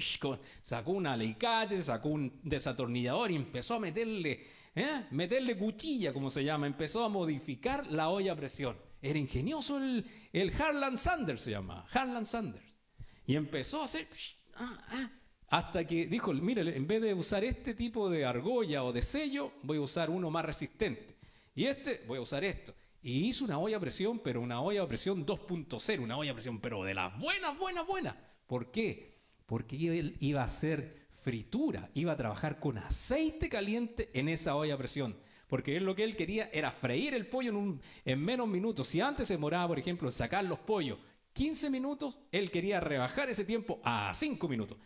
sacó 0.62 0.92
un 0.92 1.06
alicate, 1.06 1.82
sacó 1.82 2.08
un 2.08 2.40
desatornillador 2.42 3.30
y 3.30 3.36
empezó 3.36 3.74
a 3.74 3.80
meterle, 3.80 4.46
¿eh? 4.74 5.06
meterle 5.10 5.56
cuchilla, 5.56 6.12
como 6.12 6.30
se 6.30 6.44
llama, 6.44 6.66
empezó 6.66 7.04
a 7.04 7.08
modificar 7.08 7.86
la 7.86 8.08
olla 8.08 8.32
a 8.32 8.36
presión. 8.36 8.76
Era 9.00 9.18
ingenioso 9.18 9.78
el, 9.78 10.06
el 10.32 10.52
Harlan 10.60 10.96
Sanders, 10.96 11.42
se 11.42 11.50
llama, 11.50 11.84
Harlan 11.92 12.26
Sanders. 12.26 12.76
Y 13.26 13.36
empezó 13.36 13.82
a 13.82 13.84
hacer, 13.84 14.06
ah, 14.54 14.84
ah, 14.88 15.10
hasta 15.48 15.86
que 15.86 16.06
dijo, 16.06 16.32
mire, 16.32 16.76
en 16.76 16.86
vez 16.86 17.02
de 17.02 17.14
usar 17.14 17.44
este 17.44 17.74
tipo 17.74 18.08
de 18.08 18.24
argolla 18.24 18.84
o 18.84 18.92
de 18.92 19.02
sello, 19.02 19.52
voy 19.62 19.78
a 19.78 19.82
usar 19.82 20.10
uno 20.10 20.30
más 20.30 20.44
resistente. 20.44 21.14
Y 21.54 21.66
este, 21.66 22.04
voy 22.06 22.18
a 22.18 22.22
usar 22.22 22.44
esto. 22.44 22.74
Y 23.02 23.28
hizo 23.28 23.44
una 23.44 23.58
olla 23.58 23.76
a 23.76 23.80
presión, 23.80 24.20
pero 24.20 24.40
una 24.40 24.60
olla 24.60 24.82
a 24.82 24.88
presión 24.88 25.26
2.0, 25.26 26.00
una 26.00 26.16
olla 26.16 26.30
a 26.30 26.34
presión, 26.34 26.60
pero 26.60 26.84
de 26.84 26.94
las 26.94 27.18
buenas, 27.18 27.58
buenas, 27.58 27.86
buenas. 27.86 28.16
¿Por 28.46 28.70
qué? 28.70 29.16
Porque 29.46 29.98
él 29.98 30.16
iba 30.20 30.40
a 30.40 30.44
hacer 30.44 31.01
fritura, 31.22 31.88
iba 31.94 32.12
a 32.12 32.16
trabajar 32.16 32.58
con 32.58 32.78
aceite 32.78 33.48
caliente 33.48 34.10
en 34.14 34.28
esa 34.28 34.56
olla 34.56 34.74
a 34.74 34.78
presión. 34.78 35.16
Porque 35.46 35.76
él 35.76 35.84
lo 35.84 35.94
que 35.94 36.04
él 36.04 36.16
quería 36.16 36.48
era 36.52 36.70
freír 36.72 37.14
el 37.14 37.26
pollo 37.26 37.50
en, 37.50 37.56
un- 37.56 37.80
en 38.04 38.24
menos 38.24 38.48
minutos. 38.48 38.88
Si 38.88 39.00
antes 39.00 39.28
se 39.28 39.34
demoraba, 39.34 39.68
por 39.68 39.78
ejemplo, 39.78 40.08
en 40.08 40.12
sacar 40.12 40.44
los 40.44 40.58
pollos 40.58 40.98
15 41.34 41.70
minutos, 41.70 42.18
él 42.30 42.50
quería 42.50 42.80
rebajar 42.80 43.28
ese 43.30 43.44
tiempo 43.44 43.80
a 43.84 44.12
5 44.14 44.48
minutos. 44.48 44.78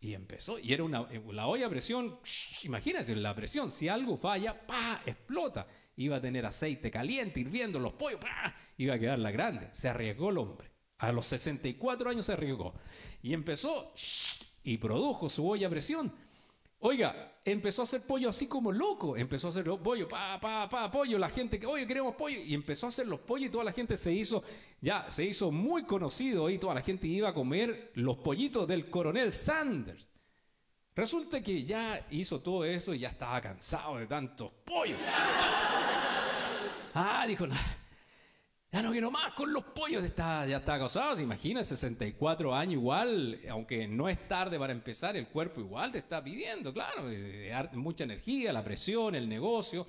Y 0.00 0.14
empezó, 0.14 0.58
y 0.58 0.72
era 0.72 0.82
una, 0.84 1.06
la 1.30 1.46
olla 1.46 1.66
a 1.66 1.70
presión, 1.70 2.18
shh, 2.24 2.64
imagínate, 2.64 3.14
la 3.16 3.34
presión, 3.34 3.70
si 3.70 3.88
algo 3.88 4.16
falla, 4.16 4.66
¡pa! 4.66 5.00
explota. 5.06 5.66
Iba 5.96 6.16
a 6.16 6.20
tener 6.20 6.44
aceite 6.44 6.90
caliente, 6.90 7.40
hirviendo 7.40 7.78
los 7.78 7.92
pollos, 7.92 8.20
¡pa! 8.20 8.54
iba 8.78 8.94
a 8.94 8.98
quedar 8.98 9.18
la 9.18 9.30
grande. 9.30 9.68
Se 9.72 9.88
arriesgó 9.88 10.30
el 10.30 10.38
hombre. 10.38 10.70
A 10.98 11.10
los 11.12 11.26
64 11.26 12.10
años 12.10 12.26
se 12.26 12.32
arriesgó. 12.32 12.74
Y 13.22 13.32
empezó, 13.32 13.92
shh, 13.94 14.42
y 14.64 14.78
produjo 14.78 15.28
su 15.28 15.48
olla 15.48 15.66
a 15.66 15.70
presión. 15.70 16.12
Oiga, 16.84 17.32
empezó 17.44 17.82
a 17.82 17.84
hacer 17.84 18.02
pollo 18.02 18.28
así 18.28 18.48
como 18.48 18.72
loco. 18.72 19.16
Empezó 19.16 19.46
a 19.46 19.50
hacer 19.50 19.64
pollo, 19.64 20.08
pa, 20.08 20.40
pa, 20.40 20.68
pa, 20.68 20.90
pollo. 20.90 21.16
La 21.16 21.28
gente 21.28 21.60
que, 21.60 21.66
oye, 21.66 21.86
queremos 21.86 22.16
pollo. 22.16 22.40
Y 22.40 22.54
empezó 22.54 22.86
a 22.86 22.88
hacer 22.88 23.06
los 23.06 23.20
pollos 23.20 23.46
y 23.48 23.50
toda 23.50 23.62
la 23.64 23.72
gente 23.72 23.96
se 23.96 24.12
hizo, 24.12 24.42
ya, 24.80 25.08
se 25.08 25.24
hizo 25.24 25.52
muy 25.52 25.84
conocido 25.84 26.50
y 26.50 26.58
toda 26.58 26.74
la 26.74 26.82
gente 26.82 27.06
iba 27.06 27.28
a 27.28 27.34
comer 27.34 27.92
los 27.94 28.18
pollitos 28.18 28.66
del 28.66 28.90
coronel 28.90 29.32
Sanders. 29.32 30.10
Resulta 30.94 31.40
que 31.40 31.64
ya 31.64 32.04
hizo 32.10 32.40
todo 32.40 32.64
eso 32.64 32.92
y 32.92 32.98
ya 32.98 33.10
estaba 33.10 33.40
cansado 33.40 33.98
de 33.98 34.06
tantos 34.06 34.50
pollos. 34.64 34.98
Ah, 36.94 37.24
dijo, 37.26 37.46
"No, 37.46 37.54
ya 38.72 38.82
no 38.82 38.90
quiero 38.90 39.10
más 39.10 39.34
con 39.34 39.52
los 39.52 39.64
pollos. 39.64 40.02
Está, 40.02 40.46
ya 40.46 40.56
está 40.58 40.78
cansado. 40.78 41.14
Se 41.14 41.22
imagina, 41.22 41.62
64 41.62 42.54
años 42.54 42.74
igual, 42.74 43.38
aunque 43.50 43.86
no 43.86 44.08
es 44.08 44.26
tarde 44.26 44.58
para 44.58 44.72
empezar, 44.72 45.16
el 45.16 45.28
cuerpo 45.28 45.60
igual 45.60 45.92
te 45.92 45.98
está 45.98 46.24
pidiendo, 46.24 46.72
claro. 46.72 47.04
Mucha 47.72 48.04
energía, 48.04 48.52
la 48.52 48.64
presión, 48.64 49.14
el 49.14 49.28
negocio. 49.28 49.86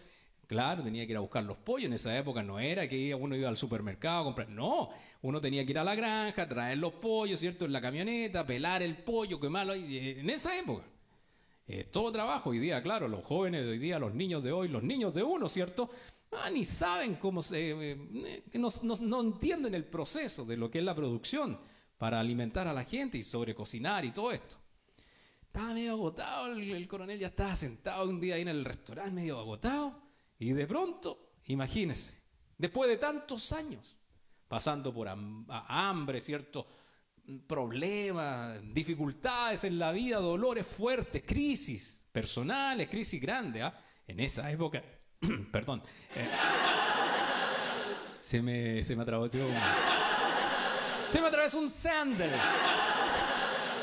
Claro, 0.47 0.83
tenía 0.83 1.05
que 1.05 1.11
ir 1.11 1.17
a 1.17 1.21
buscar 1.21 1.43
los 1.45 1.57
pollos. 1.57 1.87
En 1.87 1.93
esa 1.93 2.15
época 2.17 2.43
no 2.43 2.59
era 2.59 2.87
que 2.87 3.15
uno 3.15 3.35
iba 3.35 3.47
al 3.47 3.55
supermercado 3.57 4.21
a 4.21 4.23
comprar. 4.25 4.49
No, 4.49 4.89
uno 5.21 5.39
tenía 5.39 5.63
que 5.65 5.71
ir 5.71 5.79
a 5.79 5.83
la 5.85 5.95
granja, 5.95 6.47
traer 6.47 6.77
los 6.77 6.91
pollos, 6.93 7.39
¿cierto? 7.39 7.63
En 7.65 7.71
la 7.71 7.79
camioneta, 7.81 8.45
pelar 8.45 8.83
el 8.83 8.97
pollo, 8.97 9.39
quemarlo. 9.39 9.73
eh, 9.73 10.19
En 10.19 10.29
esa 10.29 10.57
época. 10.59 10.83
Eh, 11.65 11.85
todo 11.85 12.11
trabajo 12.11 12.49
hoy 12.49 12.59
día, 12.59 12.83
claro, 12.83 13.07
los 13.07 13.25
jóvenes 13.25 13.63
de 13.63 13.71
hoy 13.71 13.79
día, 13.79 13.97
los 13.97 14.13
niños 14.13 14.43
de 14.43 14.51
hoy, 14.51 14.67
los 14.67 14.83
niños 14.83 15.13
de 15.13 15.23
uno, 15.23 15.47
¿cierto? 15.47 15.89
Ah, 16.41 16.49
ni 16.49 16.65
saben 16.65 17.15
cómo 17.15 17.41
se... 17.41 17.71
eh, 17.71 18.43
eh, 18.51 18.59
no, 18.59 19.21
entienden 19.21 19.75
el 19.75 19.85
proceso 19.85 20.45
de 20.45 20.57
lo 20.57 20.69
que 20.69 20.79
es 20.79 20.83
la 20.83 20.95
producción 20.95 21.59
para 21.97 22.19
alimentar 22.19 22.67
a 22.67 22.73
la 22.73 22.83
gente 22.83 23.17
y 23.17 23.23
sobre 23.23 23.53
cocinar 23.55 24.03
y 24.05 24.11
todo 24.11 24.31
esto. 24.31 24.57
Estaba 25.41 25.73
medio 25.73 25.91
agotado, 25.91 26.47
el, 26.51 26.71
el 26.71 26.87
coronel 26.87 27.19
ya 27.19 27.27
estaba 27.27 27.55
sentado 27.55 28.09
un 28.09 28.19
día 28.19 28.35
ahí 28.35 28.41
en 28.41 28.47
el 28.47 28.65
restaurante 28.65 29.11
medio 29.11 29.39
agotado 29.39 30.01
y 30.39 30.51
de 30.51 30.67
pronto, 30.67 31.35
imagínense, 31.45 32.21
después 32.57 32.89
de 32.89 32.97
tantos 32.97 33.51
años, 33.51 33.95
pasando 34.47 34.93
por 34.93 35.07
hambre, 35.07 36.21
¿cierto? 36.21 36.67
Problemas, 37.47 38.59
dificultades 38.73 39.63
en 39.63 39.79
la 39.79 39.91
vida, 39.91 40.17
dolores 40.17 40.67
fuertes, 40.67 41.23
crisis 41.25 42.05
personales, 42.11 42.89
crisis 42.89 43.21
grandes. 43.21 43.63
¿ah? 43.63 43.73
En 44.05 44.19
esa 44.19 44.51
época, 44.51 44.83
perdón, 45.51 45.81
eh, 46.15 46.27
se 48.19 48.41
me, 48.41 48.81
se 48.83 48.95
me 48.95 49.03
atravesó 49.03 49.37
un- 49.39 49.53
se 51.09 51.21
me 51.21 51.27
atravesó 51.27 51.59
un 51.59 51.69
Sanders. 51.69 52.47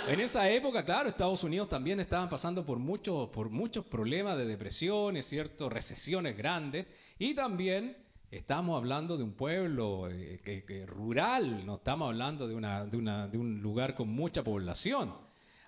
En 0.08 0.18
esa 0.18 0.48
época, 0.48 0.84
claro, 0.84 1.08
Estados 1.08 1.44
Unidos 1.44 1.68
también 1.68 2.00
estaban 2.00 2.28
pasando 2.28 2.64
por 2.64 2.78
muchos, 2.78 3.28
por 3.28 3.50
muchos 3.50 3.84
problemas 3.84 4.36
de 4.36 4.46
depresiones, 4.46 5.26
¿cierto? 5.28 5.68
Recesiones 5.68 6.36
grandes. 6.36 6.86
Y 7.18 7.34
también 7.34 7.96
estamos 8.30 8.76
hablando 8.76 9.16
de 9.16 9.22
un 9.22 9.32
pueblo 9.34 10.08
eh, 10.10 10.40
que- 10.44 10.86
rural, 10.86 11.64
no 11.66 11.76
estamos 11.76 12.08
hablando 12.08 12.48
de, 12.48 12.54
una, 12.54 12.84
de, 12.86 12.96
una- 12.96 13.28
de 13.28 13.38
un 13.38 13.60
lugar 13.60 13.94
con 13.94 14.08
mucha 14.08 14.42
población. 14.42 15.14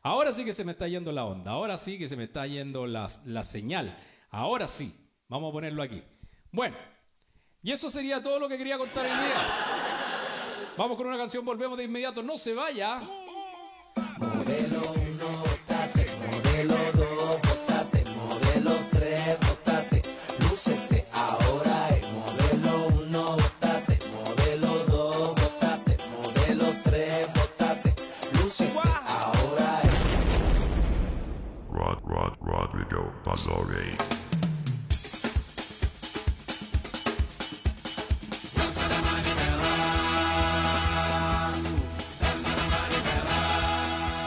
Ahora 0.02 0.32
sí 0.32 0.44
que 0.44 0.54
se 0.54 0.64
me 0.64 0.72
está 0.72 0.88
yendo 0.88 1.12
la 1.12 1.24
onda, 1.24 1.52
ahora 1.52 1.78
sí 1.78 1.96
que 1.98 2.08
se 2.08 2.16
me 2.16 2.24
está 2.24 2.44
yendo 2.46 2.86
la, 2.88 3.06
la 3.26 3.42
señal. 3.44 3.96
Ahora 4.30 4.66
sí, 4.66 4.92
vamos 5.32 5.48
a 5.48 5.52
ponerlo 5.52 5.82
aquí. 5.82 6.02
Bueno, 6.50 6.76
y 7.62 7.72
eso 7.72 7.90
sería 7.90 8.22
todo 8.22 8.38
lo 8.38 8.48
que 8.48 8.58
quería 8.58 8.76
contar 8.76 9.06
hoy 9.06 9.12
día. 9.12 10.74
Vamos 10.76 10.96
con 10.96 11.06
una 11.06 11.16
canción, 11.16 11.44
volvemos 11.44 11.78
de 11.78 11.84
inmediato, 11.84 12.22
no 12.22 12.36
se 12.36 12.52
vaya. 12.52 13.00
Modelo 14.18 14.82
1, 14.94 15.24
bótate. 15.24 16.06
Modelo 16.20 16.74
2, 16.92 17.40
bótate. 17.40 18.04
Modelo 18.04 18.76
3, 18.90 19.38
bótate. 19.40 20.02
Lúcete 20.40 21.06
ahora 21.14 21.88
es 21.96 22.12
modelo 22.12 22.86
1, 22.88 23.36
bótate. 23.36 23.98
Modelo 24.12 24.84
2, 24.84 25.34
bótate. 25.34 25.96
Modelo 26.10 26.76
3, 26.84 27.26
bótate. 27.34 27.94
Lúcete 28.34 28.78
ahora 29.06 29.80
es. 29.82 29.90
Rod, 31.70 31.98
Rod, 32.04 32.34
Rodrigo 32.40 33.12
Bazore. 33.24 34.21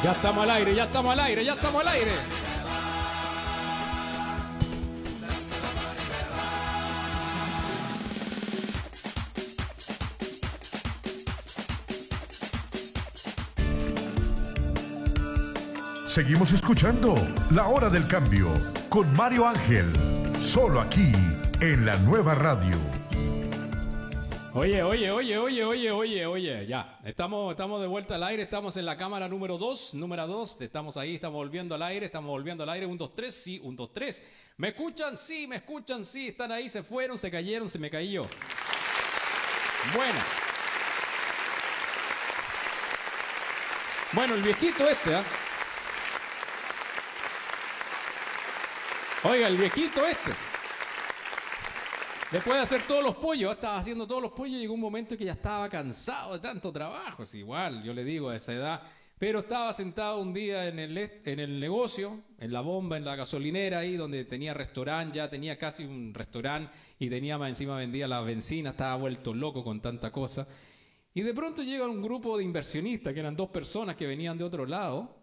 Ya 0.05 0.11
estamos 0.11 0.43
al 0.43 0.51
aire, 0.51 0.75
ya 0.75 0.83
estamos 0.83 1.13
al 1.13 1.19
aire, 1.19 1.43
ya 1.43 1.53
estamos 1.53 1.81
al 1.81 1.87
aire. 1.87 2.11
Seguimos 16.05 16.51
escuchando 16.51 17.15
La 17.49 17.65
Hora 17.65 17.89
del 17.89 18.05
Cambio 18.07 18.53
con 18.89 19.11
Mario 19.13 19.47
Ángel, 19.47 19.91
solo 20.39 20.81
aquí 20.81 21.11
en 21.61 21.83
la 21.83 21.97
nueva 21.97 22.35
radio. 22.35 22.94
Oye, 24.57 24.81
oye, 24.83 25.11
oye, 25.11 25.37
oye, 25.37 25.65
oye, 25.65 25.91
oye, 25.91 26.25
oye, 26.25 26.65
ya. 26.65 26.97
Estamos, 27.03 27.51
estamos 27.51 27.81
de 27.81 27.87
vuelta 27.87 28.15
al 28.15 28.23
aire, 28.23 28.43
estamos 28.43 28.77
en 28.77 28.85
la 28.85 28.95
cámara 28.95 29.27
número 29.27 29.57
2, 29.57 29.95
número 29.95 30.25
2, 30.25 30.61
estamos 30.61 30.95
ahí, 30.95 31.15
estamos 31.15 31.35
volviendo 31.35 31.75
al 31.75 31.81
aire, 31.81 32.05
estamos 32.05 32.29
volviendo 32.29 32.63
al 32.63 32.69
aire, 32.69 32.85
1, 32.85 32.95
2, 32.95 33.15
3, 33.15 33.35
sí, 33.35 33.59
1, 33.61 33.75
2, 33.75 33.91
3. 33.91 34.23
¿Me 34.55 34.69
escuchan? 34.69 35.17
Sí, 35.17 35.45
me 35.45 35.57
escuchan, 35.57 36.05
sí, 36.05 36.29
están 36.29 36.53
ahí, 36.53 36.69
se 36.69 36.83
fueron, 36.83 37.17
se 37.17 37.29
cayeron, 37.29 37.69
se 37.69 37.79
me 37.79 37.89
caí 37.89 38.13
yo. 38.13 38.21
Bueno. 39.93 40.19
Bueno, 44.13 44.35
el 44.35 44.41
viejito 44.41 44.87
este, 44.87 45.15
¿ah? 45.15 45.23
Oiga, 49.23 49.47
el 49.49 49.57
viejito 49.57 50.05
este. 50.05 50.54
Después 52.31 52.57
de 52.57 52.63
hacer 52.63 52.81
todos 52.87 53.03
los 53.03 53.15
pollos, 53.15 53.53
estaba 53.53 53.77
haciendo 53.77 54.07
todos 54.07 54.21
los 54.21 54.31
pollos, 54.31 54.59
llegó 54.59 54.73
un 54.73 54.79
momento 54.79 55.15
que 55.15 55.25
ya 55.25 55.33
estaba 55.33 55.69
cansado 55.69 56.33
de 56.33 56.39
tanto 56.39 56.71
trabajo. 56.71 57.23
Es 57.23 57.35
igual, 57.35 57.83
yo 57.83 57.93
le 57.93 58.03
digo 58.03 58.29
a 58.29 58.35
esa 58.35 58.53
edad. 58.53 58.81
Pero 59.17 59.39
estaba 59.39 59.71
sentado 59.71 60.19
un 60.19 60.33
día 60.33 60.67
en 60.67 60.77
el, 60.77 60.97
en 60.97 61.39
el 61.39 61.59
negocio, 61.59 62.19
en 62.37 62.51
la 62.51 62.59
bomba, 62.61 62.97
en 62.97 63.05
la 63.05 63.15
gasolinera, 63.15 63.79
ahí 63.79 63.95
donde 63.95 64.25
tenía 64.25 64.53
restaurante, 64.53 65.17
ya 65.17 65.29
tenía 65.29 65.57
casi 65.57 65.85
un 65.85 66.13
restaurante 66.13 66.73
y 66.99 67.09
tenía 67.09 67.37
más 67.37 67.49
encima 67.49 67.77
vendía 67.77 68.07
la 68.09 68.19
benzina, 68.21 68.71
estaba 68.71 68.97
vuelto 68.97 69.33
loco 69.33 69.63
con 69.63 69.79
tanta 69.79 70.11
cosa. 70.11 70.45
Y 71.13 71.21
de 71.21 71.33
pronto 71.33 71.63
llega 71.63 71.87
un 71.87 72.01
grupo 72.01 72.37
de 72.37 72.43
inversionistas, 72.43 73.13
que 73.13 73.21
eran 73.21 73.37
dos 73.37 73.49
personas 73.49 73.95
que 73.95 74.05
venían 74.05 74.37
de 74.37 74.43
otro 74.43 74.65
lado, 74.65 75.14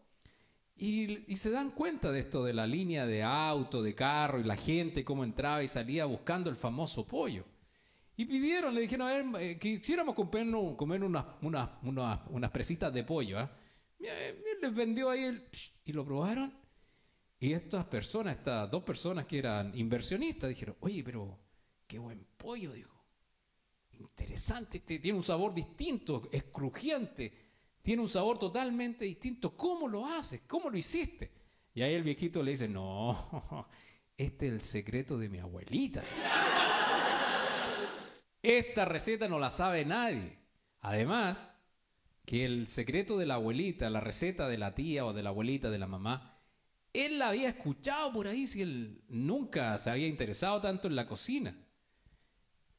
y, 0.83 1.25
y 1.33 1.37
se 1.37 1.51
dan 1.51 1.71
cuenta 1.71 2.11
de 2.11 2.19
esto, 2.19 2.43
de 2.43 2.53
la 2.53 2.67
línea 2.67 3.07
de 3.07 3.23
auto, 3.23 3.83
de 3.83 3.95
carro, 3.95 4.41
y 4.41 4.45
la 4.45 4.57
gente 4.57 5.05
cómo 5.05 5.23
entraba 5.23 5.63
y 5.63 5.69
salía 5.69 6.07
buscando 6.07 6.51
el 6.51 6.57
famoso 6.57 7.07
pollo. 7.07 7.45
Y 8.17 8.25
pidieron, 8.25 8.75
le 8.75 8.81
dijeron, 8.81 9.07
a 9.07 9.13
ver, 9.13 9.27
eh, 9.41 9.59
quisiéramos 9.59 10.17
comernos- 10.17 10.77
comer 10.77 11.05
unas, 11.05 11.25
unas, 11.41 11.71
unas, 11.83 12.21
unas 12.31 12.51
presitas 12.51 12.93
de 12.93 13.05
pollo. 13.05 13.39
¿ah?". 13.39 13.51
Eh, 14.01 14.43
les 14.61 14.75
vendió 14.75 15.09
ahí 15.09 15.23
el... 15.23 15.49
Y 15.85 15.93
lo 15.93 16.05
probaron. 16.05 16.53
Y 17.39 17.53
estas 17.53 17.85
personas, 17.85 18.37
estas 18.37 18.71
dos 18.71 18.83
personas 18.83 19.27
que 19.27 19.39
eran 19.39 19.77
inversionistas, 19.79 20.49
dijeron, 20.49 20.77
oye, 20.81 21.05
pero 21.05 21.39
qué 21.87 21.99
buen 21.99 22.27
pollo, 22.37 22.73
dijo. 22.73 22.91
Interesante, 23.93 24.79
este, 24.79 24.99
tiene 24.99 25.17
un 25.17 25.25
sabor 25.25 25.55
distinto, 25.55 26.29
es 26.33 26.45
crujiente, 26.45 27.42
tiene 27.83 28.03
un 28.03 28.09
sabor 28.09 28.39
totalmente 28.39 29.05
distinto. 29.05 29.57
¿Cómo 29.57 29.89
lo 29.89 30.07
haces? 30.07 30.43
¿Cómo 30.47 30.71
lo 30.71 30.77
hiciste? 30.77 31.33
Y 31.75 31.83
ahí 31.83 31.95
el 31.95 32.03
viejito 32.03 32.43
le 32.43 32.53
dice, 32.53 32.69
no, 32.69 33.67
este 34.17 34.47
es 34.47 34.53
el 34.53 34.63
secreto 34.63 35.19
de 35.19 35.29
mi 35.29 35.39
abuelita. 35.39 36.03
Esta 38.41 38.85
receta 38.85 39.29
no 39.29 39.39
la 39.39 39.51
sabe 39.51 39.85
nadie. 39.85 40.39
Además, 40.81 41.53
que 42.25 42.45
el 42.45 42.69
secreto 42.69 43.19
de 43.19 43.27
la 43.27 43.35
abuelita, 43.35 43.91
la 43.91 44.01
receta 44.01 44.49
de 44.49 44.59
la 44.59 44.75
tía 44.75 45.05
o 45.05 45.13
de 45.13 45.23
la 45.23 45.31
abuelita, 45.31 45.71
de 45.71 45.79
la 45.79 45.87
mamá, 45.87 46.41
él 46.93 47.19
la 47.19 47.29
había 47.29 47.49
escuchado 47.49 48.13
por 48.13 48.27
ahí 48.27 48.47
si 48.47 48.63
él 48.63 49.03
nunca 49.09 49.77
se 49.79 49.91
había 49.91 50.07
interesado 50.07 50.61
tanto 50.61 50.89
en 50.89 50.97
la 50.97 51.07
cocina. 51.07 51.57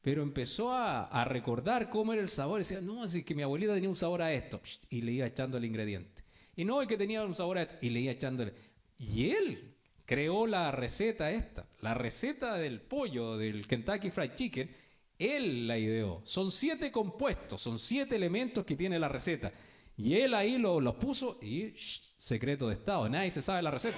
Pero 0.04 0.22
empezó 0.22 0.70
a, 0.70 1.04
a 1.06 1.24
recordar 1.24 1.88
cómo 1.88 2.12
era 2.12 2.20
el 2.20 2.28
sabor. 2.28 2.60
Y 2.60 2.64
decía, 2.64 2.82
no, 2.82 3.02
así 3.02 3.24
que 3.24 3.34
mi 3.34 3.40
abuelita 3.42 3.72
tenía 3.72 3.88
un 3.88 3.96
sabor 3.96 4.20
a 4.20 4.30
esto. 4.32 4.60
Y 4.90 5.00
le 5.00 5.12
iba 5.12 5.26
echando 5.26 5.56
el 5.56 5.64
ingrediente. 5.64 6.22
Y 6.54 6.66
no, 6.66 6.82
es 6.82 6.86
que 6.86 6.98
tenía 6.98 7.24
un 7.24 7.34
sabor 7.34 7.56
a 7.56 7.62
esto. 7.62 7.74
Y 7.80 7.88
le 7.88 8.00
iba 8.00 8.12
echándole. 8.12 8.52
Y 8.98 9.30
él 9.30 9.74
creó 10.04 10.46
la 10.46 10.70
receta 10.70 11.30
esta. 11.30 11.66
La 11.80 11.94
receta 11.94 12.58
del 12.58 12.82
pollo, 12.82 13.38
del 13.38 13.66
Kentucky 13.66 14.10
Fried 14.10 14.34
Chicken. 14.34 14.70
Él 15.18 15.66
la 15.66 15.78
ideó. 15.78 16.20
Son 16.24 16.52
siete 16.52 16.92
compuestos, 16.92 17.62
son 17.62 17.78
siete 17.78 18.16
elementos 18.16 18.64
que 18.66 18.76
tiene 18.76 18.98
la 18.98 19.08
receta. 19.08 19.50
Y 19.96 20.16
él 20.16 20.34
ahí 20.34 20.58
lo- 20.58 20.80
los 20.82 20.96
puso 20.96 21.38
y 21.40 21.70
shh, 21.70 22.14
secreto 22.18 22.68
de 22.68 22.74
Estado, 22.74 23.08
nadie 23.08 23.30
se 23.30 23.40
sabe 23.40 23.62
la 23.62 23.70
receta. 23.70 23.96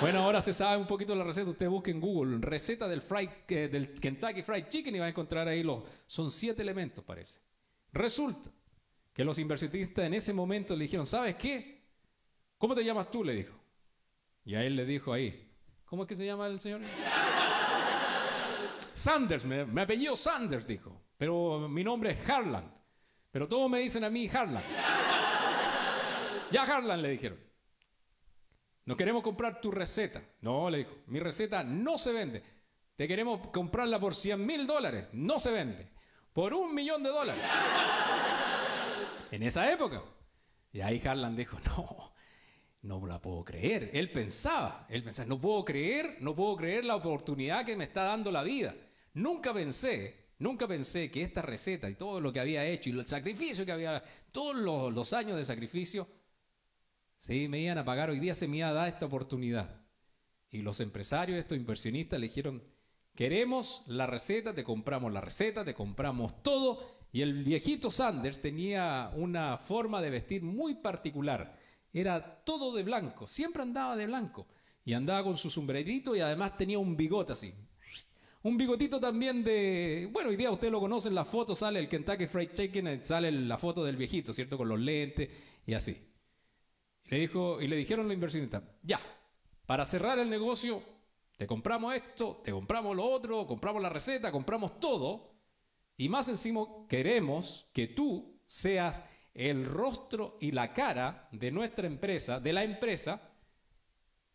Bueno, 0.00 0.22
ahora 0.22 0.40
se 0.40 0.54
sabe 0.54 0.76
un 0.76 0.86
poquito 0.86 1.12
la 1.16 1.24
receta. 1.24 1.50
Usted 1.50 1.68
busque 1.68 1.90
en 1.90 2.00
Google 2.00 2.38
receta 2.40 2.86
del, 2.86 3.02
fried, 3.02 3.30
eh, 3.48 3.68
del 3.68 3.94
Kentucky 3.94 4.42
Fried 4.42 4.68
Chicken 4.68 4.94
y 4.94 5.00
va 5.00 5.06
a 5.06 5.08
encontrar 5.08 5.48
ahí 5.48 5.64
los. 5.64 5.82
Son 6.06 6.30
siete 6.30 6.62
elementos, 6.62 7.04
parece. 7.04 7.40
Resulta 7.92 8.48
que 9.12 9.24
los 9.24 9.40
inversionistas 9.40 10.04
en 10.04 10.14
ese 10.14 10.32
momento 10.32 10.76
le 10.76 10.84
dijeron: 10.84 11.04
¿Sabes 11.04 11.34
qué? 11.34 11.82
¿Cómo 12.58 12.76
te 12.76 12.84
llamas 12.84 13.10
tú? 13.10 13.24
Le 13.24 13.34
dijo. 13.34 13.58
Y 14.44 14.54
a 14.54 14.64
él 14.64 14.76
le 14.76 14.84
dijo 14.84 15.12
ahí: 15.12 15.50
¿Cómo 15.84 16.04
es 16.04 16.08
que 16.08 16.14
se 16.14 16.24
llama 16.24 16.46
el 16.46 16.60
señor? 16.60 16.82
Sanders, 18.94 19.44
me, 19.44 19.64
me 19.64 19.82
apellido 19.82 20.14
Sanders, 20.14 20.64
dijo. 20.64 21.06
Pero 21.16 21.68
mi 21.68 21.82
nombre 21.82 22.10
es 22.10 22.30
Harland. 22.30 22.70
Pero 23.32 23.48
todos 23.48 23.68
me 23.68 23.80
dicen 23.80 24.04
a 24.04 24.10
mí 24.10 24.28
Harland. 24.28 24.64
Ya 26.52 26.62
Harland 26.62 27.02
le 27.02 27.10
dijeron. 27.10 27.47
No 28.88 28.96
queremos 28.96 29.22
comprar 29.22 29.60
tu 29.60 29.70
receta. 29.70 30.22
No, 30.40 30.70
le 30.70 30.78
dijo. 30.78 30.96
Mi 31.08 31.20
receta 31.20 31.62
no 31.62 31.98
se 31.98 32.10
vende. 32.10 32.42
Te 32.96 33.06
queremos 33.06 33.48
comprarla 33.48 34.00
por 34.00 34.14
100 34.14 34.46
mil 34.46 34.66
dólares. 34.66 35.10
No 35.12 35.38
se 35.38 35.50
vende. 35.50 35.90
Por 36.32 36.54
un 36.54 36.74
millón 36.74 37.02
de 37.02 37.10
dólares. 37.10 37.44
En 39.30 39.42
esa 39.42 39.70
época. 39.70 40.02
Y 40.72 40.80
ahí 40.80 41.02
Harlan 41.04 41.36
dijo, 41.36 41.58
no, 41.66 42.14
no 42.80 43.06
la 43.06 43.20
puedo 43.20 43.44
creer. 43.44 43.90
Él 43.92 44.10
pensaba, 44.10 44.86
él 44.88 45.02
pensaba, 45.02 45.28
no 45.28 45.38
puedo 45.38 45.66
creer, 45.66 46.16
no 46.20 46.34
puedo 46.34 46.56
creer 46.56 46.86
la 46.86 46.96
oportunidad 46.96 47.66
que 47.66 47.76
me 47.76 47.84
está 47.84 48.04
dando 48.04 48.32
la 48.32 48.42
vida. 48.42 48.74
Nunca 49.12 49.52
pensé, 49.52 50.30
nunca 50.38 50.66
pensé 50.66 51.10
que 51.10 51.20
esta 51.20 51.42
receta 51.42 51.90
y 51.90 51.94
todo 51.94 52.22
lo 52.22 52.32
que 52.32 52.40
había 52.40 52.64
hecho 52.64 52.88
y 52.88 52.98
el 52.98 53.06
sacrificio 53.06 53.66
que 53.66 53.72
había, 53.72 54.02
todos 54.32 54.56
los, 54.56 54.94
los 54.94 55.12
años 55.12 55.36
de 55.36 55.44
sacrificio, 55.44 56.08
sí, 57.18 57.48
me 57.48 57.60
iban 57.60 57.76
a 57.76 57.84
pagar. 57.84 58.08
Hoy 58.08 58.20
día 58.20 58.34
se 58.34 58.48
me 58.48 58.56
iba 58.58 58.68
a 58.68 58.72
dar 58.72 58.88
esta 58.88 59.04
oportunidad. 59.04 59.82
Y 60.50 60.62
los 60.62 60.80
empresarios, 60.80 61.38
estos 61.38 61.58
inversionistas, 61.58 62.18
le 62.18 62.28
dijeron, 62.28 62.64
queremos 63.14 63.82
la 63.86 64.06
receta, 64.06 64.54
te 64.54 64.64
compramos 64.64 65.12
la 65.12 65.20
receta, 65.20 65.64
te 65.64 65.74
compramos 65.74 66.42
todo. 66.42 66.98
Y 67.12 67.20
el 67.20 67.44
viejito 67.44 67.90
Sanders 67.90 68.40
tenía 68.40 69.10
una 69.14 69.58
forma 69.58 70.00
de 70.00 70.10
vestir 70.10 70.42
muy 70.42 70.76
particular. 70.76 71.58
Era 71.92 72.42
todo 72.44 72.74
de 72.74 72.82
blanco, 72.82 73.26
siempre 73.26 73.62
andaba 73.62 73.96
de 73.96 74.06
blanco. 74.06 74.46
Y 74.84 74.94
andaba 74.94 75.24
con 75.24 75.36
su 75.36 75.50
sombrerito 75.50 76.16
y 76.16 76.20
además 76.20 76.56
tenía 76.56 76.78
un 76.78 76.96
bigote 76.96 77.34
así. 77.34 77.52
Un 78.42 78.56
bigotito 78.56 79.00
también 79.00 79.42
de... 79.42 80.08
Bueno, 80.12 80.30
hoy 80.30 80.36
día 80.36 80.50
usted 80.50 80.70
lo 80.70 80.80
conoce 80.80 81.08
en 81.08 81.14
la 81.14 81.24
foto, 81.24 81.54
sale 81.54 81.80
el 81.80 81.88
Kentucky 81.88 82.26
Fried 82.26 82.52
Chicken, 82.52 82.86
eh, 82.86 83.04
sale 83.04 83.32
la 83.32 83.58
foto 83.58 83.84
del 83.84 83.96
viejito, 83.96 84.32
¿cierto? 84.32 84.56
Con 84.56 84.68
los 84.68 84.78
lentes 84.78 85.28
y 85.66 85.74
así. 85.74 86.07
Le, 87.08 87.18
dijo, 87.18 87.60
y 87.60 87.66
le 87.66 87.76
dijeron 87.76 88.06
los 88.06 88.14
inversionistas, 88.14 88.62
ya, 88.82 89.00
para 89.66 89.84
cerrar 89.84 90.18
el 90.18 90.30
negocio, 90.30 90.82
te 91.36 91.46
compramos 91.46 91.94
esto, 91.94 92.40
te 92.42 92.50
compramos 92.50 92.96
lo 92.96 93.04
otro, 93.04 93.46
compramos 93.46 93.82
la 93.82 93.88
receta, 93.88 94.32
compramos 94.32 94.80
todo. 94.80 95.34
Y 95.96 96.08
más 96.08 96.28
encima 96.28 96.64
queremos 96.88 97.68
que 97.72 97.86
tú 97.86 98.40
seas 98.46 99.04
el 99.34 99.64
rostro 99.64 100.36
y 100.40 100.50
la 100.50 100.72
cara 100.72 101.28
de 101.32 101.50
nuestra 101.50 101.86
empresa, 101.86 102.40
de 102.40 102.52
la 102.52 102.64
empresa, 102.64 103.22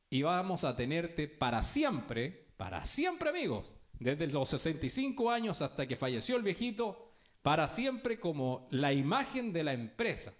y 0.09 0.21
vamos 0.21 0.63
a 0.63 0.75
tenerte 0.75 1.27
para 1.27 1.63
siempre, 1.63 2.53
para 2.55 2.85
siempre 2.85 3.29
amigos, 3.29 3.73
desde 3.99 4.27
los 4.27 4.49
65 4.49 5.29
años 5.31 5.61
hasta 5.61 5.87
que 5.87 5.95
falleció 5.95 6.37
el 6.37 6.43
viejito, 6.43 7.11
para 7.41 7.67
siempre 7.67 8.19
como 8.19 8.67
la 8.71 8.93
imagen 8.93 9.51
de 9.51 9.63
la 9.63 9.73
empresa. 9.73 10.33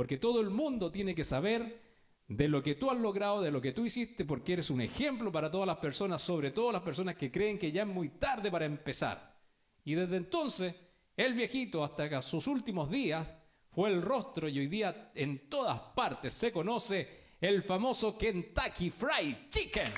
Porque 0.00 0.16
todo 0.16 0.40
el 0.40 0.48
mundo 0.48 0.90
tiene 0.90 1.14
que 1.14 1.24
saber 1.24 1.78
de 2.26 2.48
lo 2.48 2.62
que 2.62 2.74
tú 2.74 2.90
has 2.90 2.96
logrado, 2.96 3.42
de 3.42 3.50
lo 3.50 3.60
que 3.60 3.72
tú 3.72 3.84
hiciste, 3.84 4.24
porque 4.24 4.54
eres 4.54 4.70
un 4.70 4.80
ejemplo 4.80 5.30
para 5.30 5.50
todas 5.50 5.66
las 5.66 5.76
personas, 5.76 6.22
sobre 6.22 6.52
todo 6.52 6.72
las 6.72 6.80
personas 6.80 7.16
que 7.16 7.30
creen 7.30 7.58
que 7.58 7.70
ya 7.70 7.82
es 7.82 7.88
muy 7.88 8.08
tarde 8.08 8.50
para 8.50 8.64
empezar. 8.64 9.36
Y 9.84 9.92
desde 9.92 10.16
entonces, 10.16 10.74
el 11.14 11.34
viejito, 11.34 11.84
hasta 11.84 12.22
sus 12.22 12.46
últimos 12.46 12.90
días, 12.90 13.34
fue 13.68 13.90
el 13.90 14.00
rostro 14.00 14.48
y 14.48 14.60
hoy 14.60 14.68
día 14.68 15.12
en 15.14 15.50
todas 15.50 15.78
partes 15.94 16.32
se 16.32 16.50
conoce 16.50 17.34
el 17.38 17.62
famoso 17.62 18.16
Kentucky 18.16 18.88
Fried 18.88 19.50
Chicken. 19.50 19.92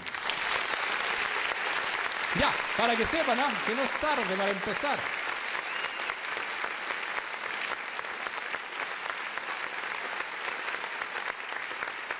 Ya, 2.40 2.52
para 2.76 2.96
que 2.96 3.06
sepan 3.06 3.38
¿ah? 3.38 3.54
que 3.64 3.72
no 3.72 3.82
es 3.82 4.00
tarde 4.00 4.34
para 4.36 4.50
empezar. 4.50 5.21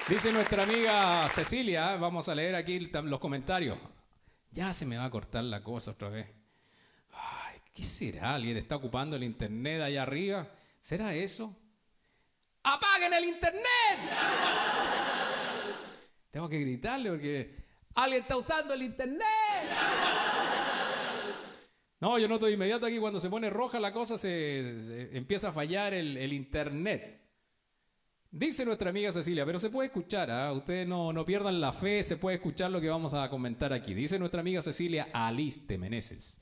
Dice 0.09 0.33
nuestra 0.33 0.65
amiga 0.65 1.29
Cecilia, 1.29 1.97
vamos 1.97 2.29
a 2.29 2.35
leer 2.35 2.57
aquí 2.57 2.91
los 3.05 3.21
comentarios. 3.21 3.79
Ya 4.51 4.73
se 4.73 4.85
me 4.85 4.97
va 4.97 5.05
a 5.05 5.11
cortar 5.11 5.45
la 5.45 5.63
cosa 5.63 5.93
otra 5.93 6.09
vez. 6.09 6.27
Ay, 7.13 7.61
¿qué 7.73 7.85
será? 7.85 8.35
¿Alguien 8.35 8.57
está 8.57 8.77
ocupando 8.77 9.15
el 9.15 9.23
internet 9.23 9.81
allá 9.81 10.03
arriba? 10.03 10.49
¿Será 10.81 11.15
eso? 11.15 11.57
¡Apaguen 12.65 13.15
el 13.15 13.25
internet! 13.27 13.63
Tengo 16.33 16.49
que 16.49 16.59
gritarle 16.59 17.11
porque 17.11 17.57
alguien 17.95 18.23
está 18.23 18.37
usando 18.37 18.75
el 18.75 18.83
internet. 18.83 19.23
No, 22.01 22.19
yo 22.19 22.27
noto 22.27 22.47
de 22.47 22.53
inmediato 22.53 22.87
aquí 22.87 22.99
cuando 22.99 23.21
se 23.21 23.31
pone 23.31 23.49
roja 23.51 23.79
la 23.79 23.93
cosa, 23.93 24.19
se, 24.19 25.17
empieza 25.17 25.51
a 25.51 25.53
fallar 25.53 25.95
el 25.95 26.33
internet. 26.33 27.22
Dice 28.35 28.65
nuestra 28.65 28.89
amiga 28.89 29.13
Cecilia, 29.13 29.45
pero 29.45 29.59
se 29.59 29.69
puede 29.69 29.89
escuchar, 29.89 30.31
¿ah? 30.31 30.55
ustedes 30.55 30.89
no, 30.89 31.13
no 31.13 31.23
pierdan 31.23 31.61
la 31.61 31.71
fe, 31.71 32.03
se 32.03 32.17
puede 32.17 32.37
escuchar 32.37 32.71
lo 32.71 32.81
que 32.81 32.89
vamos 32.89 33.13
a 33.13 33.29
comentar 33.29 33.75
aquí. 33.75 33.93
Dice 33.93 34.19
nuestra 34.19 34.41
amiga 34.41 34.63
Cecilia 34.63 35.11
Aliste 35.13 35.77
Meneses. 35.77 36.41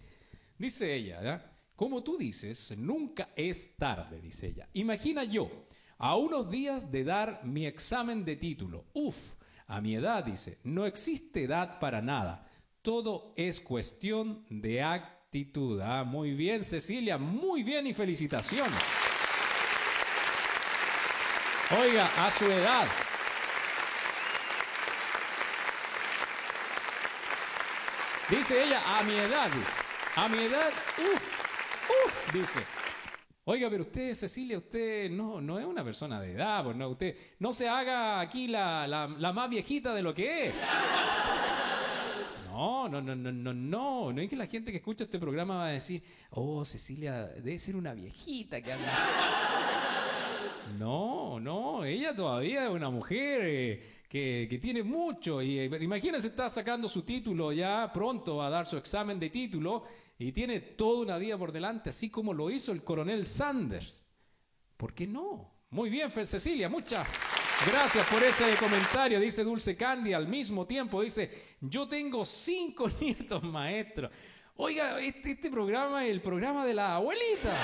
Dice 0.56 0.94
ella, 0.94 1.52
como 1.74 2.04
tú 2.04 2.16
dices, 2.16 2.78
nunca 2.78 3.30
es 3.34 3.74
tarde, 3.76 4.20
dice 4.20 4.46
ella. 4.46 4.68
Imagina 4.74 5.24
yo, 5.24 5.66
a 5.98 6.14
unos 6.14 6.48
días 6.48 6.92
de 6.92 7.02
dar 7.02 7.40
mi 7.44 7.66
examen 7.66 8.24
de 8.24 8.36
título. 8.36 8.84
Uf, 8.92 9.16
a 9.66 9.80
mi 9.80 9.96
edad, 9.96 10.22
dice, 10.22 10.58
no 10.62 10.86
existe 10.86 11.42
edad 11.42 11.80
para 11.80 12.00
nada. 12.00 12.48
Todo 12.82 13.34
es 13.36 13.60
cuestión 13.60 14.44
de 14.48 14.80
actitud. 14.80 15.80
Ah, 15.80 16.04
muy 16.04 16.34
bien, 16.34 16.62
Cecilia, 16.62 17.18
muy 17.18 17.64
bien 17.64 17.88
y 17.88 17.94
felicitaciones. 17.94 18.78
Oiga, 21.78 22.10
a 22.18 22.30
su 22.32 22.46
edad. 22.46 22.84
Dice 28.28 28.64
ella, 28.64 28.80
a 28.98 29.02
mi 29.04 29.14
edad, 29.14 29.48
dice. 29.50 29.72
A 30.16 30.28
mi 30.28 30.38
edad, 30.38 30.72
uff, 30.98 31.40
uff, 32.06 32.32
dice. 32.32 32.60
Oiga, 33.44 33.70
pero 33.70 33.82
usted, 33.82 34.14
Cecilia, 34.14 34.58
usted 34.58 35.10
no, 35.10 35.40
no 35.40 35.60
es 35.60 35.64
una 35.64 35.84
persona 35.84 36.20
de 36.20 36.32
edad, 36.32 36.64
pues 36.64 36.76
no, 36.76 36.88
usted 36.88 37.16
no 37.38 37.52
se 37.52 37.68
haga 37.68 38.18
aquí 38.18 38.48
la, 38.48 38.88
la, 38.88 39.06
la 39.06 39.32
más 39.32 39.48
viejita 39.48 39.94
de 39.94 40.02
lo 40.02 40.12
que 40.12 40.48
es. 40.48 40.60
No, 42.48 42.88
no, 42.88 43.00
no, 43.00 43.14
no, 43.14 43.32
no, 43.32 43.54
no. 43.54 44.12
No 44.12 44.20
es 44.20 44.28
que 44.28 44.36
la 44.36 44.46
gente 44.46 44.72
que 44.72 44.78
escucha 44.78 45.04
este 45.04 45.20
programa 45.20 45.56
va 45.56 45.66
a 45.66 45.70
decir, 45.70 46.02
oh, 46.30 46.64
Cecilia, 46.64 47.26
debe 47.26 47.58
ser 47.60 47.76
una 47.76 47.94
viejita 47.94 48.60
que 48.60 48.72
anda. 48.72 49.49
No, 50.78 51.38
no, 51.40 51.84
ella 51.84 52.14
todavía 52.14 52.64
es 52.64 52.70
una 52.70 52.90
mujer 52.90 53.40
eh, 53.44 53.82
que, 54.08 54.46
que 54.48 54.58
tiene 54.58 54.82
mucho. 54.82 55.42
Y 55.42 55.58
eh, 55.58 55.70
imagínense, 55.80 56.28
está 56.28 56.48
sacando 56.48 56.88
su 56.88 57.02
título 57.02 57.52
ya 57.52 57.90
pronto, 57.92 58.42
a 58.42 58.50
dar 58.50 58.66
su 58.66 58.76
examen 58.76 59.18
de 59.18 59.30
título 59.30 59.84
y 60.18 60.32
tiene 60.32 60.60
toda 60.60 61.00
una 61.02 61.18
vida 61.18 61.36
por 61.38 61.52
delante, 61.52 61.90
así 61.90 62.10
como 62.10 62.32
lo 62.34 62.50
hizo 62.50 62.72
el 62.72 62.82
coronel 62.84 63.26
Sanders. 63.26 64.04
¿Por 64.76 64.94
qué 64.94 65.06
no? 65.06 65.50
Muy 65.70 65.88
bien, 65.88 66.10
Fe- 66.10 66.26
Cecilia, 66.26 66.68
muchas 66.68 67.14
gracias 67.70 68.06
por 68.08 68.22
ese 68.22 68.54
comentario. 68.56 69.20
Dice 69.20 69.44
Dulce 69.44 69.76
Candy 69.76 70.12
al 70.12 70.26
mismo 70.26 70.66
tiempo, 70.66 71.00
dice, 71.02 71.56
yo 71.60 71.86
tengo 71.88 72.24
cinco 72.24 72.88
nietos 73.00 73.42
maestros. 73.42 74.10
Oiga, 74.56 75.00
este, 75.00 75.30
este 75.32 75.50
programa 75.50 76.04
es 76.04 76.10
el 76.10 76.20
programa 76.20 76.66
de 76.66 76.74
la 76.74 76.96
abuelita. 76.96 77.56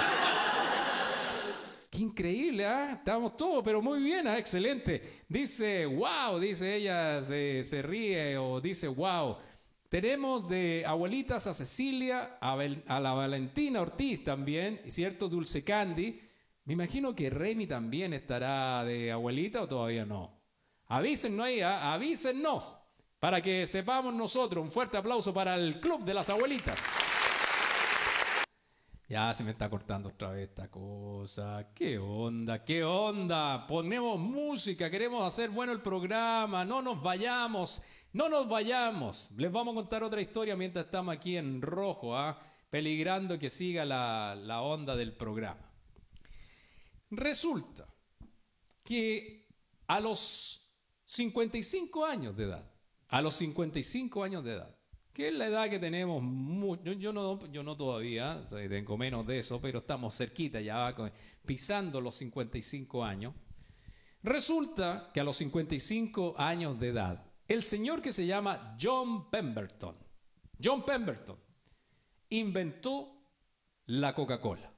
Increíble, 1.99 2.67
¿ah? 2.67 2.93
Estamos 2.99 3.37
todos, 3.37 3.63
pero 3.65 3.81
muy 3.81 4.03
bien, 4.03 4.27
¿ah? 4.27 4.39
Excelente. 4.39 5.25
Dice, 5.29 5.87
wow, 5.87 6.39
dice 6.39 6.77
ella, 6.77 7.23
se, 7.23 7.83
ríe 7.83 8.37
o 8.37 8.61
dice, 8.61 8.89
wow. 8.89 9.37
Tenemos 9.89 10.49
de 10.49 10.85
abuelitas 10.87 11.47
a 11.47 11.55
Cecilia, 11.55 12.39
a, 12.41 13.01
la 13.01 13.13
Valentina 13.13 13.81
Ortiz 13.81 14.25
también, 14.25 14.81
¿cierto? 14.89 15.29
Dulce 15.29 15.65
Candy. 15.65 16.21
Me 16.65 16.75
imagino 16.75 17.15
que 17.15 17.31
Remy 17.31 17.67
también 17.67 18.13
estará 18.13 18.85
de 18.85 19.13
abuelita 19.13 19.63
o 19.63 19.69
todavía 19.69 20.05
no. 20.05 20.37
Avísennos 20.89 21.47
ahí, 21.47 21.61
¿ah? 21.61 21.95
avísennos, 21.95 22.77
para 23.21 23.41
que 23.41 23.67
sepamos 23.67 24.13
nosotros. 24.13 24.63
Un 24.65 24.73
fuerte 24.73 24.97
aplauso 24.97 25.33
para 25.33 25.55
el 25.55 25.81
Club 25.81 26.05
de 26.05 26.15
las 26.15 26.29
Abuelitas. 26.29 27.06
Ya 29.09 29.33
se 29.33 29.45
me 29.45 29.53
está 29.53 29.71
cortando 29.71 30.09
otra 30.09 30.33
vez 30.33 30.49
esta 30.49 30.69
cosa. 30.69 31.71
¿Qué 31.73 31.97
onda? 31.97 32.65
¿Qué 32.65 32.83
onda? 32.83 33.65
Ponemos 33.65 34.19
música, 34.19 34.91
queremos 34.91 35.25
hacer 35.25 35.51
bueno 35.51 35.73
el 35.73 35.81
programa. 35.81 36.65
No 36.65 36.83
nos 36.83 37.01
vayamos, 37.01 37.83
no 38.13 38.29
nos 38.29 38.49
vayamos. 38.49 39.31
Les 39.37 39.53
vamos 39.53 39.75
a 39.75 39.77
contar 39.77 40.03
otra 40.03 40.21
historia 40.21 40.57
mientras 40.57 40.87
estamos 40.87 41.15
aquí 41.15 41.37
en 41.37 41.63
rojo, 41.63 42.17
¿ah? 42.17 42.37
peligrando 42.69 43.39
que 43.39 43.49
siga 43.49 43.85
la, 43.85 44.35
la 44.35 44.63
onda 44.63 44.97
del 44.97 45.17
programa. 45.17 45.71
Resulta 47.09 47.87
que 48.83 49.47
a 49.87 50.01
los 50.01 50.69
55 51.05 52.05
años 52.05 52.37
de 52.37 52.45
edad, 52.45 52.75
a 53.07 53.23
los 53.23 53.37
55 53.37 54.25
años 54.25 54.43
de 54.43 54.55
edad, 54.55 54.76
que 55.17 55.29
es 55.29 55.35
la 55.35 55.47
edad 55.47 55.71
que 55.71 55.79
tenemos, 55.79 56.23
mu- 56.23 56.77
yo, 56.77 57.11
no, 57.11 57.75
todavía, 57.75 58.43
tengo 58.69 58.99
menos 58.99 59.27
de 59.27 59.39
eso, 59.39 59.59
pero 59.59 59.79
estamos 59.79 60.15
cerquita 60.15 60.61
ya, 60.61 60.95
pisando 61.47 62.03
los 62.03 62.17
55 62.17 63.03
años. 63.03 63.33
Resulta 64.23 65.11
que 65.15 65.21
a 65.21 65.25
los 65.25 65.37
55 65.39 66.35
años 66.37 66.79
de 66.79 66.89
edad, 66.89 67.33
el 67.49 67.63
señor 67.63 68.03
que 68.03 68.13
se 68.13 68.27
llama 68.27 68.77
John 68.79 69.31
Pemberton, 69.31 69.97
John 70.63 70.85
Pemberton, 70.85 71.39
inventó 72.29 73.33
la 73.87 74.15
Coca-Cola. 74.15 74.71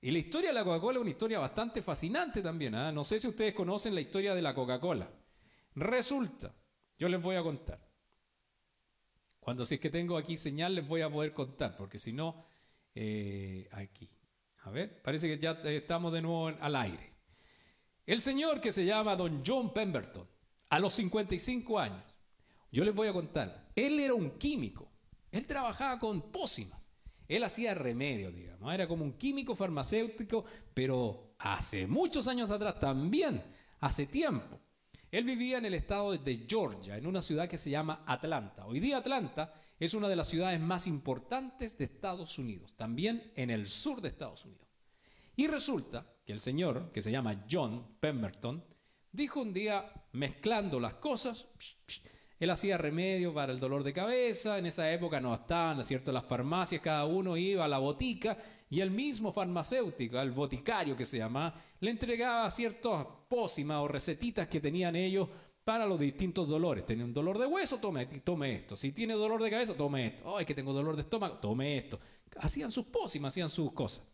Y 0.00 0.12
la 0.12 0.18
historia 0.18 0.50
de 0.50 0.54
la 0.54 0.62
Coca-Cola 0.62 0.98
es 0.98 1.02
una 1.02 1.10
historia 1.10 1.40
bastante 1.40 1.82
fascinante 1.82 2.42
también. 2.42 2.76
¿ah? 2.76 2.92
No 2.92 3.02
sé 3.02 3.18
si 3.18 3.26
ustedes 3.26 3.54
conocen 3.54 3.92
la 3.92 4.02
historia 4.02 4.36
de 4.36 4.42
la 4.42 4.54
Coca-Cola. 4.54 5.10
Resulta, 5.74 6.54
yo 6.96 7.08
les 7.08 7.20
voy 7.20 7.34
a 7.34 7.42
contar. 7.42 7.83
Cuando 9.44 9.66
si 9.66 9.74
es 9.74 9.80
que 9.80 9.90
tengo 9.90 10.16
aquí 10.16 10.38
señal 10.38 10.74
les 10.74 10.88
voy 10.88 11.02
a 11.02 11.10
poder 11.10 11.34
contar, 11.34 11.76
porque 11.76 11.98
si 11.98 12.14
no, 12.14 12.46
eh, 12.94 13.68
aquí. 13.72 14.10
A 14.62 14.70
ver, 14.70 15.02
parece 15.02 15.28
que 15.28 15.38
ya 15.38 15.60
eh, 15.64 15.76
estamos 15.76 16.10
de 16.14 16.22
nuevo 16.22 16.48
al 16.48 16.76
aire. 16.76 17.12
El 18.06 18.22
señor 18.22 18.62
que 18.62 18.72
se 18.72 18.86
llama 18.86 19.16
Don 19.16 19.42
John 19.46 19.74
Pemberton, 19.74 20.26
a 20.70 20.78
los 20.78 20.94
55 20.94 21.78
años, 21.78 22.16
yo 22.72 22.86
les 22.86 22.94
voy 22.94 23.06
a 23.06 23.12
contar, 23.12 23.68
él 23.76 24.00
era 24.00 24.14
un 24.14 24.38
químico, 24.38 24.90
él 25.30 25.46
trabajaba 25.46 25.98
con 25.98 26.32
pócimas, 26.32 26.90
él 27.28 27.44
hacía 27.44 27.74
remedios, 27.74 28.34
digamos, 28.34 28.72
era 28.72 28.88
como 28.88 29.04
un 29.04 29.12
químico 29.18 29.54
farmacéutico, 29.54 30.46
pero 30.72 31.34
hace 31.38 31.86
muchos 31.86 32.28
años 32.28 32.50
atrás 32.50 32.78
también, 32.78 33.44
hace 33.80 34.06
tiempo. 34.06 34.58
Él 35.14 35.22
vivía 35.22 35.58
en 35.58 35.64
el 35.64 35.74
estado 35.74 36.18
de 36.18 36.44
Georgia, 36.48 36.96
en 36.96 37.06
una 37.06 37.22
ciudad 37.22 37.46
que 37.46 37.56
se 37.56 37.70
llama 37.70 38.02
Atlanta. 38.04 38.66
Hoy 38.66 38.80
día 38.80 38.96
Atlanta 38.96 39.54
es 39.78 39.94
una 39.94 40.08
de 40.08 40.16
las 40.16 40.26
ciudades 40.26 40.58
más 40.58 40.88
importantes 40.88 41.78
de 41.78 41.84
Estados 41.84 42.36
Unidos, 42.36 42.74
también 42.76 43.30
en 43.36 43.50
el 43.50 43.68
sur 43.68 44.00
de 44.00 44.08
Estados 44.08 44.44
Unidos. 44.44 44.66
Y 45.36 45.46
resulta 45.46 46.04
que 46.26 46.32
el 46.32 46.40
señor, 46.40 46.90
que 46.90 47.00
se 47.00 47.12
llama 47.12 47.44
John 47.48 47.96
Pemberton, 48.00 48.64
dijo 49.12 49.40
un 49.40 49.52
día, 49.52 49.88
mezclando 50.10 50.80
las 50.80 50.94
cosas, 50.94 51.46
él 52.40 52.50
hacía 52.50 52.76
remedio 52.76 53.32
para 53.32 53.52
el 53.52 53.60
dolor 53.60 53.84
de 53.84 53.92
cabeza, 53.92 54.58
en 54.58 54.66
esa 54.66 54.92
época 54.92 55.20
no 55.20 55.32
estaban, 55.32 55.84
¿cierto? 55.84 56.10
Las 56.10 56.24
farmacias, 56.24 56.82
cada 56.82 57.04
uno 57.04 57.36
iba 57.36 57.64
a 57.64 57.68
la 57.68 57.78
botica 57.78 58.36
y 58.70 58.80
el 58.80 58.90
mismo 58.90 59.30
farmacéutico, 59.30 60.20
el 60.20 60.32
boticario 60.32 60.96
que 60.96 61.06
se 61.06 61.18
llama, 61.18 61.54
le 61.80 61.90
entregaba 61.90 62.50
ciertas 62.50 63.06
pócimas 63.28 63.78
o 63.78 63.88
recetitas 63.88 64.48
que 64.48 64.60
tenían 64.60 64.96
ellos 64.96 65.28
para 65.64 65.86
los 65.86 65.98
distintos 65.98 66.48
dolores. 66.48 66.84
Tiene 66.84 67.04
un 67.04 67.12
dolor 67.12 67.38
de 67.38 67.46
hueso, 67.46 67.78
tome, 67.78 68.06
tome 68.06 68.54
esto. 68.54 68.76
Si 68.76 68.92
tiene 68.92 69.14
dolor 69.14 69.42
de 69.42 69.50
cabeza, 69.50 69.74
tome 69.74 70.06
esto. 70.06 70.36
Ay, 70.36 70.44
que 70.44 70.54
tengo 70.54 70.72
dolor 70.72 70.96
de 70.96 71.02
estómago, 71.02 71.38
tome 71.38 71.76
esto. 71.76 71.98
Hacían 72.38 72.70
sus 72.70 72.86
pócimas, 72.86 73.32
hacían 73.32 73.48
sus 73.48 73.72
cosas. 73.72 74.04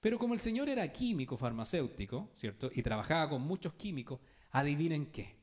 Pero 0.00 0.18
como 0.18 0.34
el 0.34 0.40
señor 0.40 0.68
era 0.68 0.92
químico 0.92 1.36
farmacéutico, 1.36 2.30
¿cierto? 2.34 2.70
Y 2.74 2.82
trabajaba 2.82 3.30
con 3.30 3.42
muchos 3.42 3.74
químicos, 3.74 4.20
adivinen 4.50 5.06
qué. 5.06 5.36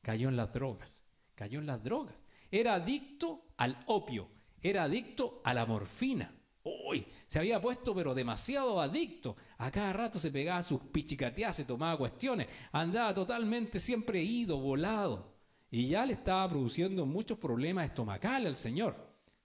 Cayó 0.00 0.28
en 0.28 0.36
las 0.36 0.52
drogas. 0.52 1.02
Cayó 1.34 1.58
en 1.58 1.66
las 1.66 1.82
drogas. 1.82 2.24
Era 2.50 2.74
adicto 2.74 3.42
al 3.56 3.76
opio. 3.86 4.28
Era 4.62 4.84
adicto 4.84 5.40
a 5.44 5.52
la 5.52 5.66
morfina. 5.66 6.32
Uy, 6.66 7.06
se 7.26 7.38
había 7.38 7.60
puesto 7.60 7.94
pero 7.94 8.12
demasiado 8.12 8.80
adicto. 8.80 9.36
A 9.58 9.70
cada 9.70 9.92
rato 9.92 10.18
se 10.18 10.32
pegaba 10.32 10.62
sus 10.62 10.80
pichicateas, 10.80 11.54
se 11.54 11.64
tomaba 11.64 11.96
cuestiones. 11.96 12.48
Andaba 12.72 13.14
totalmente 13.14 13.78
siempre 13.78 14.20
ido, 14.22 14.58
volado. 14.58 15.36
Y 15.70 15.86
ya 15.86 16.04
le 16.04 16.14
estaba 16.14 16.48
produciendo 16.48 17.06
muchos 17.06 17.38
problemas 17.38 17.84
estomacales 17.86 18.48
al 18.48 18.56
señor. 18.56 18.96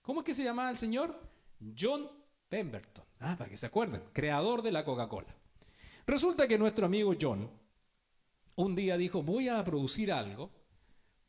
¿Cómo 0.01 0.21
es 0.21 0.25
que 0.25 0.33
se 0.33 0.43
llamaba 0.43 0.71
el 0.71 0.77
señor? 0.77 1.19
John 1.77 2.09
Pemberton. 2.49 3.05
Ah, 3.19 3.35
para 3.37 3.49
que 3.49 3.57
se 3.57 3.67
acuerden, 3.67 4.01
creador 4.13 4.63
de 4.63 4.71
la 4.71 4.83
Coca-Cola. 4.83 5.35
Resulta 6.07 6.47
que 6.47 6.57
nuestro 6.57 6.87
amigo 6.87 7.13
John 7.19 7.49
un 8.55 8.75
día 8.75 8.97
dijo, 8.97 9.21
voy 9.21 9.47
a 9.47 9.63
producir 9.63 10.11
algo 10.11 10.49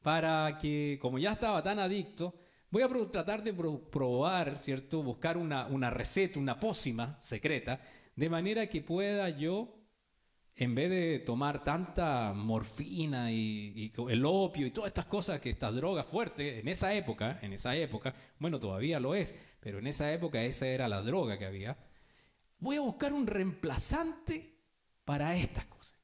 para 0.02 0.58
que, 0.58 0.98
como 1.00 1.18
ya 1.18 1.32
estaba 1.32 1.62
tan 1.62 1.78
adicto, 1.78 2.34
voy 2.72 2.82
a 2.82 2.88
tratar 3.12 3.44
de 3.44 3.54
pro- 3.54 3.88
probar, 3.90 4.58
¿cierto? 4.58 5.02
Buscar 5.04 5.36
una, 5.36 5.90
receta, 5.90 6.40
una 6.40 6.58
pócima 6.58 7.16
secreta, 7.20 7.80
de 8.16 8.28
manera 8.28 8.66
que 8.66 8.80
pueda 8.82 9.28
yo, 9.28 9.78
en 10.56 10.74
vez 10.74 10.90
de 10.90 11.18
tomar 11.20 11.64
tanta 11.64 12.32
morfina 12.34 13.30
y, 13.32 13.72
y 13.76 13.92
el 14.10 14.24
opio 14.26 14.66
y 14.66 14.70
todas 14.70 14.88
estas 14.88 15.06
cosas, 15.06 15.40
que 15.40 15.50
estas 15.50 15.74
drogas 15.74 16.06
fuertes, 16.06 16.60
en 16.60 16.68
esa 16.68 16.92
época, 16.94 17.38
en 17.42 17.52
esa 17.52 17.76
época, 17.76 18.14
bueno, 18.38 18.58
todavía 18.58 18.98
lo 19.00 19.14
es, 19.14 19.36
pero 19.60 19.78
en 19.78 19.86
esa 19.86 20.12
época 20.12 20.42
esa 20.42 20.66
era 20.66 20.88
la 20.88 21.02
droga 21.02 21.38
que 21.38 21.46
había, 21.46 21.76
voy 22.58 22.76
a 22.76 22.80
buscar 22.80 23.12
un 23.12 23.26
reemplazante 23.26 24.56
para 25.04 25.36
estas 25.36 25.66
cosas. 25.66 25.98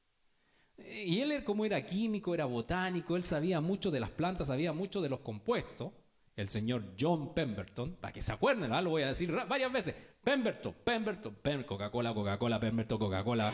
Y 1.05 1.19
él, 1.21 1.43
como 1.43 1.65
era 1.65 1.85
químico, 1.85 2.33
era 2.33 2.45
botánico, 2.45 3.15
él 3.15 3.23
sabía 3.23 3.61
mucho 3.61 3.91
de 3.91 3.99
las 3.99 4.09
plantas, 4.11 4.47
sabía 4.47 4.73
mucho 4.73 5.01
de 5.01 5.09
los 5.09 5.19
compuestos. 5.19 5.91
El 6.39 6.47
señor 6.47 6.93
John 6.97 7.33
Pemberton, 7.33 7.97
para 7.97 8.13
que 8.13 8.21
se 8.21 8.31
acuerden, 8.31 8.71
lo 8.81 8.91
voy 8.91 9.01
a 9.03 9.07
decir 9.07 9.29
varias 9.29 9.73
veces. 9.73 9.93
Pemberton, 10.23 10.73
Pemberton, 10.85 11.35
Pem- 11.35 11.65
Coca-Cola, 11.65 12.13
Coca-Cola, 12.13 12.57
Pemberton, 12.57 12.97
Coca-Cola. 12.97 13.53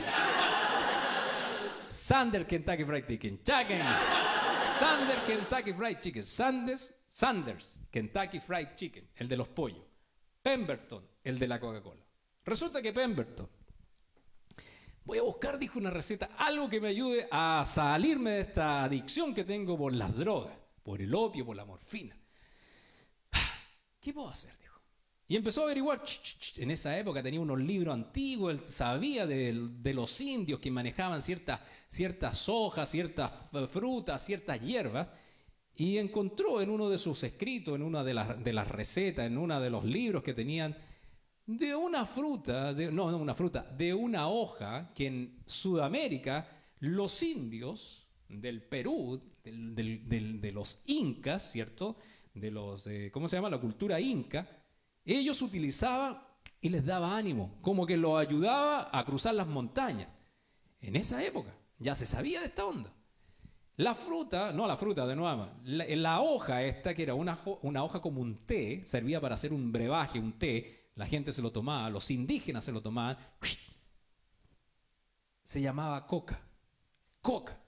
Sander 1.89 2.45
Kentucky 2.45 2.85
Fried 2.85 3.07
Chicken, 3.07 3.41
Chicken. 3.43 3.81
Sander 4.77 5.17
Kentucky 5.25 5.73
Fried 5.73 5.97
Chicken. 5.99 6.25
Sanders, 6.27 6.93
Sanders 7.09 7.81
Kentucky 7.89 8.39
Fried 8.39 8.75
Chicken, 8.75 9.09
el 9.15 9.29
de 9.29 9.37
los 9.37 9.47
pollos. 9.47 9.83
Pemberton, 10.43 11.03
el 11.23 11.39
de 11.39 11.47
la 11.47 11.59
Coca-Cola. 11.59 12.05
Resulta 12.43 12.83
que 12.83 12.93
Pemberton 12.93 13.49
Voy 15.05 15.17
a 15.17 15.23
buscar, 15.23 15.57
dijo, 15.57 15.79
una 15.79 15.89
receta, 15.89 16.29
algo 16.37 16.69
que 16.69 16.79
me 16.79 16.89
ayude 16.89 17.27
a 17.31 17.63
salirme 17.65 18.29
de 18.29 18.39
esta 18.41 18.83
adicción 18.83 19.33
que 19.33 19.43
tengo 19.43 19.75
por 19.75 19.91
las 19.91 20.15
drogas, 20.15 20.55
por 20.83 21.01
el 21.01 21.15
opio, 21.15 21.43
por 21.47 21.55
la 21.55 21.65
morfina. 21.65 22.15
¿Qué 24.05 24.13
puedo 24.13 24.29
hacer? 24.29 24.55
Dijo. 24.59 24.79
Y 25.27 25.35
empezó 25.35 25.61
a 25.61 25.63
averiguar. 25.63 26.03
En 26.57 26.69
esa 26.69 26.95
época 26.99 27.23
tenía 27.23 27.41
unos 27.41 27.59
libros 27.59 27.91
antiguos, 27.91 28.53
él 28.53 28.63
sabía 28.63 29.25
de, 29.25 29.51
de 29.81 29.93
los 29.95 30.21
indios 30.21 30.59
que 30.59 30.69
manejaban 30.69 31.23
ciertas, 31.23 31.59
ciertas 31.87 32.47
hojas, 32.47 32.87
ciertas 32.87 33.31
frutas, 33.71 34.23
ciertas 34.23 34.61
hierbas. 34.61 35.09
Y 35.75 35.97
encontró 35.97 36.61
en 36.61 36.69
uno 36.69 36.87
de 36.87 36.99
sus 36.99 37.23
escritos, 37.23 37.73
en 37.73 37.81
una 37.81 38.03
de 38.03 38.13
las, 38.13 38.43
de 38.43 38.53
recetas, 38.63 39.25
en 39.25 39.39
uno 39.39 39.59
de 39.59 39.71
los 39.71 39.83
libros 39.83 40.21
que 40.21 40.35
tenían, 40.35 40.77
de 41.47 41.75
una 41.75 42.05
fruta, 42.05 42.75
de- 42.75 42.91
no, 42.91 43.09
no 43.09 43.17
una 43.17 43.33
fruta, 43.33 43.63
de 43.75 43.91
una 43.91 44.29
hoja 44.29 44.93
que 44.93 45.07
en 45.07 45.39
Sudamérica 45.47 46.47
los 46.81 47.23
indios 47.23 48.05
del 48.29 48.61
Perú, 48.61 49.19
del- 49.43 49.73
del- 49.73 50.07
del- 50.07 50.41
de 50.41 50.51
los 50.51 50.77
incas, 50.85 51.51
¿cierto? 51.51 51.97
De 52.35 52.51
los, 52.51 52.85
eh, 52.85 53.09
¿cómo 53.11 53.27
se 53.27 53.37
llama? 53.37 53.49
La 53.49 53.57
cultura 53.57 53.99
inca, 53.99 54.47
ellos 55.03 55.41
utilizaban 55.41 56.21
y 56.61 56.69
les 56.69 56.85
daba 56.85 57.17
ánimo, 57.17 57.57
como 57.61 57.85
que 57.85 57.97
los 57.97 58.19
ayudaba 58.19 58.89
a 58.91 59.03
cruzar 59.05 59.33
las 59.33 59.47
montañas. 59.47 60.15
En 60.81 60.95
esa 60.95 61.23
época 61.23 61.51
ya 61.79 61.95
se 61.95 62.05
sabía 62.05 62.41
de 62.41 62.47
esta 62.47 62.65
onda. 62.65 62.93
La 63.77 63.95
fruta, 63.95 64.53
no 64.53 64.67
la 64.67 64.77
fruta 64.77 65.05
de 65.07 65.15
nuevo, 65.15 65.49
la, 65.63 65.85
la 65.87 66.21
hoja 66.21 66.63
esta, 66.63 66.93
que 66.93 67.03
era 67.03 67.13
una, 67.13 67.39
una 67.61 67.83
hoja 67.83 68.01
como 68.01 68.21
un 68.21 68.45
té, 68.45 68.83
servía 68.83 69.19
para 69.19 69.33
hacer 69.33 69.51
un 69.51 69.71
brebaje, 69.71 70.19
un 70.19 70.33
té, 70.33 70.91
la 70.95 71.05
gente 71.05 71.33
se 71.33 71.41
lo 71.41 71.51
tomaba, 71.51 71.89
los 71.89 72.09
indígenas 72.11 72.63
se 72.63 72.71
lo 72.71 72.81
tomaban, 72.81 73.17
se 75.43 75.61
llamaba 75.61 76.07
coca, 76.07 76.39
coca. 77.21 77.64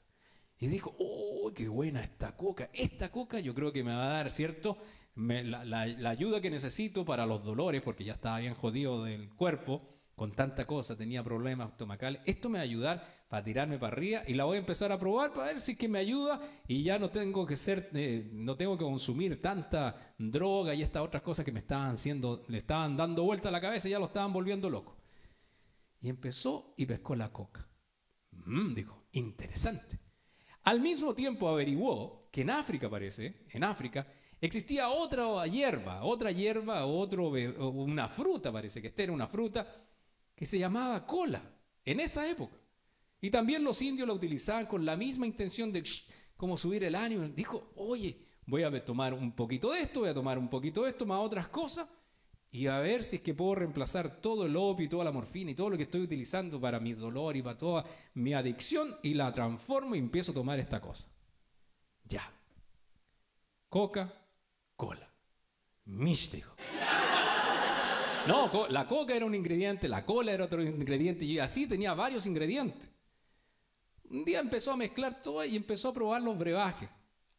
Y 0.60 0.68
dijo, 0.68 0.96
¡oh, 1.00 1.52
qué 1.54 1.68
buena 1.68 2.02
esta 2.02 2.36
coca! 2.36 2.70
Esta 2.74 3.12
coca 3.12 3.40
yo 3.40 3.54
creo 3.54 3.72
que 3.72 3.84
me 3.84 3.92
va 3.92 4.06
a 4.06 4.14
dar, 4.14 4.32
¿cierto? 4.32 4.78
La 5.16 6.10
ayuda 6.10 6.42
que 6.42 6.50
necesito 6.50 7.06
para 7.06 7.26
los 7.26 7.44
dolores, 7.44 7.82
porque 7.82 8.04
ya 8.04 8.14
estaba 8.14 8.40
bien 8.40 8.54
jodido 8.54 9.04
del 9.04 9.30
cuerpo, 9.36 9.98
con 10.18 10.32
tanta 10.32 10.66
cosa, 10.66 10.98
tenía 10.98 11.24
problemas 11.24 11.70
estomacales. 11.70 12.22
Esto 12.26 12.50
me 12.50 12.58
va 12.58 12.62
a 12.62 12.64
ayudar 12.64 13.08
para 13.30 13.44
tirarme 13.44 13.78
para 13.78 13.94
arriba 13.96 14.24
y 14.26 14.34
la 14.34 14.46
voy 14.46 14.56
a 14.56 14.60
empezar 14.60 14.92
a 14.92 14.98
probar 14.98 15.32
para 15.32 15.46
ver 15.46 15.62
si 15.62 15.74
es 15.74 15.78
que 15.78 15.88
me 15.88 16.00
ayuda 16.00 16.40
y 16.68 16.82
ya 16.82 16.98
no 16.98 17.12
tengo 17.12 17.46
que 17.46 17.56
ser, 17.56 17.92
eh, 17.94 18.28
no 18.34 18.58
tengo 18.58 18.76
que 18.80 18.84
consumir 18.84 19.40
tanta 19.40 20.16
droga 20.18 20.74
y 20.74 20.82
estas 20.82 21.04
otras 21.04 21.22
cosas 21.22 21.46
que 21.46 21.52
me 21.52 21.60
estaban 21.60 21.92
haciendo, 21.92 22.42
le 22.48 22.58
estaban 22.58 22.98
dando 22.98 23.26
vuelta 23.26 23.50
a 23.50 23.52
la 23.52 23.62
cabeza 23.62 23.88
y 23.88 23.92
ya 23.92 24.00
lo 24.00 24.06
estaban 24.06 24.34
volviendo 24.34 24.72
loco. 24.72 24.98
Y 26.00 26.10
empezó 26.10 26.74
y 26.78 26.88
pescó 26.88 27.16
la 27.16 27.32
coca. 27.32 27.70
Mm, 28.32 28.74
dijo, 28.74 29.06
interesante. 29.12 30.00
Al 30.68 30.82
mismo 30.82 31.16
tiempo 31.16 31.48
averiguó 31.48 32.28
que 32.30 32.42
en 32.42 32.50
África 32.50 32.90
parece, 32.90 33.46
en 33.52 33.64
África, 33.64 34.06
existía 34.42 34.90
otra 34.90 35.48
hierba, 35.48 36.04
otra 36.04 36.30
hierba, 36.34 36.86
otro, 36.86 37.30
una 37.30 38.10
fruta 38.10 38.52
parece 38.52 38.82
que 38.82 38.88
esta 38.88 39.04
era 39.04 39.14
una 39.14 39.28
fruta 39.28 39.66
que 40.36 40.46
se 40.46 40.60
llamaba 40.60 41.08
cola 41.08 41.42
en 41.86 42.02
esa 42.02 42.30
época. 42.30 42.58
Y 43.22 43.30
también 43.30 43.64
los 43.64 43.82
indios 43.82 44.10
la 44.10 44.14
utilizaban 44.14 44.66
con 44.66 44.86
la 44.86 44.98
misma 44.98 45.26
intención 45.26 45.72
de 45.72 45.86
como 46.36 46.58
subir 46.58 46.84
el 46.84 46.96
ánimo. 46.96 47.26
Dijo, 47.30 47.72
oye, 47.78 48.28
voy 48.46 48.64
a 48.64 48.84
tomar 48.84 49.14
un 49.14 49.32
poquito 49.32 49.72
de 49.72 49.80
esto, 49.80 50.02
voy 50.02 50.10
a 50.10 50.14
tomar 50.14 50.38
un 50.38 50.50
poquito 50.50 50.84
de 50.84 50.90
esto, 50.90 51.06
más 51.06 51.22
otras 51.22 51.48
cosas, 51.48 51.88
y 52.52 52.68
a 52.68 52.80
ver 52.80 53.04
si 53.04 53.18
es 53.18 53.22
que 53.22 53.34
puedo 53.34 53.56
reemplazar 53.56 54.22
todo 54.22 54.46
el 54.46 54.56
opio 54.56 54.86
y 54.86 54.90
toda 54.90 55.04
la 55.04 55.12
morfina 55.12 55.52
y 55.52 55.56
todo 55.56 55.70
lo 55.70 55.78
que 55.78 55.84
estoy 55.84 56.02
utilizando 56.02 56.60
para 56.60 56.80
mi 56.80 56.94
dolor 56.94 57.36
y 57.36 57.42
para 57.42 57.58
toda 57.58 57.84
mi 58.14 58.34
adicción 58.34 58.96
y 59.04 59.14
la 59.14 59.32
transformo 59.34 59.96
y 59.96 60.00
empiezo 60.00 60.32
a 60.32 60.36
tomar 60.36 60.60
esta 60.60 60.80
cosa. 60.80 61.08
Ya. 62.06 62.32
Coca, 63.70 64.14
cola. 64.76 65.10
Mish, 65.86 66.32
dijo. 66.32 66.56
No, 68.28 68.68
la 68.70 68.88
coca 68.88 69.16
era 69.16 69.26
un 69.26 69.36
ingrediente, 69.36 69.88
la 69.88 70.06
cola 70.06 70.34
era 70.34 70.46
otro 70.46 70.62
ingrediente 70.62 71.24
y 71.26 71.40
así 71.40 71.68
tenía 71.68 71.94
varios 71.94 72.26
ingredientes. 72.26 72.90
Un 74.10 74.26
día 74.26 74.40
empezó 74.40 74.72
a 74.72 74.78
mezclar 74.78 75.22
todo 75.22 75.44
y 75.46 75.56
empezó 75.56 75.90
a 75.90 75.94
probar 75.94 76.22
los 76.22 76.38
brebajes. 76.38 76.90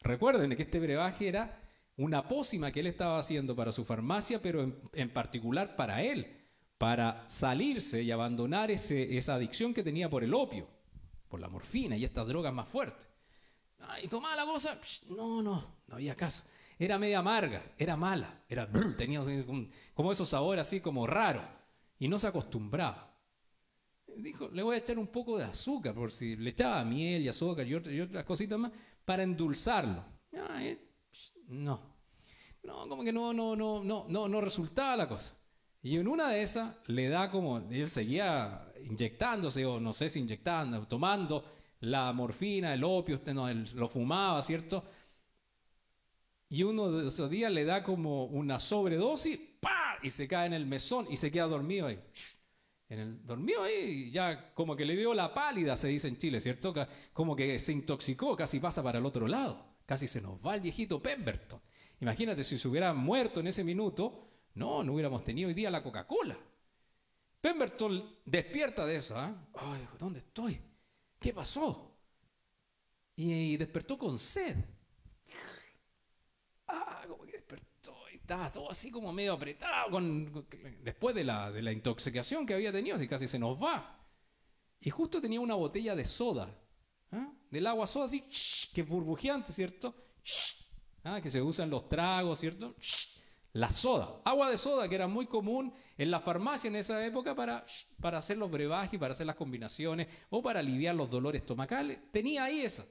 Recuerden 0.01 0.55
que 0.55 0.63
este 0.63 0.81
brebaje 0.81 1.29
era 1.29 1.61
una 1.99 2.27
pócima 2.27 2.71
que 2.73 2.81
él 2.81 2.87
estaba 2.87 3.19
haciendo 3.19 3.55
para 3.55 3.73
su 3.73 3.85
farmacia, 3.85 4.41
pero 4.41 4.73
en, 4.95 5.11
particular 5.11 5.77
para 5.77 6.03
él, 6.03 6.27
para 6.79 7.29
salirse 7.29 8.03
y 8.03 8.11
abandonar 8.11 8.71
ese- 8.71 9.17
esa 9.17 9.35
adicción 9.35 9.75
que 9.75 9.83
tenía 9.83 10.09
por 10.09 10.25
el 10.25 10.33
opio, 10.33 10.67
por 11.29 11.41
la 11.41 11.49
morfina 11.49 11.97
y 11.97 12.05
estas 12.05 12.27
drogas 12.27 12.55
más 12.55 12.69
fuertes. 12.69 13.09
Y 14.03 14.09
tomaba 14.09 14.37
la 14.37 14.45
cosa, 14.45 14.79
no, 15.11 15.43
no, 15.43 15.83
no 15.87 15.95
había 15.95 16.15
caso. 16.15 16.43
Era 16.79 16.99
media 16.99 17.19
amarga, 17.19 17.63
era 17.77 17.97
mala, 17.97 18.43
era 18.49 18.69
tenía 18.97 19.23
como 19.95 20.13
esos 20.13 20.29
sabores 20.29 20.63
así 20.63 20.81
como 20.81 21.07
raros 21.07 21.45
y 21.99 22.09
no 22.09 22.19
se 22.19 22.29
acostumbraba. 22.29 23.07
Dijo, 24.17 24.49
le 24.53 24.63
voy 24.63 24.75
a 24.75 24.79
echar 24.79 24.99
un 24.99 25.07
poco 25.09 25.39
de 25.39 25.45
azúcar, 25.45 25.95
por 25.95 26.11
si 26.11 26.35
le 26.37 26.51
echaba 26.51 26.85
miel 26.85 27.23
y 27.23 27.29
azúcar 27.29 27.67
y, 27.67 27.75
otra- 27.75 27.93
y 27.93 28.01
otras 28.01 28.25
cositas 28.25 28.59
más, 28.59 28.73
para 29.05 29.23
endulzarlo. 29.23 30.05
Ah, 30.37 30.63
eh, 30.65 30.88
no, 31.49 31.81
no, 32.63 32.89
como 32.89 33.03
que 33.05 33.13
no, 33.13 33.33
no, 33.33 33.57
no, 33.57 33.83
no, 33.83 34.07
no, 34.09 34.29
no 34.29 34.41
resultaba 34.41 34.97
la 34.97 35.09
cosa. 35.09 35.35
Y 35.83 35.97
en 35.97 36.09
una 36.09 36.31
de 36.31 36.43
esas 36.43 36.75
le 36.87 37.09
da 37.09 37.31
como, 37.31 37.59
él 37.59 37.89
seguía 37.89 38.73
inyectándose, 38.85 39.65
o 39.65 39.81
no 39.81 39.93
sé 39.93 40.09
si 40.09 40.21
inyectando, 40.21 40.87
tomando 40.87 41.45
la 41.81 42.13
morfina, 42.13 42.75
el 42.75 42.85
opio, 42.85 43.17
usted 43.17 43.33
no, 43.33 43.49
él 43.49 43.65
lo 43.75 43.89
fumaba, 43.89 44.43
¿cierto? 44.43 44.85
Y 46.51 46.63
uno 46.63 46.91
de 46.91 47.09
esos 47.09 47.31
días 47.31 47.53
le 47.53 47.65
da 47.65 47.83
como 47.83 48.25
una 48.25 48.59
sobredosis, 48.59 49.39
¡pa! 49.61 49.99
Y 50.03 50.11
se 50.11 50.27
cae 50.27 50.47
en 50.47 50.55
el 50.55 50.67
mesón 50.67 51.07
y 51.11 51.17
se 51.17 51.31
queda 51.31 51.47
dormido 51.47 51.87
ahí. 51.87 52.01
En 52.89 52.99
el, 52.99 53.27
dormido 53.27 53.63
ahí, 53.63 54.11
ya 54.11 54.53
como 54.55 54.75
que 54.75 54.87
le 54.87 54.97
dio 54.97 55.13
la 55.13 55.35
pálida, 55.35 55.77
se 55.77 55.89
dice 55.89 56.09
en 56.09 56.17
Chile, 56.17 56.41
¿cierto? 56.41 56.75
Como 57.13 57.37
que 57.37 57.59
se 57.59 57.73
intoxicó, 57.73 58.35
casi 58.35 58.61
pasa 58.61 58.83
para 58.83 58.99
el 58.99 59.07
otro 59.07 59.29
lado. 59.29 59.68
Casi 59.89 60.07
se 60.07 60.21
nos 60.21 60.47
va 60.47 60.55
el 60.55 60.61
viejito 60.61 61.03
Pemberton. 61.03 61.59
Imagínate 62.03 62.45
si 62.45 62.59
se 62.59 62.69
hubiera 62.69 62.93
muerto 62.93 63.41
en 63.41 63.47
ese 63.47 63.65
minuto, 63.65 64.29
no, 64.53 64.85
no 64.85 64.93
hubiéramos 64.93 65.25
tenido 65.25 65.49
hoy 65.49 65.55
día 65.55 65.71
la 65.71 65.83
Coca-Cola. 65.83 66.37
Pemberton 67.41 68.05
despierta 68.27 68.85
de 68.85 68.97
eso. 68.97 69.17
Ay, 69.19 69.81
dijo, 69.81 69.97
¿dónde 69.99 70.19
estoy? 70.19 70.61
¿Qué 71.19 71.33
pasó? 71.33 71.97
Y, 73.17 73.57
despertó 73.57 73.97
con 73.97 74.19
sed. 74.19 74.59
Ah, 76.67 77.07
como 77.09 77.25
que 77.25 77.33
despertó 77.33 77.97
y 78.13 78.17
estaba 78.17 78.53
todo 78.53 78.71
así 78.71 78.91
como 78.91 79.11
medio 79.11 79.33
apretado 79.33 79.91
con, 79.91 80.47
después 80.85 81.15
de 81.15 81.25
la, 81.25 81.73
intoxicación 81.73 82.45
que 82.45 82.53
había 82.53 82.73
tenido, 82.73 82.97
así 82.97 83.09
casi 83.09 83.27
se 83.27 83.39
nos 83.39 83.59
va. 83.59 84.07
Y 84.83 84.91
justo 84.91 85.23
tenía 85.23 85.41
una 85.41 85.55
botella 85.55 85.97
de 85.97 86.05
soda. 86.05 86.55
Del 87.51 87.67
agua 87.67 87.87
soda 87.87 88.07
así, 88.07 88.25
que 88.73 88.83
es 88.83 88.89
burbujeante, 88.89 89.53
¿cierto? 89.53 89.95
¿ah? 91.05 91.21
Que 91.21 91.31
se 91.31 91.43
usa 91.43 91.65
en 91.65 91.71
los 91.71 91.89
tragos, 91.89 92.41
¿cierto? 92.41 92.75
La 93.53 93.71
soda, 93.71 94.21
agua 94.25 94.51
de 94.51 94.57
soda 94.57 94.89
que 94.89 94.95
era 94.95 95.09
muy 95.09 95.27
común 95.27 95.73
en 95.97 96.11
la 96.11 96.21
farmacia 96.21 96.69
en 96.69 96.77
esa 96.77 97.05
época 97.05 97.35
para, 97.35 97.65
para 98.01 98.19
hacer 98.19 98.39
los 98.39 98.51
brebajes, 98.51 99.01
para 99.01 99.13
hacer 99.13 99.27
las 99.27 99.37
combinaciones 99.37 100.07
o 100.31 100.43
para 100.43 100.61
aliviar 100.61 100.95
los 100.95 101.11
dolores 101.11 101.41
estomacales. 101.41 101.99
Tenía 102.13 102.45
ahí 102.45 102.61
esa 102.61 102.85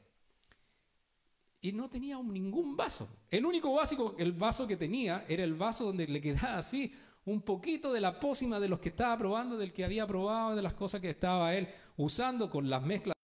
y 1.62 1.72
no 1.72 1.90
tenía 1.90 2.22
ningún 2.22 2.76
vaso. 2.76 3.08
El 3.30 3.46
único 3.46 3.74
básico, 3.74 4.16
el 4.18 4.34
vaso 4.34 4.68
que 4.68 4.78
tenía 4.78 5.26
era 5.28 5.44
el 5.44 5.56
vaso 5.56 5.86
donde 5.86 6.08
le 6.08 6.22
quedaba 6.22 6.58
así 6.58 6.94
un 7.26 7.42
poquito 7.42 7.92
de 7.92 8.00
la 8.00 8.20
pócima 8.20 8.60
de 8.60 8.70
los 8.70 8.80
que 8.80 8.90
estaba 8.90 9.18
probando, 9.18 9.58
del 9.58 9.74
que 9.74 9.84
había 9.84 10.08
probado, 10.08 10.56
de 10.56 10.62
las 10.62 10.74
cosas 10.74 11.02
que 11.02 11.10
estaba 11.10 11.54
él 11.56 11.68
usando 11.98 12.50
con 12.50 12.70
las 12.70 12.82
mezclas. 12.84 13.17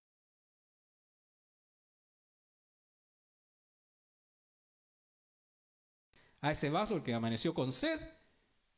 A 6.44 6.52
ese 6.52 6.70
vaso 6.70 6.98
el 6.98 7.04
que 7.04 7.14
amaneció 7.14 7.54
con 7.54 7.72
sed 7.72 8.02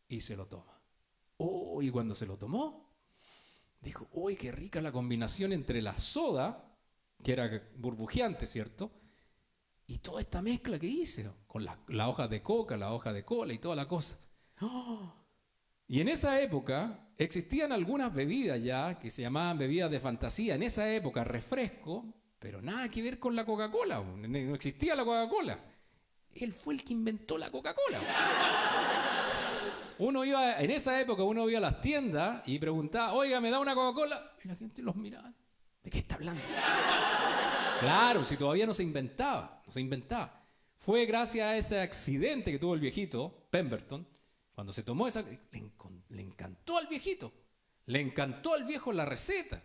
y 0.07 0.22
se 0.22 0.36
lo 0.36 0.45
toma. 0.45 0.80
Oh, 1.38 1.82
y 1.82 1.89
cuando 1.89 2.13
se 2.13 2.28
lo 2.28 2.38
tomó, 2.38 2.93
dijo, 3.82 4.07
uy, 4.11 4.36
qué 4.36 4.51
rica 4.51 4.82
la 4.82 4.91
combinación 4.91 5.51
entre 5.51 5.82
la 5.82 5.97
soda, 5.97 6.78
que 7.24 7.34
era 7.34 7.68
burbujeante, 7.76 8.45
¿cierto? 8.45 8.91
Y 9.88 9.97
toda 9.97 10.22
esta 10.22 10.43
mezcla 10.43 10.78
que 10.78 10.86
hice, 10.86 11.28
con 11.47 11.66
la, 11.66 11.80
la 11.88 12.07
hoja 12.07 12.28
de 12.28 12.43
coca, 12.43 12.78
la 12.78 12.93
hoja 12.93 13.11
de 13.11 13.26
cola 13.26 13.51
y 13.51 13.57
toda 13.57 13.76
la 13.76 13.88
cosa. 13.88 14.20
¡Oh! 14.61 15.11
Y 15.88 16.01
en 16.01 16.09
esa 16.09 16.39
época 16.39 17.09
existían 17.18 17.72
algunas 17.72 18.13
bebidas 18.13 18.61
ya 18.61 18.99
que 18.99 19.09
se 19.09 19.24
llamaban 19.24 19.57
bebidas 19.57 19.89
de 19.89 19.99
fantasía. 19.99 20.53
En 20.53 20.61
esa 20.61 20.93
época, 20.93 21.24
refresco, 21.24 22.13
pero 22.38 22.61
nada 22.61 22.89
que 22.89 23.01
ver 23.01 23.18
con 23.18 23.36
la 23.36 23.43
Coca-Cola. 23.43 24.01
No 24.01 24.53
existía 24.53 24.95
la 24.95 25.03
Coca-Cola. 25.03 25.75
Él 26.36 26.54
fue 26.54 26.74
el 26.74 26.84
que 26.84 26.94
inventó 26.94 27.38
la 27.38 27.50
Coca-Cola. 27.50 28.02
Uno 29.98 30.26
iba, 30.26 30.60
en 30.60 30.72
esa 30.72 31.00
época 31.00 31.24
uno 31.24 31.50
iba 31.50 31.58
a 31.60 31.62
las 31.62 31.80
tiendas 31.80 32.46
y 32.46 32.60
preguntaba, 32.60 33.14
oiga, 33.14 33.40
¿me 33.40 33.50
da 33.50 33.60
una 33.60 33.74
Coca-Cola? 33.74 34.34
Y 34.44 34.50
la 34.50 34.56
gente 34.56 34.82
los 34.82 34.96
miraba. 34.98 35.34
¿De 35.82 35.90
qué 35.90 36.00
está 36.00 36.16
hablando? 36.16 36.42
Claro, 37.80 38.26
si 38.26 38.36
todavía 38.36 38.66
no 38.66 38.74
se 38.74 38.84
inventaba, 38.84 39.62
no 39.66 39.72
se 39.72 39.80
inventaba. 39.80 40.44
Fue 40.76 41.06
gracias 41.06 41.48
a 41.48 41.56
ese 41.56 41.80
accidente 41.80 42.52
que 42.52 42.60
tuvo 42.60 42.74
el 42.74 42.82
viejito, 42.82 43.48
Pemberton, 43.50 44.06
cuando 44.54 44.74
se 44.74 44.84
tomó 44.84 45.08
esa... 45.08 45.22
Le, 45.22 46.22
encantó 46.22 46.78
al 46.78 46.88
viejito, 46.88 47.34
le 47.86 48.02
encantó 48.02 48.54
al 48.54 48.66
viejo 48.66 48.92
la 48.92 49.06
receta. 49.06 49.62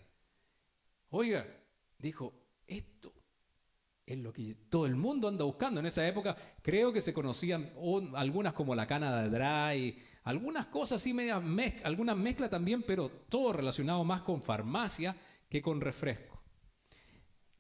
Oiga, 1.11 1.47
dijo, 1.99 2.33
esto 2.67 3.13
es 4.13 4.19
lo 4.19 4.33
que 4.33 4.55
todo 4.69 4.87
el 4.87 4.97
mundo 4.97 5.29
anda 5.29 5.45
buscando 5.45 5.79
en 5.81 5.87
esa 5.87 6.07
época. 6.07 6.37
Creo 6.63 6.93
que 6.93 7.01
se 7.01 7.13
conocían 7.13 7.73
un- 7.77 8.17
algunas 8.17 8.53
como 8.53 8.75
la 8.75 8.87
cana 8.87 9.23
de 9.23 9.31
dry, 9.31 9.99
algunas 10.25 10.67
cosas 10.67 11.01
así, 11.01 11.15
algunas 11.85 12.17
mezclas 12.17 12.51
también, 12.51 12.83
pero 12.83 13.09
todo 13.29 13.53
relacionado 13.53 14.03
más 14.05 14.23
con 14.23 14.43
farmacia 14.43 15.17
que 15.49 15.63
con 15.63 15.81
refresco. 15.81 16.43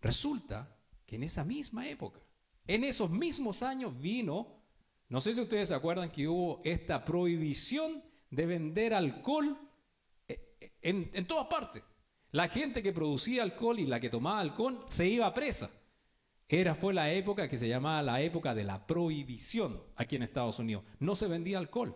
Resulta 0.01 0.77
que 1.07 1.17
en 1.17 1.25
esa 1.25 1.45
misma 1.45 1.89
época, 1.89 2.21
en 2.67 2.85
esos 2.85 3.11
mismos 3.11 3.63
años 3.63 3.99
vino, 4.01 4.63
no 5.09 5.21
sé 5.21 5.35
si 5.35 5.41
ustedes 5.41 5.69
se 5.69 5.75
acuerdan 5.75 6.11
que 6.11 6.29
hubo 6.29 6.61
esta 6.65 7.05
prohibición 7.05 8.03
de 8.31 8.47
vender 8.47 8.95
alcohol 8.95 9.57
eh, 10.29 10.77
en, 10.83 11.11
en 11.15 11.27
todas 11.27 11.47
partes. 11.47 11.83
La 12.33 12.49
gente 12.49 12.83
que 12.83 12.93
producía 12.93 13.43
alcohol 13.43 13.79
y 13.81 13.87
la 13.87 13.99
que 13.99 14.09
tomaba 14.09 14.41
alcohol 14.41 14.85
se 14.89 15.07
iba 15.09 15.33
presa. 15.35 15.69
Era, 16.53 16.75
fue 16.75 16.93
la 16.93 17.13
época 17.13 17.49
que 17.49 17.57
se 17.59 17.69
llamaba 17.69 18.03
la 18.03 18.21
época 18.21 18.55
de 18.55 18.65
la 18.65 18.85
prohibición 18.87 19.81
aquí 19.97 20.17
en 20.17 20.25
Estados 20.25 20.59
Unidos. 20.59 20.83
No 20.99 21.15
se 21.15 21.29
vendía 21.29 21.59
alcohol. 21.59 21.95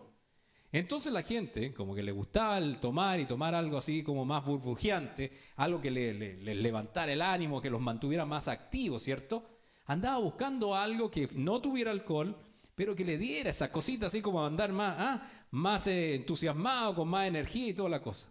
Entonces 0.71 1.11
la 1.11 1.23
gente, 1.23 1.73
como 1.73 1.93
que 1.93 2.03
le 2.03 2.11
gustaba 2.11 2.57
el 2.57 2.79
tomar 2.79 3.19
y 3.19 3.25
tomar 3.25 3.53
algo 3.53 3.77
así 3.77 4.01
como 4.03 4.25
más 4.25 4.45
burbujeante, 4.45 5.31
algo 5.57 5.81
que 5.81 5.91
le, 5.91 6.13
le- 6.13 6.37
le 6.37 6.55
levantara 6.55 7.11
el 7.13 7.21
ánimo, 7.21 7.61
que 7.61 7.69
los 7.69 7.81
mantuviera 7.81 8.25
más 8.25 8.47
activos, 8.47 9.03
¿cierto? 9.03 9.43
Andaba 9.85 10.17
buscando 10.19 10.73
algo 10.75 11.11
que 11.11 11.29
no 11.35 11.61
tuviera 11.61 11.91
alcohol, 11.91 12.37
pero 12.75 12.95
que 12.95 13.05
le 13.05 13.17
diera 13.17 13.49
esa 13.49 13.71
cosita 13.71 14.07
así 14.07 14.21
como 14.21 14.45
andar 14.45 14.71
más, 14.71 14.95
ah, 14.97 15.29
más 15.51 15.87
eh, 15.87 16.15
entusiasmado, 16.15 16.95
con 16.95 17.07
más 17.09 17.27
energía 17.27 17.67
y 17.69 17.73
toda 17.73 17.89
la 17.89 18.01
cosa. 18.01 18.29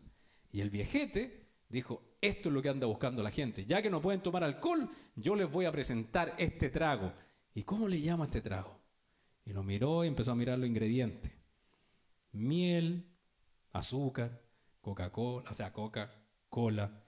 Y 0.53 0.61
el 0.61 0.71
viejete 0.71 1.47
dijo, 1.69 2.14
esto 2.27 2.49
es 2.49 2.55
lo 2.55 2.63
que 2.63 2.69
anda 2.69 2.87
buscando 2.87 3.23
la 3.23 3.31
gente. 3.31 3.65
Ya 3.67 3.83
que 3.83 3.91
no 3.91 4.01
pueden 4.01 4.23
tomar 4.23 4.45
alcohol, 4.45 4.89
yo 5.17 5.35
les 5.37 5.51
voy 5.51 5.65
a 5.65 5.73
presentar 5.73 6.35
este 6.39 6.71
trago. 6.71 7.13
¿Y 7.55 7.63
cómo 7.63 7.87
le 7.87 7.99
llamo 7.99 8.23
a 8.23 8.27
este 8.27 8.41
trago? 8.41 8.81
Y 9.45 9.53
lo 9.53 9.63
miró 9.63 10.05
y 10.05 10.09
empezó 10.09 10.33
a 10.33 10.35
mirar 10.35 10.59
los 10.59 10.69
ingredientes. 10.69 11.33
Miel, 12.33 13.07
azúcar, 13.73 14.43
Coca-Cola, 14.81 15.51
o 15.51 15.55
sea, 15.55 15.73
Coca-Cola. 15.73 17.05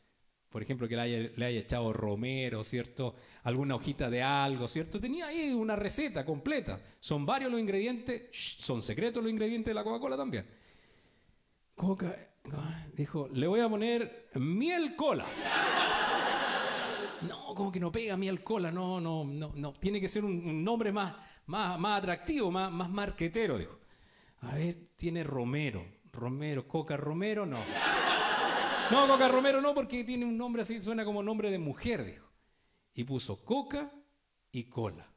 Por 0.49 0.63
ejemplo, 0.63 0.89
que 0.89 0.97
le 0.97 1.03
haya, 1.45 1.61
echado 1.61 1.93
romero, 1.93 2.63
¿cierto? 2.63 3.15
Alguna 3.43 3.75
hojita 3.75 4.09
de 4.09 4.23
algo, 4.23 4.69
¿cierto? 4.69 5.01
Tenía 5.01 5.27
ahí 5.27 5.53
una 5.53 5.77
receta 5.77 6.25
completa. 6.25 6.81
Son 7.01 7.27
varios 7.27 7.51
los 7.51 7.61
ingredientes, 7.61 8.29
son 8.33 8.81
secretos 8.81 9.23
los 9.23 9.33
ingredientes 9.33 9.71
de 9.71 9.75
la 9.75 9.85
Coca-Cola 9.85 10.17
también. 10.17 10.47
Coca, 11.75 12.17
dijo, 12.93 13.29
le 13.33 13.47
voy 13.47 13.61
a 13.61 13.69
poner 13.69 14.31
miel 14.35 14.97
cola. 14.97 15.25
No, 17.23 17.55
como 17.55 17.73
que 17.73 17.81
no 17.81 17.91
pega 17.91 18.17
miel 18.17 18.43
cola, 18.43 18.71
no, 18.71 19.01
no, 19.01 19.25
no, 19.25 19.53
no. 19.55 19.73
Tiene 19.73 20.01
que 20.01 20.09
ser 20.09 20.25
un, 20.25 20.63
nombre 20.63 20.93
más, 20.93 21.15
más, 21.47 21.79
más 21.79 21.99
atractivo, 21.99 22.51
más, 22.51 22.71
más 22.71 22.91
marquetero, 22.91 23.59
dijo. 23.59 23.79
A 24.43 24.55
ver, 24.55 24.91
tiene 24.97 25.25
Romero. 25.25 25.85
Romero, 26.13 26.67
Coca 26.67 26.97
Romero, 26.97 27.47
no. 27.47 27.61
No, 28.91 29.07
Coca 29.09 29.29
Romero 29.29 29.61
no, 29.61 29.75
porque 29.75 30.05
tiene 30.05 30.25
un 30.25 30.39
nombre 30.39 30.63
así, 30.63 30.81
suena 30.81 31.05
como 31.05 31.23
nombre 31.23 31.51
de 31.51 31.59
mujer, 31.59 32.05
dijo. 32.05 32.31
Y 32.95 33.05
puso 33.05 33.45
Coca 33.45 33.93
y 34.53 34.65
Cola, 34.65 35.13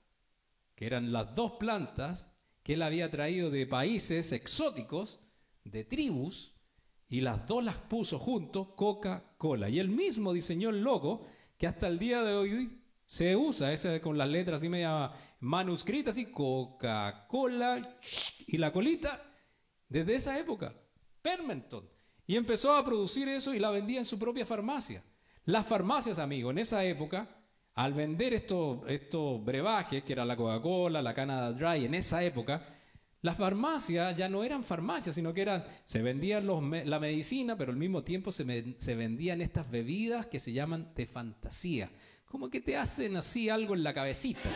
que 0.76 0.86
eran 0.86 1.14
las 1.14 1.34
dos 1.36 1.54
plantas 1.54 2.32
que 2.64 2.74
él 2.74 2.82
había 2.82 3.10
traído 3.10 3.50
de 3.50 3.66
países 3.66 4.32
exóticos, 4.32 5.20
de 5.64 5.84
tribus, 5.86 6.56
y 7.10 7.22
las 7.22 7.48
dos 7.48 7.64
las 7.64 7.78
puso 7.78 8.20
juntos, 8.20 8.70
Coca-Cola. 8.76 9.68
Y 9.68 9.80
él 9.80 9.90
mismo 9.90 10.32
diseñó 10.32 10.70
el 10.70 10.82
logo 10.82 11.26
que 11.58 11.66
hasta 11.66 11.88
el 11.88 11.98
día 11.98 12.22
de 12.22 12.36
hoy 12.36 12.82
se 13.06 13.36
usa, 13.36 13.74
ese 13.74 14.00
con 14.00 14.18
las 14.18 14.30
letras 14.30 14.62
así 14.62 14.70
media 14.70 15.12
manuscritas, 15.40 16.16
así, 16.16 16.32
Coca-Cola 16.32 17.98
y 18.46 18.58
la 18.58 18.72
colita, 18.72 19.20
desde 19.88 20.16
esa 20.16 20.38
época, 20.38 20.76
Permenton. 21.22 21.90
Y 22.28 22.36
empezó 22.36 22.74
a 22.74 22.86
producir 22.86 23.28
eso 23.28 23.56
y 23.56 23.60
la 23.60 23.72
vendía 23.72 23.98
en 23.98 24.06
su 24.06 24.20
propia 24.20 24.46
farmacia. 24.46 25.04
Las 25.46 25.66
farmacias, 25.66 26.20
amigos, 26.20 26.52
en 26.52 26.60
esa 26.60 26.86
época, 26.86 27.28
al 27.74 27.94
vender 27.94 28.36
estos, 28.36 28.88
estos 28.88 29.44
brebajes, 29.44 30.04
que 30.04 30.14
era 30.14 30.26
la 30.26 30.38
Coca-Cola, 30.38 31.02
la 31.02 31.16
Canada 31.16 31.52
Dry, 31.54 31.86
en 31.86 31.96
esa 31.96 32.24
época, 32.24 32.64
las 33.22 33.36
farmacias 33.36 34.16
ya 34.16 34.30
no 34.30 34.44
eran 34.44 34.64
farmacias, 34.64 35.16
sino 35.16 35.34
que 35.34 35.42
eran, 35.42 35.66
se 35.84 36.02
vendían 36.02 36.48
los, 36.48 36.64
la 36.86 37.00
medicina, 37.00 37.58
pero 37.58 37.72
al 37.72 37.78
mismo 37.78 38.04
tiempo 38.04 38.32
se, 38.32 38.44
vendían 38.44 39.42
estas 39.42 39.70
bebidas 39.70 40.28
que 40.28 40.40
se 40.40 40.54
llaman 40.54 40.94
de 40.96 41.06
fantasía. 41.06 41.92
Como 42.26 42.50
que 42.50 42.62
te 42.62 42.78
hacen 42.78 43.18
así 43.18 43.50
algo 43.50 43.74
en 43.74 43.84
la 43.84 43.94
cabecita. 43.94 44.50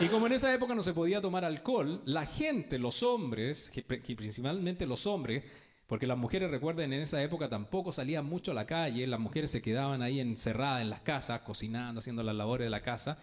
Y 0.00 0.08
como 0.08 0.26
en 0.26 0.32
esa 0.32 0.52
época 0.52 0.74
no 0.74 0.82
se 0.82 0.92
podía 0.92 1.20
tomar 1.20 1.44
alcohol, 1.44 2.02
la 2.04 2.26
gente, 2.26 2.80
los 2.80 3.04
hombres, 3.04 3.70
principalmente 3.86 4.84
los 4.84 5.06
hombres, 5.06 5.44
porque 5.86 6.08
las 6.08 6.18
mujeres, 6.18 6.50
recuerden, 6.50 6.92
en 6.92 7.02
esa 7.02 7.22
época 7.22 7.48
tampoco 7.48 7.92
salían 7.92 8.24
mucho 8.24 8.50
a 8.50 8.54
la 8.54 8.66
calle, 8.66 9.06
las 9.06 9.20
mujeres 9.20 9.52
se 9.52 9.62
quedaban 9.62 10.02
ahí 10.02 10.18
encerradas 10.18 10.82
en 10.82 10.90
las 10.90 11.02
casas, 11.02 11.42
cocinando, 11.42 12.00
haciendo 12.00 12.24
las 12.24 12.34
labores 12.34 12.66
de 12.66 12.70
la 12.70 12.82
casa. 12.82 13.18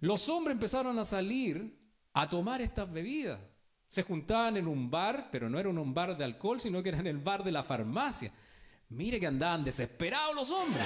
Los 0.00 0.28
hombres 0.28 0.54
empezaron 0.54 0.98
a 0.98 1.04
salir 1.04 1.79
a 2.12 2.28
tomar 2.28 2.60
estas 2.60 2.90
bebidas. 2.90 3.38
Se 3.86 4.02
juntaban 4.02 4.56
en 4.56 4.68
un 4.68 4.90
bar, 4.90 5.28
pero 5.32 5.48
no 5.48 5.58
era 5.58 5.68
un 5.68 5.94
bar 5.94 6.16
de 6.16 6.24
alcohol, 6.24 6.60
sino 6.60 6.82
que 6.82 6.90
era 6.90 6.98
en 6.98 7.08
el 7.08 7.18
bar 7.18 7.42
de 7.42 7.52
la 7.52 7.62
farmacia. 7.62 8.32
Mire 8.90 9.18
que 9.18 9.26
andaban 9.26 9.64
desesperados 9.64 10.34
los 10.34 10.50
hombres. 10.50 10.84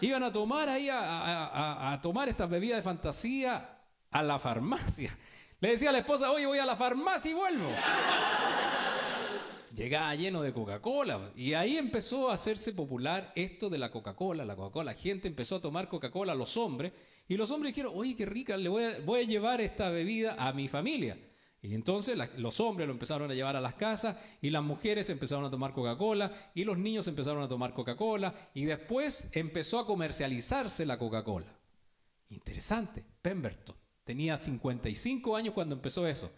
Iban 0.00 0.22
a 0.22 0.32
tomar 0.32 0.68
ahí, 0.68 0.88
a, 0.90 1.98
tomar 2.02 2.28
estas 2.28 2.48
bebidas 2.48 2.78
de 2.78 2.82
fantasía 2.82 3.78
a 4.10 4.22
la 4.22 4.38
farmacia. 4.38 5.16
Le 5.60 5.70
decía 5.70 5.90
a 5.90 5.92
la 5.92 5.98
esposa, 5.98 6.30
oye, 6.30 6.46
voy 6.46 6.58
a 6.58 6.64
la 6.64 6.74
farmacia 6.74 7.30
y 7.30 7.34
vuelvo. 7.34 7.68
Llegaba 9.74 10.14
lleno 10.14 10.42
de 10.42 10.52
Coca-Cola. 10.52 11.30
Y 11.36 11.52
ahí 11.52 11.76
empezó 11.76 12.30
a 12.30 12.34
hacerse 12.34 12.72
popular 12.72 13.30
esto 13.34 13.68
de 13.68 13.78
la 13.78 13.90
Coca-Cola, 13.90 14.44
la 14.44 14.56
Coca-Cola. 14.56 14.92
La 14.92 14.98
gente 14.98 15.28
empezó 15.28 15.56
a 15.56 15.60
tomar 15.60 15.88
Coca-Cola, 15.88 16.34
los 16.34 16.56
hombres. 16.56 16.92
Y 17.30 17.36
los 17.36 17.50
hombres 17.52 17.74
dijeron, 17.74 17.92
oye, 17.94 18.16
qué 18.16 18.26
rica, 18.26 18.56
le 18.56 18.68
voy 18.68 18.82
a, 18.82 18.98
voy 19.06 19.20
a 19.20 19.22
llevar 19.22 19.60
esta 19.60 19.88
bebida 19.88 20.34
a 20.36 20.52
mi 20.52 20.66
familia. 20.66 21.16
Y 21.62 21.74
entonces 21.74 22.16
la- 22.16 22.28
los 22.38 22.58
hombres 22.58 22.88
lo 22.88 22.92
empezaron 22.92 23.30
a 23.30 23.34
llevar 23.34 23.54
a 23.54 23.60
las 23.60 23.74
casas 23.74 24.16
y 24.42 24.50
las 24.50 24.64
mujeres 24.64 25.08
empezaron 25.10 25.44
a 25.44 25.50
tomar 25.50 25.72
Coca-Cola 25.72 26.32
y 26.56 26.64
los 26.64 26.76
niños 26.76 27.06
empezaron 27.06 27.40
a 27.40 27.48
tomar 27.48 27.72
Coca-Cola 27.72 28.34
y 28.52 28.64
después 28.64 29.28
empezó 29.32 29.78
a 29.78 29.86
comercializarse 29.86 30.84
la 30.84 30.98
Coca-Cola. 30.98 31.46
Interesante, 32.30 33.04
Pemberton. 33.22 33.76
Tenía 34.04 34.36
55 34.36 35.36
años 35.36 35.54
cuando 35.54 35.76
empezó 35.76 36.08
eso. 36.08 36.30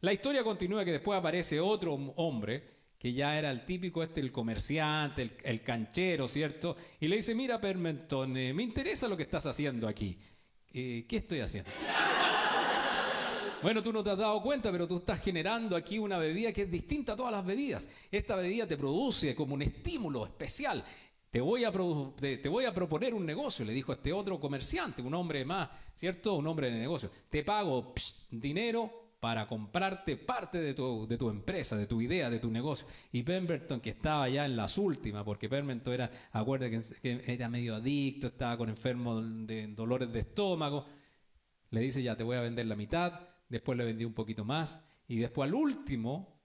La 0.00 0.12
historia 0.12 0.42
continúa 0.42 0.84
que 0.84 0.92
después 0.92 1.16
aparece 1.16 1.60
otro 1.60 1.94
hombre 2.16 2.80
que 2.98 3.12
ya 3.12 3.38
era 3.38 3.50
el 3.50 3.64
típico 3.64 4.02
este, 4.02 4.20
el 4.20 4.32
comerciante, 4.32 5.22
el, 5.22 5.32
el 5.44 5.62
canchero, 5.62 6.26
¿cierto? 6.28 6.76
Y 7.00 7.08
le 7.08 7.16
dice, 7.16 7.34
mira 7.34 7.60
Pemberton, 7.60 8.36
eh, 8.36 8.52
me 8.52 8.62
interesa 8.62 9.08
lo 9.08 9.16
que 9.16 9.22
estás 9.22 9.46
haciendo 9.46 9.86
aquí. 9.88 10.18
Eh, 10.72 11.04
¿Qué 11.08 11.16
estoy 11.16 11.40
haciendo? 11.40 11.70
Bueno, 13.62 13.82
tú 13.82 13.92
no 13.92 14.02
te 14.02 14.10
has 14.10 14.18
dado 14.18 14.40
cuenta, 14.42 14.72
pero 14.72 14.88
tú 14.88 14.98
estás 14.98 15.20
generando 15.20 15.76
aquí 15.76 15.98
una 15.98 16.16
bebida 16.16 16.52
que 16.52 16.62
es 16.62 16.70
distinta 16.70 17.12
a 17.12 17.16
todas 17.16 17.32
las 17.32 17.44
bebidas. 17.44 17.90
Esta 18.10 18.36
bebida 18.36 18.66
te 18.66 18.76
produce 18.76 19.34
como 19.34 19.54
un 19.54 19.62
estímulo 19.62 20.24
especial. 20.24 20.82
Te 21.30 21.40
voy, 21.40 21.64
a 21.64 21.72
te, 22.16 22.48
voy 22.48 22.64
a 22.64 22.74
proponer 22.74 23.14
un 23.14 23.24
negocio, 23.24 23.64
le 23.64 23.72
dijo 23.72 23.92
este 23.92 24.12
otro 24.12 24.40
comerciante, 24.40 25.02
un 25.02 25.14
hombre 25.14 25.44
más, 25.44 25.68
¿cierto? 25.92 26.34
Un 26.34 26.46
hombre 26.46 26.70
de 26.70 26.78
negocio. 26.78 27.10
Te 27.28 27.44
pago 27.44 27.92
dinero 28.30 29.09
para 29.20 29.46
comprarte 29.46 30.16
parte 30.16 30.60
de 30.60 30.72
tu, 30.72 31.06
de 31.06 31.18
tu 31.18 31.28
empresa, 31.28 31.76
de 31.76 31.86
tu 31.86 32.00
idea, 32.00 32.30
de 32.30 32.38
tu 32.38 32.50
negocio. 32.50 32.86
Y 33.12 33.22
Pemberton, 33.22 33.80
que 33.80 33.90
estaba 33.90 34.28
ya 34.30 34.46
en 34.46 34.56
las 34.56 34.78
últimas, 34.78 35.24
porque 35.24 35.48
Pemberton 35.48 35.92
era, 35.92 36.10
acuérdate 36.32 36.80
que, 37.02 37.22
era 37.26 37.48
medio 37.50 37.76
adicto, 37.76 38.28
estaba 38.28 38.56
con 38.56 38.70
enfermo 38.70 39.20
de 39.20 39.68
dolores 39.68 40.10
de 40.10 40.20
estómago, 40.20 40.86
le 41.70 41.80
dice, 41.82 42.02
ya 42.02 42.16
te 42.16 42.24
voy 42.24 42.38
a 42.38 42.40
vender 42.40 42.66
la 42.66 42.76
mitad, 42.76 43.20
después 43.48 43.76
le 43.76 43.84
vendí 43.84 44.06
un 44.06 44.14
poquito 44.14 44.44
más, 44.44 44.82
y 45.06 45.18
después 45.18 45.48
al 45.48 45.54
último, 45.54 46.40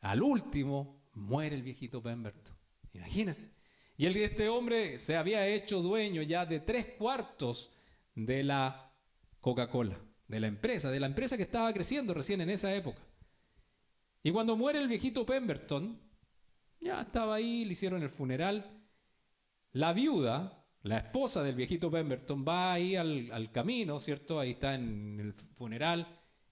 al 0.00 0.22
último, 0.22 1.04
muere 1.14 1.54
el 1.54 1.62
viejito 1.62 2.02
Pemberton. 2.02 2.54
Imagínense. 2.92 3.50
Y 3.96 4.06
el, 4.06 4.16
este 4.16 4.48
hombre 4.48 4.98
se 4.98 5.16
había 5.16 5.46
hecho 5.46 5.80
dueño 5.82 6.22
ya 6.22 6.44
de 6.44 6.60
tres 6.60 6.94
cuartos 6.98 7.72
de 8.14 8.42
la 8.42 8.92
Coca-Cola, 9.40 9.98
de 10.28 10.40
la 10.40 10.46
empresa, 10.46 10.90
de 10.90 11.00
la 11.00 11.06
empresa 11.06 11.36
que 11.36 11.44
estaba 11.44 11.72
creciendo 11.72 12.14
recién 12.14 12.40
en 12.40 12.50
esa 12.50 12.74
época. 12.74 13.02
Y 14.22 14.32
cuando 14.32 14.56
muere 14.56 14.80
el 14.80 14.88
viejito 14.88 15.24
Pemberton, 15.24 16.00
ya 16.80 17.00
estaba 17.00 17.36
ahí, 17.36 17.64
le 17.64 17.72
hicieron 17.72 18.02
el 18.02 18.10
funeral. 18.10 18.82
La 19.72 19.92
viuda, 19.92 20.64
la 20.82 20.98
esposa 20.98 21.42
del 21.42 21.54
viejito 21.54 21.90
Pemberton, 21.90 22.44
va 22.46 22.72
ahí 22.72 22.96
al, 22.96 23.50
camino, 23.52 24.00
¿cierto? 24.00 24.40
Ahí 24.40 24.50
está 24.50 24.74
en 24.74 25.20
el 25.20 25.32
funeral 25.32 26.06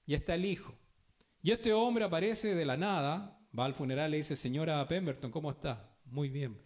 y 0.07 0.15
está 0.15 0.35
el 0.35 0.45
hijo. 0.45 0.75
Y 1.43 1.51
este 1.51 1.73
hombre 1.73 2.05
aparece 2.05 2.55
de 2.55 2.65
la 2.65 2.77
nada, 2.77 3.41
va 3.59 3.65
al 3.65 3.75
funeral 3.75 4.11
le 4.11 4.19
dice, 4.19 4.37
señora 4.37 4.87
Pemberton, 4.87 5.31
¿cómo 5.31 5.51
está? 5.51 5.97
Muy 6.05 6.29
bien. 6.29 6.61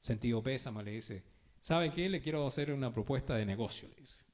Sentido 0.00 0.42
pésamo, 0.42 0.82
le 0.82 0.92
dice, 0.92 1.24
¿sabe 1.58 1.92
qué? 1.92 2.08
Le 2.08 2.20
quiero 2.20 2.46
hacer 2.46 2.72
una 2.72 2.92
propuesta 2.92 3.36
de 3.36 3.46
negocio, 3.46 3.88
le 3.88 3.96
dice. 3.96 4.29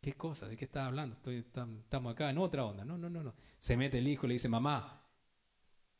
¿Qué 0.00 0.14
cosa? 0.14 0.46
¿De 0.46 0.56
qué 0.56 0.64
estás 0.66 0.86
hablando? 0.86 1.16
Estamos 1.26 2.12
acá 2.12 2.30
en 2.30 2.38
otra 2.38 2.64
onda. 2.64 2.84
No, 2.84 2.96
no, 2.96 3.10
no, 3.10 3.22
no. 3.22 3.34
Se 3.58 3.76
mete 3.76 3.98
el 3.98 4.08
hijo 4.08 4.26
y 4.26 4.28
le 4.28 4.34
dice, 4.34 4.48
mamá, 4.48 5.04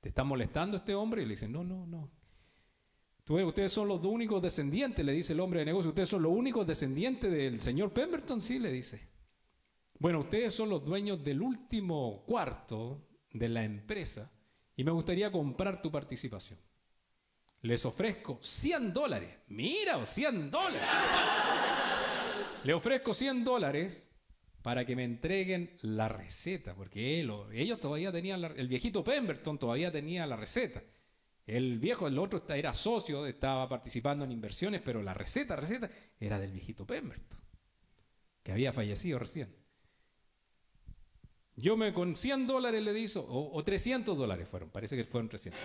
¿te 0.01 0.11
está 0.11 0.23
molestando 0.25 0.77
este 0.77 0.95
hombre? 0.95 1.23
Y 1.23 1.25
le 1.27 1.33
dice, 1.33 1.49
no, 1.49 1.65
no, 1.65 1.87
no. 1.87 2.11
Tú 3.25 3.39
ustedes 3.41 3.73
son 3.73 3.89
los 3.89 4.03
únicos 4.07 4.41
descendientes, 4.41 5.05
le 5.05 5.13
dice 5.13 5.35
el 5.35 5.41
hombre 5.41 5.61
de 5.61 5.67
negocio. 5.67 5.91
Ustedes 5.91 6.09
son 6.09 6.23
los 6.23 6.33
únicos 6.33 6.67
descendientes 6.67 7.31
del 7.31 7.61
señor 7.61 7.93
Pemberton, 7.93 8.41
sí, 8.41 8.59
le 8.59 8.73
dice. 8.73 9.07
Bueno, 9.99 10.21
ustedes 10.21 10.55
son 10.55 10.71
los 10.71 10.83
dueños 10.85 11.23
del 11.23 11.43
último 11.43 12.25
cuarto 12.25 13.07
de 13.33 13.49
la 13.51 13.65
empresa 13.65 14.33
y 14.77 14.85
me 14.85 14.93
gustaría 14.93 15.31
comprar 15.31 15.83
tu 15.83 15.91
participación. 15.91 16.59
Les 17.63 17.85
ofrezco 17.85 18.39
100 18.41 18.93
dólares. 18.93 19.31
Mira, 19.49 20.07
100 20.07 20.51
dólares. 20.51 20.81
Le 22.69 22.75
ofrezco 22.75 23.15
100 23.15 23.45
dólares 23.45 24.15
para 24.61 24.85
que 24.85 24.95
me 24.95 25.03
entreguen 25.03 25.79
la 25.81 26.07
receta, 26.07 26.75
porque 26.75 27.19
ellos 27.55 27.81
todavía 27.81 28.13
tenían, 28.13 28.43
la- 28.43 28.49
el 28.49 28.69
viejito 28.69 29.03
Pemberton 29.03 29.59
todavía 29.59 29.91
tenía 29.91 30.27
la 30.27 30.37
receta. 30.37 30.83
El 31.47 31.79
viejo, 31.79 32.09
el 32.09 32.19
otro 32.19 32.45
era 32.51 32.75
socio, 32.75 33.25
estaba 33.25 33.67
participando 33.71 34.27
en 34.27 34.33
inversiones, 34.33 34.83
pero 34.85 35.03
la 35.03 35.15
receta, 35.15 35.57
receta, 35.57 35.89
era 36.21 36.39
del 36.39 36.53
viejito 36.53 36.87
Pemberton, 36.87 37.41
que 38.43 38.53
había 38.53 38.71
fallecido 38.71 39.19
recién. 39.19 39.49
Yo 41.57 41.75
me 41.79 41.95
con 41.95 42.15
100 42.15 42.47
dólares 42.47 42.83
le 42.83 43.03
eso, 43.03 43.23
o, 43.23 43.57
o 43.57 43.65
300 43.65 44.15
dólares 44.15 44.47
fueron, 44.47 44.69
parece 44.69 44.95
que 44.95 45.05
fueron 45.05 45.31
300. 45.31 45.59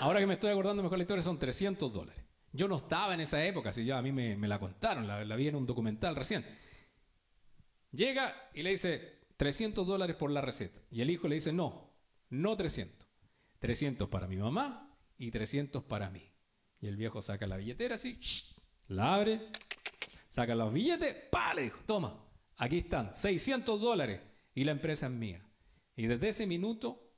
Ahora 0.00 0.18
que 0.18 0.26
me 0.26 0.34
estoy 0.34 0.50
acordando 0.50 0.82
mejor 0.82 0.98
la 0.98 1.04
historia, 1.04 1.22
son 1.22 1.38
300 1.38 1.92
dólares. 1.92 2.29
Yo 2.52 2.68
no 2.68 2.76
estaba 2.76 3.14
en 3.14 3.20
esa 3.20 3.44
época, 3.44 3.72
si 3.72 3.84
ya 3.84 3.98
a 3.98 4.02
mí 4.02 4.12
me, 4.12 4.36
la 4.48 4.58
contaron, 4.58 5.06
la, 5.06 5.24
la 5.24 5.36
vi 5.36 5.48
en 5.48 5.56
un 5.56 5.66
documental 5.66 6.16
recién. 6.16 6.44
Llega 7.92 8.34
y 8.54 8.62
le 8.62 8.70
dice 8.70 9.20
300 9.36 9.86
dólares 9.86 10.16
por 10.16 10.30
la 10.30 10.40
receta. 10.40 10.80
Y 10.90 11.00
el 11.00 11.10
hijo 11.10 11.28
le 11.28 11.36
dice, 11.36 11.52
no, 11.52 11.94
no 12.28 12.56
300. 12.56 13.08
300 13.60 14.08
para 14.08 14.26
mi 14.26 14.36
mamá 14.36 14.96
y 15.18 15.30
300 15.30 15.84
para 15.84 16.10
mí. 16.10 16.32
Y 16.80 16.88
el 16.88 16.96
viejo 16.96 17.20
saca 17.22 17.46
la 17.46 17.58
billetera 17.58 17.96
así, 17.96 18.18
la 18.88 19.14
abre, 19.14 19.50
saca 20.28 20.54
los 20.54 20.72
billetes, 20.72 21.14
¡pa! 21.30 21.52
Le 21.52 21.62
dijo, 21.62 21.78
toma, 21.84 22.24
aquí 22.56 22.78
están, 22.78 23.14
600 23.14 23.78
dólares 23.80 24.20
y 24.54 24.64
la 24.64 24.72
empresa 24.72 25.06
es 25.06 25.12
mía. 25.12 25.46
Y 25.94 26.06
desde 26.06 26.30
ese 26.30 26.46
minuto, 26.46 27.12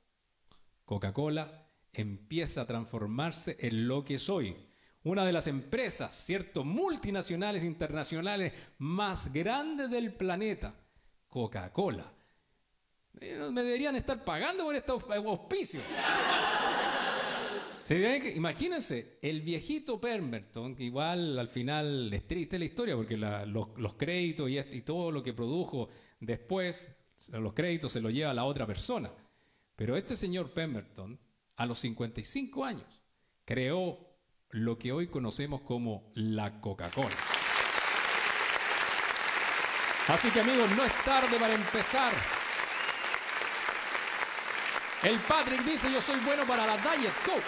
Coca-Cola 0.83 1.71
empieza 1.93 2.61
a 2.61 2.67
transformarse 2.67 3.55
en 3.61 3.87
lo 3.87 4.03
que 4.03 4.19
soy. 4.19 4.55
Una 5.03 5.25
de 5.25 5.33
las 5.33 5.47
empresas, 5.47 6.13
¿cierto? 6.13 6.63
Multinacionales 6.63 7.63
internacionales 7.63 8.53
más 8.77 9.31
grandes 9.33 9.89
del 9.89 10.13
planeta. 10.13 10.73
Coca-Cola. 11.27 12.11
Me 13.19 13.63
deberían 13.63 13.95
estar 13.95 14.23
pagando 14.23 14.63
por 14.63 14.75
deben 17.95 18.21
que- 18.21 18.31
imagínense, 18.31 19.17
el 19.21 19.41
viejito 19.41 19.99
Pemberton, 19.99 20.73
que 20.75 20.83
igual 20.85 21.37
al 21.37 21.49
final 21.49 22.13
es 22.13 22.25
triste 22.25 22.57
la 22.57 22.65
historia 22.65 22.95
porque 22.95 23.17
los, 23.17 23.93
créditos 23.95 24.49
y, 24.49 24.57
este- 24.57 24.81
todo 24.81 25.11
lo 25.11 25.21
que 25.21 25.33
produjo 25.33 25.89
después, 26.21 26.95
los 27.33 27.53
créditos 27.53 27.91
se 27.91 27.99
los 27.99 28.13
lleva 28.13 28.33
la 28.33 28.45
otra 28.45 28.65
persona. 28.65 29.11
Pero 29.75 29.97
este 29.97 30.15
señor 30.15 30.51
Pemberton, 30.53 31.19
a 31.57 31.65
los 31.65 31.77
55 31.79 32.63
años, 32.63 33.03
creó 33.43 34.12
lo 34.53 34.77
que 34.77 34.91
hoy 34.91 35.07
conocemos 35.07 35.61
como 35.61 36.11
la 36.15 36.61
Coca-Cola. 36.61 37.09
Así 40.07 40.29
que 40.29 40.41
amigos, 40.41 40.69
no 40.71 40.83
es 40.83 40.93
tarde 41.03 41.37
para 41.39 41.53
empezar. 41.53 42.13
El 45.01 45.17
Patrick 45.19 45.63
dice, 45.63 45.91
yo 45.91 46.01
soy 46.01 46.19
bueno 46.21 46.43
para 46.45 46.65
la 46.65 46.77
Diet 46.77 47.13
Coke. 47.25 47.43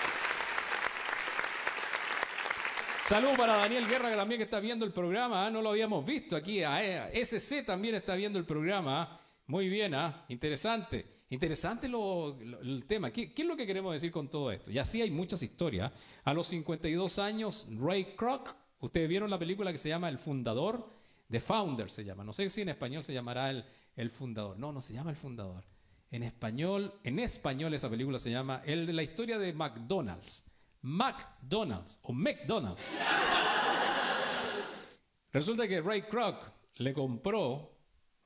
Saludos 3.06 3.38
para 3.38 3.56
Daniel 3.58 3.88
Guerra, 3.88 4.10
que 4.10 4.16
también 4.16 4.42
está 4.42 4.60
viendo 4.60 4.84
el 4.84 4.92
programa. 4.92 5.46
ah, 5.46 5.52
No 5.52 5.62
lo 5.62 5.70
habíamos 5.70 6.04
visto 6.04 6.36
aquí. 6.36 6.64
A 6.64 6.76
a 6.76 7.10
SC 7.12 7.64
también 7.64 7.96
está 7.96 8.16
viendo 8.16 8.40
el 8.40 8.46
programa. 8.46 9.02
ah. 9.04 9.20
Muy 9.48 9.70
bien, 9.70 9.94
ah, 9.94 10.26
interesante. 10.30 11.15
Interesante 11.30 11.88
el 11.88 12.86
tema. 12.88 13.12
¿Qué, 13.12 13.34
qué 13.34 13.42
es 13.42 13.48
lo 13.48 13.56
que 13.56 13.66
queremos 13.66 13.94
decir 13.94 14.12
con 14.12 14.30
todo 14.30 14.52
esto? 14.52 14.72
Y 14.72 14.78
así 14.78 15.02
hay 15.02 15.10
muchas 15.10 15.42
historias. 15.42 15.92
A 16.24 16.34
los 16.34 16.48
52 16.48 17.20
años, 17.20 17.68
Ray 17.80 18.16
Kroc, 18.16 18.56
ustedes 18.80 19.10
vieron 19.10 19.30
la 19.30 19.40
película 19.40 19.72
que 19.72 19.78
se 19.78 19.90
llama 19.90 20.10
El 20.10 20.20
Fundador, 20.20 20.88
The 21.30 21.40
Founder 21.40 21.90
se 21.90 22.06
llama. 22.06 22.24
No 22.24 22.32
sé 22.32 22.50
si 22.50 22.62
en 22.62 22.70
español 22.70 23.04
se 23.04 23.14
llamará 23.14 23.50
el, 23.50 23.66
el 23.96 24.10
Fundador. 24.12 24.60
No, 24.60 24.72
no 24.72 24.82
se 24.82 24.94
llama 24.94 25.10
El 25.10 25.16
Fundador. 25.16 25.64
En 26.12 26.22
español, 26.22 26.94
en 27.04 27.20
español 27.20 27.74
esa 27.74 27.90
película 27.90 28.20
se 28.20 28.30
llama 28.30 28.62
El 28.64 28.86
de 28.86 28.94
la 28.94 29.04
historia 29.04 29.40
de 29.40 29.52
McDonald's. 29.52 30.46
McDonald's 30.82 31.98
o 32.04 32.14
McDonald's. 32.14 32.92
Resulta 35.34 35.68
que 35.68 35.82
Ray 35.82 36.04
Kroc 36.04 36.52
le 36.76 36.94
compró 36.94 37.75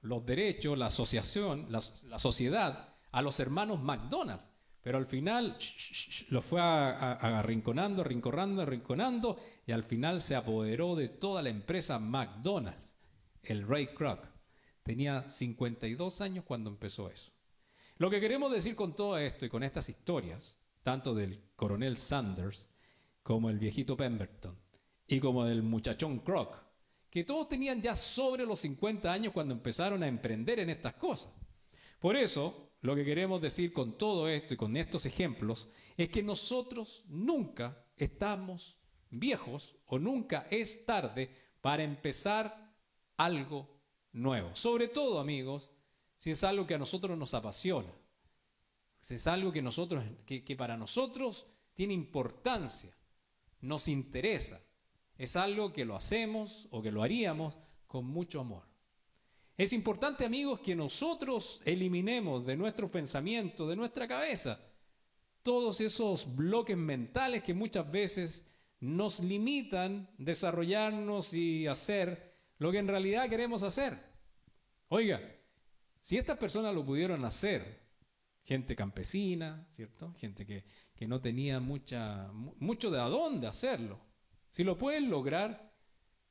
los 0.01 0.25
derechos, 0.25 0.77
la 0.77 0.87
asociación, 0.87 1.67
la, 1.69 1.81
sociedad 1.81 2.95
a 3.11 3.21
los 3.21 3.39
hermanos 3.39 3.81
McDonald's. 3.81 4.51
Pero 4.81 4.97
al 4.97 5.05
final 5.05 5.57
lo 6.29 6.41
fue 6.41 6.61
arrinconando, 6.61 8.01
arrinconando, 8.01 8.61
arrinconando 8.61 9.37
y 9.65 9.73
al 9.73 9.83
final 9.83 10.21
se 10.21 10.35
apoderó 10.35 10.95
de 10.95 11.09
toda 11.09 11.41
la 11.41 11.49
empresa 11.49 11.99
McDonald's. 11.99 12.95
El 13.43 13.67
Ray 13.67 13.87
Kroc 13.87 14.25
tenía 14.83 15.27
52 15.27 16.21
años 16.21 16.45
cuando 16.45 16.69
empezó 16.69 17.09
eso. 17.09 17.31
Lo 17.97 18.09
que 18.09 18.21
queremos 18.21 18.51
decir 18.51 18.75
con 18.75 18.95
todo 18.95 19.17
esto 19.17 19.45
y 19.45 19.49
con 19.49 19.63
estas 19.63 19.89
historias, 19.89 20.57
tanto 20.81 21.13
del 21.13 21.43
coronel 21.57 21.97
Sanders 21.97 22.69
como 23.21 23.49
el 23.49 23.59
viejito 23.59 23.97
Pemberton 23.97 24.57
y 25.05 25.19
como 25.19 25.43
del 25.43 25.61
muchachón 25.61 26.19
Kroc, 26.19 26.68
que 27.09 27.23
todos 27.23 27.49
tenían 27.49 27.81
ya 27.81 27.95
sobre 27.95 28.45
los 28.45 28.59
50 28.59 29.11
años 29.11 29.33
cuando 29.33 29.53
empezaron 29.53 30.03
a 30.03 30.07
emprender 30.07 30.59
en 30.59 30.69
estas 30.69 30.93
cosas. 30.93 31.33
Por 31.99 32.15
eso, 32.15 32.69
lo 32.81 32.95
que 32.95 33.03
queremos 33.03 33.41
decir 33.41 33.73
con 33.73 33.97
todo 33.97 34.29
esto 34.29 34.53
y 34.53 34.57
con 34.57 34.77
estos 34.77 35.05
ejemplos 35.05 35.67
es 35.97 36.09
que 36.09 36.23
nosotros 36.23 37.03
nunca 37.07 37.85
estamos 37.97 38.79
viejos 39.09 39.75
o 39.85 39.99
nunca 39.99 40.47
es 40.49 40.85
tarde 40.85 41.29
para 41.61 41.83
empezar 41.83 42.73
algo 43.17 43.67
nuevo. 44.13 44.55
Sobre 44.55 44.87
todo, 44.87 45.19
amigos, 45.19 45.71
si 46.17 46.31
es 46.31 46.43
algo 46.43 46.65
que 46.65 46.75
a 46.75 46.79
nosotros 46.79 47.17
nos 47.17 47.33
apasiona, 47.33 47.93
si 49.01 49.15
es 49.15 49.27
algo 49.27 49.51
que, 49.51 49.61
nosotros, 49.61 50.03
que, 50.25 50.55
para 50.57 50.77
nosotros 50.77 51.47
tiene 51.73 51.93
importancia, 51.93 52.93
nos 53.61 53.87
interesa, 53.87 54.61
es 55.19 55.35
algo 55.35 55.71
que 55.71 55.85
lo 55.85 55.95
hacemos 55.95 56.67
o 56.71 56.81
que 56.81 56.91
lo 56.91 57.03
haríamos 57.03 57.55
con 57.85 58.05
mucho 58.05 58.39
amor. 58.39 58.63
Es 59.57 59.73
importante, 59.73 60.25
amigos, 60.25 60.61
que 60.61 60.75
nosotros 60.75 61.61
eliminemos 61.65 62.45
de 62.45 62.55
nuestro 62.55 62.89
pensamiento, 62.89 63.67
de 63.67 63.75
nuestra 63.75 64.07
cabeza, 64.07 64.59
todos 65.43 65.81
esos 65.81 66.35
bloques 66.35 66.77
mentales 66.77 67.43
que 67.43 67.53
muchas 67.53 67.91
veces 67.91 68.47
nos 68.79 69.19
limitan 69.19 70.09
desarrollarnos 70.17 71.33
y 71.33 71.67
hacer 71.67 72.33
lo 72.57 72.71
que 72.71 72.77
en 72.77 72.87
realidad 72.87 73.29
queremos 73.29 73.63
hacer. 73.63 73.97
Oiga, 74.87 75.21
si 75.99 76.17
estas 76.17 76.37
personas 76.37 76.73
lo 76.73 76.85
pudieron 76.85 77.25
hacer, 77.25 77.81
gente 78.43 78.75
campesina, 78.75 79.67
¿cierto? 79.69 80.13
Gente 80.13 80.45
que, 80.45 80.63
que 80.95 81.07
no 81.07 81.19
tenía 81.19 81.59
mucha, 81.59 82.31
mu- 82.31 82.55
mucho 82.59 82.89
de 82.89 82.99
a 83.01 83.09
dónde 83.09 83.47
hacerlo. 83.47 83.99
Si 84.49 84.63
lo 84.63 84.77
pueden 84.77 85.09
lograr, 85.09 85.73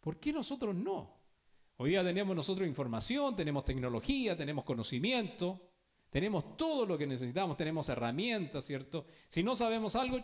¿por 0.00 0.18
qué 0.18 0.32
nosotros 0.32 0.74
no? 0.74 1.18
Hoy 1.76 1.90
día 1.90 2.02
tenemos 2.02 2.34
nosotros 2.34 2.66
información, 2.66 3.36
tenemos 3.36 3.64
tecnología, 3.64 4.36
tenemos 4.36 4.64
conocimiento, 4.64 5.70
tenemos 6.10 6.56
todo 6.56 6.84
lo 6.84 6.98
que 6.98 7.06
necesitamos, 7.06 7.56
tenemos 7.56 7.88
herramientas, 7.88 8.64
¿cierto? 8.64 9.06
Si 9.28 9.42
no 9.42 9.54
sabemos 9.54 9.94
algo, 9.94 10.18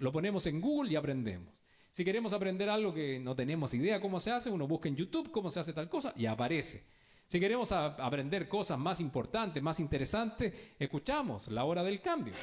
lo 0.00 0.10
ponemos 0.10 0.46
en 0.46 0.60
Google 0.60 0.90
y 0.90 0.96
aprendemos. 0.96 1.62
Si 1.90 2.04
queremos 2.04 2.32
aprender 2.32 2.68
algo 2.68 2.92
que 2.92 3.20
no 3.20 3.36
tenemos 3.36 3.72
idea 3.74 4.00
cómo 4.00 4.18
se 4.18 4.32
hace, 4.32 4.50
uno 4.50 4.66
busca 4.66 4.88
en 4.88 4.96
YouTube 4.96 5.30
cómo 5.30 5.50
se 5.50 5.60
hace 5.60 5.72
tal 5.72 5.88
cosa 5.88 6.12
y 6.16 6.26
aparece. 6.26 6.84
Si 7.26 7.40
queremos 7.40 7.72
aprender 7.72 8.48
cosas 8.48 8.78
más 8.78 9.00
importantes, 9.00 9.62
más 9.62 9.80
interesantes, 9.80 10.52
escuchamos 10.78 11.48
la 11.48 11.64
hora 11.64 11.82
del 11.82 12.00
cambio. 12.00 12.34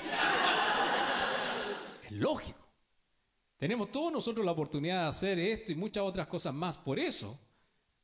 Es 2.03 2.11
lógico. 2.11 2.62
Tenemos 3.63 3.93
todos 3.93 4.11
nosotros 4.11 4.45
la 4.45 4.51
oportunidad 4.51 5.03
de 5.03 5.07
hacer 5.07 5.39
esto 5.39 5.71
y 5.71 5.75
muchas 5.75 6.03
otras 6.03 6.27
cosas 6.27 6.53
más. 6.53 6.77
Por 6.77 6.99
eso, 6.99 7.39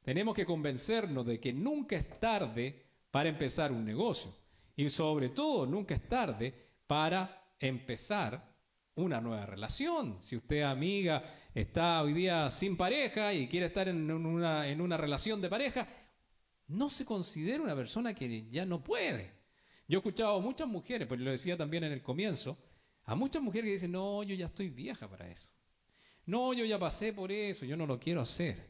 tenemos 0.01 0.33
que 0.33 0.45
convencernos 0.45 1.25
de 1.25 1.37
que 1.37 1.51
nunca 1.51 1.97
es 1.97 2.17
tarde 2.17 2.81
para 3.11 3.27
empezar 3.27 3.69
un 3.73 3.83
negocio. 3.83 4.33
Y 4.77 4.89
sobre 4.89 5.27
todo, 5.27 5.65
nunca 5.65 5.95
es 5.95 6.07
tarde 6.07 6.53
para 6.87 7.53
empezar 7.59 8.55
una 8.95 9.19
nueva 9.19 9.45
relación. 9.45 10.21
Si 10.21 10.37
usted, 10.37 10.61
amiga, 10.61 11.25
está 11.53 12.03
hoy 12.03 12.13
día 12.13 12.49
sin 12.49 12.77
pareja 12.77 13.33
y 13.33 13.49
quiere 13.49 13.65
estar 13.65 13.89
en 13.89 14.09
una, 14.09 14.65
en 14.65 14.79
una 14.79 14.95
relación 14.95 15.41
de 15.41 15.49
pareja, 15.49 15.89
no 16.67 16.89
se 16.89 17.03
considera 17.03 17.61
una 17.61 17.75
persona 17.75 18.13
que 18.13 18.49
ya 18.49 18.65
no 18.65 18.81
puede. 18.81 19.29
Yo 19.89 19.97
he 19.97 19.99
escuchado 19.99 20.37
a 20.37 20.41
muchas 20.41 20.69
mujeres, 20.69 21.05
pues 21.05 21.19
lo 21.19 21.31
decía 21.31 21.57
también 21.57 21.83
en 21.83 21.91
el 21.91 22.01
comienzo, 22.01 22.57
a 23.11 23.15
muchas 23.15 23.41
mujeres 23.41 23.67
que 23.67 23.73
dicen, 23.73 23.91
no, 23.91 24.23
yo 24.23 24.35
ya 24.35 24.45
estoy 24.45 24.69
vieja 24.69 25.07
para 25.09 25.27
eso. 25.29 25.49
No, 26.25 26.53
yo 26.53 26.63
ya 26.65 26.77
pasé 26.77 27.11
por 27.13 27.31
eso, 27.31 27.65
yo 27.65 27.75
no 27.75 27.85
lo 27.87 27.99
quiero 27.99 28.21
hacer. 28.21 28.69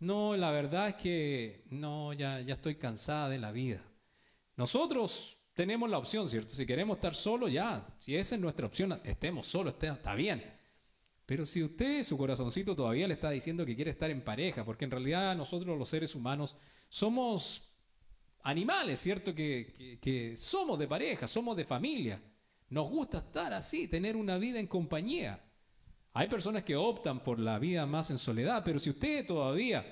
No, 0.00 0.36
la 0.36 0.50
verdad 0.50 0.88
es 0.88 0.94
que 0.96 1.64
no, 1.70 2.12
ya, 2.12 2.40
ya 2.40 2.54
estoy 2.54 2.74
cansada 2.74 3.28
de 3.28 3.38
la 3.38 3.52
vida. 3.52 3.80
Nosotros 4.56 5.38
tenemos 5.54 5.88
la 5.88 5.98
opción, 5.98 6.28
¿cierto? 6.28 6.52
Si 6.54 6.66
queremos 6.66 6.96
estar 6.96 7.14
solos, 7.14 7.52
ya. 7.52 7.86
Si 7.98 8.16
esa 8.16 8.34
es 8.34 8.40
nuestra 8.40 8.66
opción, 8.66 9.00
estemos 9.04 9.46
solos, 9.46 9.74
está 9.80 10.14
bien. 10.14 10.42
Pero 11.26 11.46
si 11.46 11.62
usted, 11.62 12.02
su 12.02 12.18
corazoncito 12.18 12.74
todavía 12.74 13.06
le 13.06 13.14
está 13.14 13.30
diciendo 13.30 13.64
que 13.64 13.76
quiere 13.76 13.92
estar 13.92 14.10
en 14.10 14.22
pareja, 14.22 14.64
porque 14.64 14.84
en 14.84 14.90
realidad 14.90 15.36
nosotros 15.36 15.78
los 15.78 15.88
seres 15.88 16.14
humanos 16.14 16.56
somos 16.88 17.70
animales, 18.42 18.98
¿cierto? 18.98 19.34
Que- 19.34 19.98
que 20.02 20.36
somos 20.36 20.78
de 20.78 20.86
pareja, 20.88 21.26
somos 21.28 21.56
de 21.56 21.64
familia. 21.64 22.20
Nos 22.68 22.88
gusta 22.88 23.18
estar 23.18 23.52
así, 23.52 23.88
tener 23.88 24.16
una 24.16 24.38
vida 24.38 24.58
en 24.58 24.66
compañía. 24.66 25.42
Hay 26.12 26.28
personas 26.28 26.64
que 26.64 26.76
optan 26.76 27.22
por 27.22 27.38
la 27.38 27.58
vida 27.58 27.86
más 27.86 28.10
en 28.10 28.18
soledad, 28.18 28.62
pero 28.64 28.78
si 28.78 28.90
usted 28.90 29.26
todavía 29.26 29.84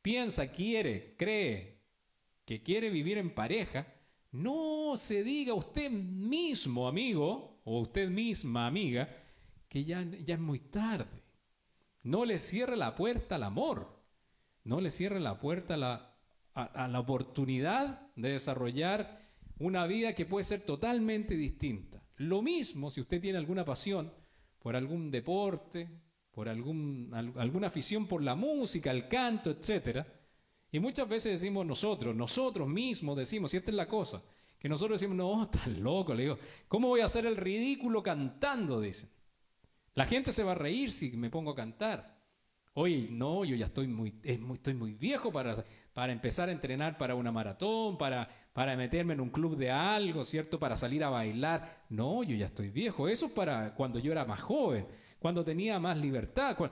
piensa, 0.00 0.50
quiere, 0.50 1.14
cree 1.16 1.82
que 2.44 2.62
quiere 2.62 2.90
vivir 2.90 3.18
en 3.18 3.34
pareja, 3.34 3.86
no 4.32 4.94
se 4.96 5.22
diga 5.22 5.52
usted 5.54 5.90
mismo, 5.90 6.88
amigo, 6.88 7.60
o 7.64 7.80
usted 7.80 8.08
misma, 8.08 8.66
amiga, 8.66 9.08
que 9.68 9.84
ya, 9.84 10.02
ya 10.02 10.34
es 10.34 10.40
muy 10.40 10.58
tarde. 10.58 11.22
No 12.02 12.24
le 12.24 12.38
cierre 12.38 12.76
la 12.76 12.94
puerta 12.96 13.36
al 13.36 13.44
amor. 13.44 14.02
No 14.64 14.80
le 14.80 14.90
cierre 14.90 15.20
la 15.20 15.38
puerta 15.38 15.74
a 15.74 15.76
la, 15.76 16.16
a, 16.54 16.64
a 16.64 16.88
la 16.88 17.00
oportunidad 17.00 18.10
de 18.16 18.30
desarrollar 18.30 19.20
una 19.58 19.86
vida 19.86 20.14
que 20.14 20.26
puede 20.26 20.44
ser 20.44 20.62
totalmente 20.62 21.36
distinta. 21.36 21.91
Lo 22.22 22.40
mismo 22.42 22.90
si 22.90 23.00
usted 23.00 23.20
tiene 23.20 23.38
alguna 23.38 23.64
pasión 23.64 24.12
por 24.58 24.76
algún 24.76 25.10
deporte, 25.10 25.88
por 26.30 26.48
algún, 26.48 27.10
al- 27.12 27.32
alguna 27.36 27.66
afición 27.66 28.06
por 28.06 28.22
la 28.22 28.34
música, 28.34 28.90
el 28.90 29.08
canto, 29.08 29.50
etcétera. 29.50 30.06
Y 30.70 30.78
muchas 30.80 31.08
veces 31.08 31.40
decimos 31.40 31.66
nosotros, 31.66 32.14
nosotros 32.14 32.68
mismos 32.68 33.16
decimos, 33.16 33.52
y 33.52 33.58
esta 33.58 33.70
es 33.70 33.76
la 33.76 33.88
cosa, 33.88 34.22
que 34.58 34.68
nosotros 34.68 35.00
decimos, 35.00 35.16
no, 35.16 35.42
estás 35.42 35.66
loco, 35.66 36.14
le 36.14 36.22
digo, 36.22 36.38
¿cómo 36.68 36.88
voy 36.88 37.00
a 37.00 37.06
hacer 37.06 37.26
el 37.26 37.36
ridículo 37.36 38.02
cantando? 38.02 38.80
Dicen. 38.80 39.10
La 39.94 40.06
gente 40.06 40.32
se 40.32 40.42
va 40.44 40.52
a 40.52 40.54
reír 40.54 40.90
si 40.92 41.10
me 41.16 41.28
pongo 41.28 41.50
a 41.50 41.54
cantar. 41.56 42.18
Oye, 42.74 43.08
no, 43.10 43.44
yo 43.44 43.54
ya 43.56 43.66
estoy 43.66 43.86
muy, 43.88 44.14
muy- 44.40 44.54
estoy 44.56 44.74
muy 44.74 44.94
viejo 44.94 45.30
para, 45.30 45.62
para 45.92 46.12
empezar 46.12 46.48
a 46.48 46.52
entrenar 46.52 46.96
para 46.96 47.14
una 47.14 47.30
maratón, 47.30 47.98
para, 47.98 48.26
para 48.52 48.76
meterme 48.76 49.14
en 49.14 49.20
un 49.20 49.30
club 49.30 49.56
de 49.56 49.70
algo, 49.70 50.24
¿cierto? 50.24 50.58
Para 50.58 50.76
salir 50.76 51.02
a 51.04 51.10
bailar. 51.10 51.84
No, 51.88 52.22
yo 52.22 52.36
ya 52.36 52.46
estoy 52.46 52.70
viejo. 52.70 53.08
Eso 53.08 53.26
es 53.26 53.32
para 53.32 53.74
cuando 53.74 53.98
yo 53.98 54.12
era 54.12 54.24
más 54.24 54.40
joven, 54.42 54.86
cuando 55.18 55.44
tenía 55.44 55.78
más 55.80 55.96
libertad. 55.98 56.56
cua- 56.56 56.70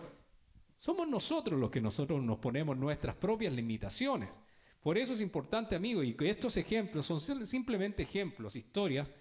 Somos 0.76 1.08
nosotros 1.08 1.58
los 1.58 1.70
que 1.70 1.80
nosotros 1.80 2.22
nos 2.22 2.38
ponemos 2.38 2.76
nuestras 2.76 3.16
propias 3.16 3.52
limitaciones. 3.52 4.38
Por 4.82 4.96
eso 4.98 5.12
es 5.12 5.20
importante, 5.20 5.74
amigo, 5.76 6.02
y 6.02 6.14
que 6.14 6.30
estos 6.30 6.56
ejemplos 6.56 7.04
son 7.06 7.20
sim- 7.20 7.44
simplemente 7.44 8.02
ejemplos, 8.02 8.56
historias, 8.56 9.12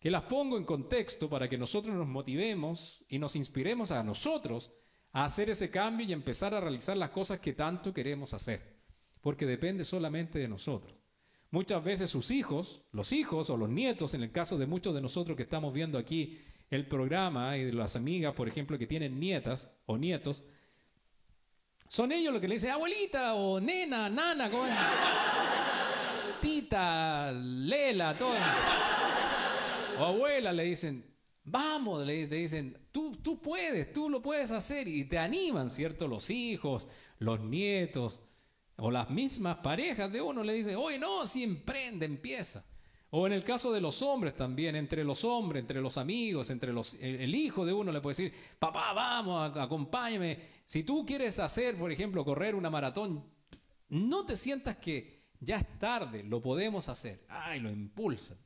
que 0.00 0.10
las 0.10 0.22
pongo 0.24 0.56
en 0.58 0.64
contexto 0.64 1.28
para 1.28 1.48
que 1.48 1.58
nosotros 1.58 1.94
nos 1.94 2.06
motivemos 2.06 3.04
y 3.08 3.18
nos 3.18 3.34
inspiremos 3.36 3.90
a 3.90 4.02
nosotros 4.04 4.70
a 5.12 5.24
hacer 5.24 5.50
ese 5.50 5.70
cambio 5.70 6.06
y 6.06 6.12
empezar 6.12 6.54
a 6.54 6.60
realizar 6.60 6.96
las 6.96 7.10
cosas 7.10 7.40
que 7.40 7.54
tanto 7.54 7.92
queremos 7.94 8.32
hacer, 8.34 8.76
porque 9.22 9.46
depende 9.46 9.84
solamente 9.84 10.38
de 10.38 10.46
nosotros. 10.48 11.02
Muchas 11.50 11.82
veces 11.82 12.10
sus 12.10 12.30
hijos, 12.30 12.82
los 12.92 13.12
hijos 13.12 13.48
o 13.48 13.56
los 13.56 13.70
nietos, 13.70 14.14
en 14.14 14.22
el 14.22 14.32
caso 14.32 14.58
de 14.58 14.66
muchos 14.66 14.94
de 14.94 15.00
nosotros 15.00 15.36
que 15.36 15.44
estamos 15.44 15.72
viendo 15.72 15.98
aquí 15.98 16.38
el 16.70 16.86
programa 16.86 17.56
y 17.56 17.64
de 17.64 17.72
las 17.72 17.96
amigas, 17.96 18.34
por 18.34 18.48
ejemplo, 18.48 18.78
que 18.78 18.86
tienen 18.86 19.18
nietas 19.18 19.70
o 19.86 19.96
nietos, 19.96 20.42
son 21.88 22.12
ellos 22.12 22.32
los 22.32 22.42
que 22.42 22.48
le 22.48 22.56
dicen 22.56 22.70
abuelita 22.70 23.34
o 23.34 23.58
nena, 23.60 24.10
nana, 24.10 24.50
tita, 26.40 27.32
lela, 27.32 28.16
todo. 28.16 28.34
O 29.98 30.04
abuela 30.04 30.52
le 30.52 30.64
dicen, 30.64 31.02
vamos, 31.44 32.06
le 32.06 32.26
le 32.26 32.36
dicen, 32.36 32.76
tú, 32.92 33.16
tú 33.16 33.40
puedes, 33.40 33.92
tú 33.92 34.10
lo 34.10 34.20
puedes 34.20 34.50
hacer. 34.50 34.86
Y 34.86 35.04
te 35.04 35.18
animan, 35.18 35.70
¿cierto? 35.70 36.06
Los 36.06 36.28
hijos, 36.28 36.88
los 37.18 37.40
nietos, 37.40 38.20
o 38.80 38.90
las 38.90 39.10
mismas 39.10 39.56
parejas 39.56 40.10
de 40.12 40.20
uno 40.20 40.42
le 40.42 40.52
dicen, 40.52 40.76
oye, 40.76 40.98
no, 40.98 41.26
si 41.26 41.42
emprende, 41.42 42.06
empieza. 42.06 42.64
O 43.10 43.26
en 43.26 43.32
el 43.32 43.42
caso 43.42 43.72
de 43.72 43.80
los 43.80 44.02
hombres 44.02 44.36
también, 44.36 44.76
entre 44.76 45.02
los 45.02 45.24
hombres, 45.24 45.62
entre 45.62 45.80
los 45.80 45.96
amigos, 45.96 46.50
entre 46.50 46.72
los, 46.72 46.94
el, 47.00 47.34
hijo 47.34 47.64
de 47.64 47.72
uno 47.72 47.90
le 47.90 48.00
puede 48.00 48.16
decir, 48.16 48.38
papá, 48.58 48.92
vamos, 48.92 49.56
acompáñame. 49.56 50.38
Si 50.64 50.84
tú 50.84 51.04
quieres 51.04 51.38
hacer, 51.38 51.76
por 51.76 51.90
ejemplo, 51.90 52.24
correr 52.24 52.54
una 52.54 52.70
maratón, 52.70 53.24
no 53.88 54.24
te 54.24 54.36
sientas 54.36 54.76
que 54.76 55.26
ya 55.40 55.56
es 55.56 55.78
tarde, 55.78 56.22
lo 56.22 56.40
podemos 56.40 56.88
hacer. 56.88 57.24
Ay, 57.28 57.58
lo 57.60 57.70
impulsan. 57.70 58.38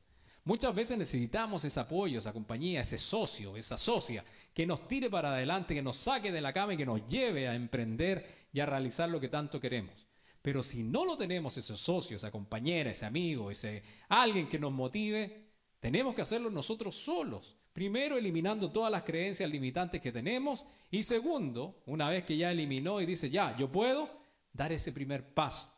Muchas 0.45 0.73
veces 0.73 0.97
necesitamos 0.97 1.63
ese 1.63 1.79
apoyo, 1.79 2.17
esa 2.17 2.33
compañía, 2.33 2.81
ese 2.81 2.97
socio, 2.97 3.55
esa 3.55 3.77
socia, 3.77 4.23
que 4.53 4.65
nos 4.65 4.87
tire 4.87 5.09
para 5.09 5.33
adelante, 5.33 5.75
que 5.75 5.83
nos 5.83 5.97
saque 5.97 6.31
de 6.31 6.41
la 6.41 6.53
cama 6.53 6.73
y 6.73 6.77
que 6.77 6.85
nos 6.85 7.05
lleve 7.07 7.47
a 7.47 7.53
emprender 7.53 8.47
y 8.51 8.61
a 8.61 8.65
realizar 8.65 9.09
lo 9.09 9.19
que 9.19 9.29
tanto 9.29 9.59
queremos. 9.59 10.07
Pero 10.43 10.61
si 10.61 10.83
no 10.83 11.05
lo 11.05 11.15
tenemos, 11.15 11.57
ese 11.57 11.77
socio, 11.77 12.17
esa 12.17 12.29
compañera, 12.29 12.91
ese 12.91 13.05
amigo, 13.05 13.49
ese 13.49 13.81
alguien 14.09 14.49
que 14.49 14.59
nos 14.59 14.73
motive, 14.73 15.51
tenemos 15.79 16.13
que 16.13 16.21
hacerlo 16.21 16.49
nosotros 16.49 16.95
solos. 16.95 17.55
Primero, 17.71 18.17
eliminando 18.17 18.69
todas 18.69 18.91
las 18.91 19.03
creencias 19.03 19.49
limitantes 19.49 20.01
que 20.01 20.11
tenemos. 20.11 20.65
Y 20.91 21.03
segundo, 21.03 21.81
una 21.85 22.09
vez 22.09 22.25
que 22.25 22.35
ya 22.35 22.51
eliminó 22.51 22.99
y 22.99 23.05
dice, 23.05 23.29
ya, 23.29 23.55
yo 23.55 23.71
puedo, 23.71 24.09
dar 24.51 24.73
ese 24.73 24.91
primer 24.91 25.33
paso. 25.33 25.73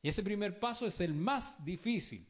Y 0.00 0.08
ese 0.10 0.22
primer 0.22 0.60
paso 0.60 0.86
es 0.86 1.00
el 1.00 1.12
más 1.12 1.64
difícil. 1.64 2.24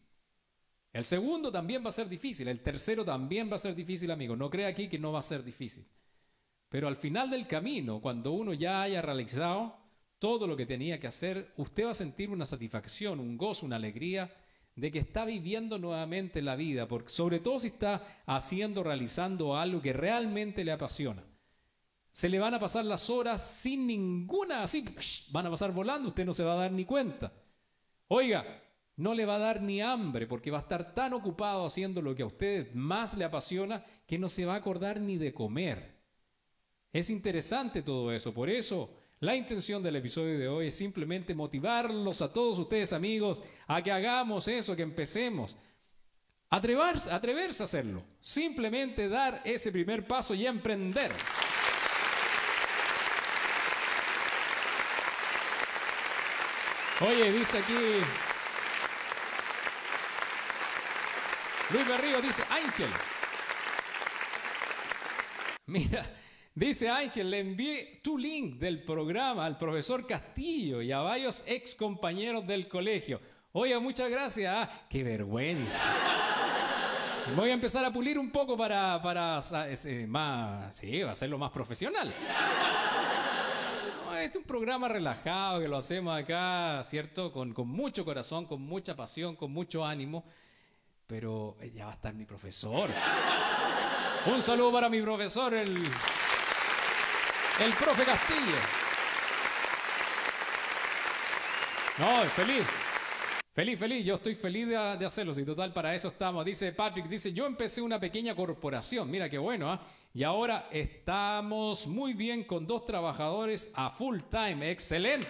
El 0.91 1.05
segundo 1.05 1.53
también 1.53 1.85
va 1.85 1.91
a 1.91 1.93
ser 1.93 2.09
difícil. 2.09 2.49
El 2.49 2.63
tercero 2.63 3.05
también 3.05 3.51
va 3.51 3.57
a 3.57 3.59
ser 3.59 3.75
difícil, 3.75 4.11
amigo. 4.11 4.37
No 4.37 4.49
crea 4.49 4.69
aquí 4.69 4.89
que 4.89 4.99
no 4.99 5.13
va 5.13 5.19
a 5.19 5.23
ser 5.23 5.45
difícil. 5.45 5.87
Pero 6.71 6.89
al 6.89 6.97
final 6.97 7.29
del 7.29 7.47
camino, 7.47 8.01
cuando 8.01 8.33
uno 8.33 8.55
ya 8.55 8.81
haya 8.81 9.03
realizado 9.03 9.84
todo 10.25 10.47
lo 10.47 10.57
que 10.57 10.65
tenía 10.65 10.99
que 10.99 11.07
hacer, 11.07 11.53
usted 11.59 11.85
va 11.85 11.91
a 11.91 11.95
sentir 11.95 12.31
una 12.31 12.47
satisfacción, 12.47 13.21
un 13.21 13.37
gozo, 13.37 13.67
una 13.67 13.77
alegría 13.77 14.35
de 14.75 14.91
que 14.91 14.99
está 14.99 15.27
viviendo 15.27 15.79
nuevamente 15.79 16.41
la 16.41 16.57
vida, 16.57 16.89
porque 16.89 17.11
sobre 17.11 17.41
todo 17.41 17.59
si 17.59 17.67
está 17.67 18.23
haciendo, 18.25 18.83
realizando 18.83 19.55
algo 19.55 19.83
que 19.83 19.93
realmente 19.93 20.65
le 20.65 20.73
apasiona. 20.73 21.23
Se 22.11 22.31
le 22.31 22.39
van 22.39 22.55
a 22.55 22.59
pasar 22.59 22.87
las 22.87 23.11
horas 23.11 23.47
sin 23.47 23.87
ninguna, 23.87 24.63
así, 24.63 24.83
van 25.31 25.45
a 25.45 25.51
pasar 25.51 25.73
volando, 25.73 26.09
usted 26.09 26.25
no 26.25 26.33
se 26.33 26.43
va 26.43 26.55
a 26.55 26.63
dar 26.63 26.73
ni 26.73 26.87
cuenta. 26.87 27.31
Oiga, 28.09 28.63
no 28.97 29.13
le 29.13 29.27
va 29.27 29.37
a 29.37 29.41
dar 29.41 29.61
ni 29.61 29.83
hambre 29.83 30.27
porque 30.27 30.51
va 30.51 30.57
a 30.57 30.63
estar 30.63 30.95
tan 30.95 31.13
ocupado 31.13 31.67
haciendo 31.67 32.01
lo 32.01 32.15
que 32.15 32.23
a 32.23 32.27
usted 32.27 32.73
más 32.73 33.13
le 33.13 33.27
apasiona 33.27 33.85
que 34.07 34.19
no 34.19 34.31
se 34.31 34.47
va 34.47 34.55
a 34.55 34.57
acordar 34.57 35.03
ni 35.03 35.19
de 35.19 35.35
comer. 35.35 36.01
Es 36.95 37.11
interesante 37.11 37.83
todo 37.83 38.11
eso, 38.11 38.33
por 38.33 38.49
eso 38.49 39.04
la 39.25 39.35
intención 39.35 39.83
del 39.83 39.97
episodio 39.97 40.39
de 40.39 40.49
hoy 40.49 40.67
es 40.67 40.77
simplemente 40.77 41.35
motivarlos 41.35 42.21
a 42.21 42.31
todos 42.31 42.59
ustedes 42.59 42.93
amigos 42.93 43.43
a 43.67 43.83
que 43.83 43.91
hagamos 43.91 44.49
eso, 44.49 44.77
que 44.77 44.83
empecemos. 44.83 45.57
Atreverse, 46.51 47.11
atreverse 47.11 47.63
a 47.63 47.65
hacerlo, 47.65 48.05
simplemente 48.21 49.09
dar 49.09 49.41
ese 49.47 49.73
primer 49.73 50.07
paso 50.07 50.35
y 50.35 50.47
emprender. 50.47 51.11
Oye, 57.01 57.33
dice 57.33 57.59
aquí 57.59 57.75
Luis 61.71 61.89
Berrío, 61.89 62.21
dice 62.21 62.45
Ángel. 62.51 62.91
Mira, 65.67 66.05
dice 66.55 66.89
Ángel, 66.89 67.31
le 67.31 67.41
envié 67.41 68.01
tu 68.03 68.17
link 68.17 68.59
del 68.59 68.83
programa 68.85 69.45
al 69.45 69.59
profesor 69.59 70.07
Castillo 70.07 70.81
y 70.83 70.93
a 70.93 71.01
varios 71.01 71.45
ex 71.47 71.75
compañeros 71.75 72.47
del 72.47 72.69
colegio. 72.69 73.21
Oiga, 73.53 73.79
muchas 73.81 74.11
gracias. 74.11 74.55
Ah, 74.57 74.87
qué 74.89 75.05
vergüenza. 75.05 75.89
Voy 77.37 77.51
a 77.51 77.55
empezar 77.55 77.85
a 77.85 77.93
pulir 77.93 78.19
un 78.19 78.31
poco 78.31 78.57
para, 78.57 79.01
para 79.03 79.41
más, 80.09 80.77
sí, 80.77 81.01
hacerlo 81.03 81.39
más 81.39 81.51
profesional. 81.51 82.13
Este 84.17 84.31
es 84.31 84.37
un 84.37 84.45
programa 84.45 84.89
relajado 84.89 85.61
que 85.61 85.69
lo 85.69 85.77
hacemos 85.77 86.19
acá, 86.19 86.83
¿cierto? 86.85 87.33
Con, 87.33 87.53
con 87.53 87.69
mucho 87.69 88.05
corazón, 88.05 88.47
con 88.47 88.63
mucha 88.63 88.95
pasión, 88.95 89.37
con 89.37 89.53
mucho 89.53 89.85
ánimo. 89.85 90.25
Pero 91.07 91.57
eh, 91.61 91.71
ya 91.73 91.87
va 91.87 91.93
a 91.93 91.95
estar 91.95 92.15
mi 92.15 92.25
profesor. 92.25 92.91
Un 94.27 94.41
saludo 94.41 94.73
para 94.73 94.89
mi 94.89 95.03
profesor, 95.03 95.53
el, 95.55 95.85
el 97.61 97.73
profe 97.75 98.05
Castillo. 98.05 98.57
No, 101.99 102.25
feliz. 102.31 102.65
Feliz, 103.53 103.79
feliz, 103.79 104.05
yo 104.05 104.17
estoy 104.17 104.35
feliz 104.35 104.67
de, 104.67 104.77
hacerlo, 104.77 105.33
y 105.39 105.45
total 105.45 105.73
para 105.73 105.95
eso 105.95 106.09
estamos. 106.09 106.45
Dice 106.45 106.73
Patrick, 106.73 107.07
dice, 107.07 107.33
yo 107.33 107.47
empecé 107.47 107.81
una 107.81 108.01
pequeña 108.01 108.35
corporación, 108.35 109.09
mira 109.09 109.31
qué 109.31 109.39
bueno, 109.39 109.71
¿ah? 109.71 109.81
Y 110.13 110.25
ahora 110.25 110.69
estamos 110.73 111.87
muy 111.87 112.15
bien 112.15 112.43
con 112.43 112.67
dos 112.67 112.85
trabajadores 112.85 113.71
a 113.75 113.91
full 113.91 114.19
time, 114.29 114.73
excelente. 114.73 115.29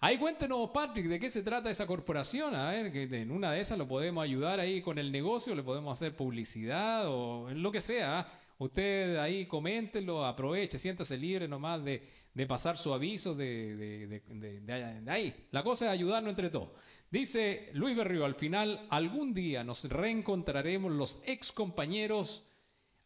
Ahí 0.00 0.18
cuéntenos, 0.18 0.70
Patrick, 0.70 1.06
de 1.06 1.20
qué 1.20 1.30
se 1.30 1.44
trata 1.44 1.70
esa 1.70 1.86
corporación, 1.86 2.56
a 2.56 2.70
ver, 2.70 2.90
que 2.90 3.04
en 3.04 3.30
una 3.30 3.52
de 3.52 3.60
esas 3.60 3.78
lo 3.78 3.86
podemos 3.86 4.24
ayudar 4.24 4.58
ahí 4.58 4.82
con 4.82 4.98
el 4.98 5.12
negocio, 5.12 5.54
le 5.54 5.62
podemos 5.62 5.96
hacer 5.96 6.16
publicidad 6.16 7.04
o 7.06 7.48
lo 7.50 7.70
que 7.70 7.80
sea. 7.80 8.18
¿ah? 8.18 8.28
Usted 8.58 9.16
ahí 9.18 9.46
coméntelo, 9.46 10.24
aproveche, 10.24 10.78
siéntase 10.78 11.18
libre 11.18 11.46
nomás 11.46 11.84
de, 11.84 12.02
de 12.32 12.46
pasar 12.46 12.76
su 12.76 12.94
aviso 12.94 13.34
de, 13.34 13.76
de- 13.76 14.20
de- 14.62 15.10
ahí. 15.10 15.48
La 15.50 15.62
cosa 15.62 15.86
es 15.86 15.90
ayudarnos 15.92 16.30
entre 16.30 16.48
todos. 16.48 16.70
Dice 17.10 17.70
Luis 17.74 17.94
Berrío, 17.96 18.24
al 18.24 18.34
final, 18.34 18.86
algún 18.90 19.34
día 19.34 19.62
nos 19.62 19.84
reencontraremos 19.88 20.90
los 20.90 21.20
ex 21.26 21.52
compañeros 21.52 22.44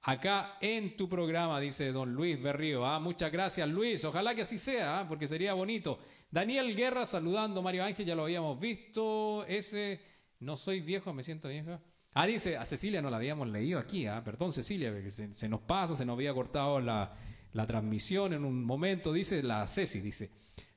acá 0.02 0.56
en 0.60 0.96
tu 0.96 1.08
programa, 1.08 1.60
dice 1.60 1.92
don 1.92 2.14
Luis 2.14 2.40
Berrío. 2.40 2.86
Ah, 2.86 2.98
muchas 3.00 3.30
gracias, 3.32 3.68
Luis. 3.68 4.04
Ojalá 4.04 4.34
que 4.34 4.42
así 4.42 4.56
sea, 4.56 5.00
ah, 5.00 5.08
porque 5.08 5.26
sería 5.26 5.52
bonito. 5.54 5.98
Daniel 6.30 6.74
Guerra 6.76 7.04
saludando, 7.06 7.60
Mario 7.60 7.84
Ángel, 7.84 8.06
ya 8.06 8.14
lo 8.14 8.22
habíamos 8.22 8.58
visto. 8.60 9.44
Ese, 9.46 10.00
no 10.38 10.56
soy 10.56 10.80
viejo, 10.80 11.12
me 11.12 11.22
siento 11.24 11.48
vieja. 11.48 11.80
Ah, 12.14 12.26
dice, 12.26 12.56
a 12.56 12.64
Cecilia 12.64 13.00
no 13.00 13.08
la 13.08 13.18
habíamos 13.18 13.48
leído 13.48 13.78
aquí, 13.78 14.06
ah, 14.06 14.22
perdón 14.24 14.52
Cecilia, 14.52 14.92
se, 15.10 15.48
nos 15.48 15.60
pasa, 15.60 15.94
se 15.94 16.04
nos 16.04 16.14
había 16.14 16.34
cortado 16.34 16.80
la, 16.80 17.14
la 17.52 17.66
transmisión 17.66 18.32
en 18.32 18.44
un 18.44 18.64
momento, 18.64 19.12
dice 19.12 19.42
la 19.44 19.66
Ceci, 19.68 20.00
dice, 20.00 20.30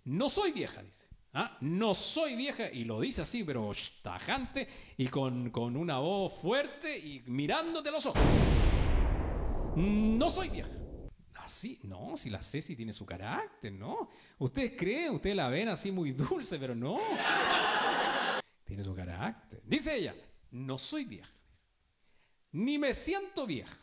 no 0.06 0.30
soy 0.30 0.52
vieja, 0.52 0.84
dice. 0.84 1.08
Ah, 1.36 1.58
no 1.62 1.96
soy 1.96 2.36
vieja, 2.36 2.70
y 2.72 2.84
lo 2.84 3.00
dice 3.00 3.24
así, 3.24 3.44
pero 3.44 3.74
sh, 3.74 4.04
tajante 4.04 4.68
y 4.98 5.08
con, 5.08 5.50
con 5.50 5.76
una 5.76 5.98
voz 5.98 6.40
fuerte 6.40 6.96
y 6.96 7.24
mirándote 7.26 7.90
los 7.90 8.06
ojos. 8.06 8.22
No 9.76 10.30
soy 10.30 10.50
vieja. 10.50 10.70
Así, 11.34 11.80
no, 11.84 12.16
si 12.16 12.30
la 12.30 12.44
Ceci 12.44 12.76
tiene 12.76 12.94
su 12.94 13.08
carácter, 13.08 13.74
¿no? 13.74 14.08
Ustedes 14.38 14.74
creen, 14.78 15.16
ustedes 15.16 15.36
la 15.36 15.50
ven 15.50 15.70
así 15.70 15.92
muy 15.92 16.12
dulce, 16.12 16.60
pero 16.60 16.76
no. 16.76 17.00
Tiene 18.64 18.84
su 18.84 18.94
carácter. 18.94 19.64
Dice 19.66 19.96
ella, 19.96 20.16
no 20.54 20.78
soy 20.78 21.06
vieja. 21.06 21.32
Ni 22.52 22.78
me 22.78 22.94
siento 22.94 23.46
vieja. 23.48 23.76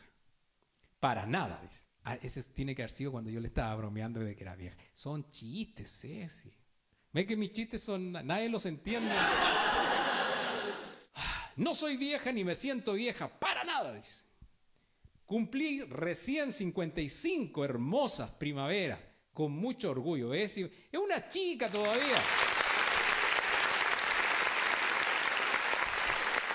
Para 1.00 1.26
nada, 1.26 1.60
dice. 1.62 1.88
Ah, 2.04 2.14
ese 2.22 2.42
tiene 2.54 2.74
que 2.74 2.82
haber 2.82 2.92
sido 2.92 3.12
cuando 3.12 3.28
yo 3.30 3.40
le 3.40 3.48
estaba 3.48 3.74
bromeando 3.74 4.20
de 4.20 4.34
que 4.36 4.42
era 4.42 4.54
vieja. 4.56 4.76
Son 4.94 5.28
chistes, 5.30 6.00
Ceci. 6.00 6.54
Ve 7.12 7.26
que 7.26 7.36
mis 7.36 7.52
chistes 7.52 7.82
son. 7.82 8.12
Nadie 8.12 8.48
los 8.48 8.64
entiende. 8.66 9.10
Ah, 9.12 10.30
No 11.56 11.74
soy 11.74 11.96
vieja 11.96 12.32
ni 12.32 12.44
me 12.44 12.54
siento 12.54 12.92
vieja. 12.92 13.28
Para 13.28 13.64
nada, 13.64 13.92
dice. 13.92 14.24
Cumplí 15.26 15.82
recién 15.82 16.52
55 16.52 17.64
hermosas 17.64 18.30
primaveras. 18.30 19.00
Con 19.32 19.52
mucho 19.52 19.90
orgullo. 19.90 20.32
Es, 20.32 20.56
es 20.58 20.70
una 20.92 21.28
chica 21.28 21.68
todavía. 21.68 22.22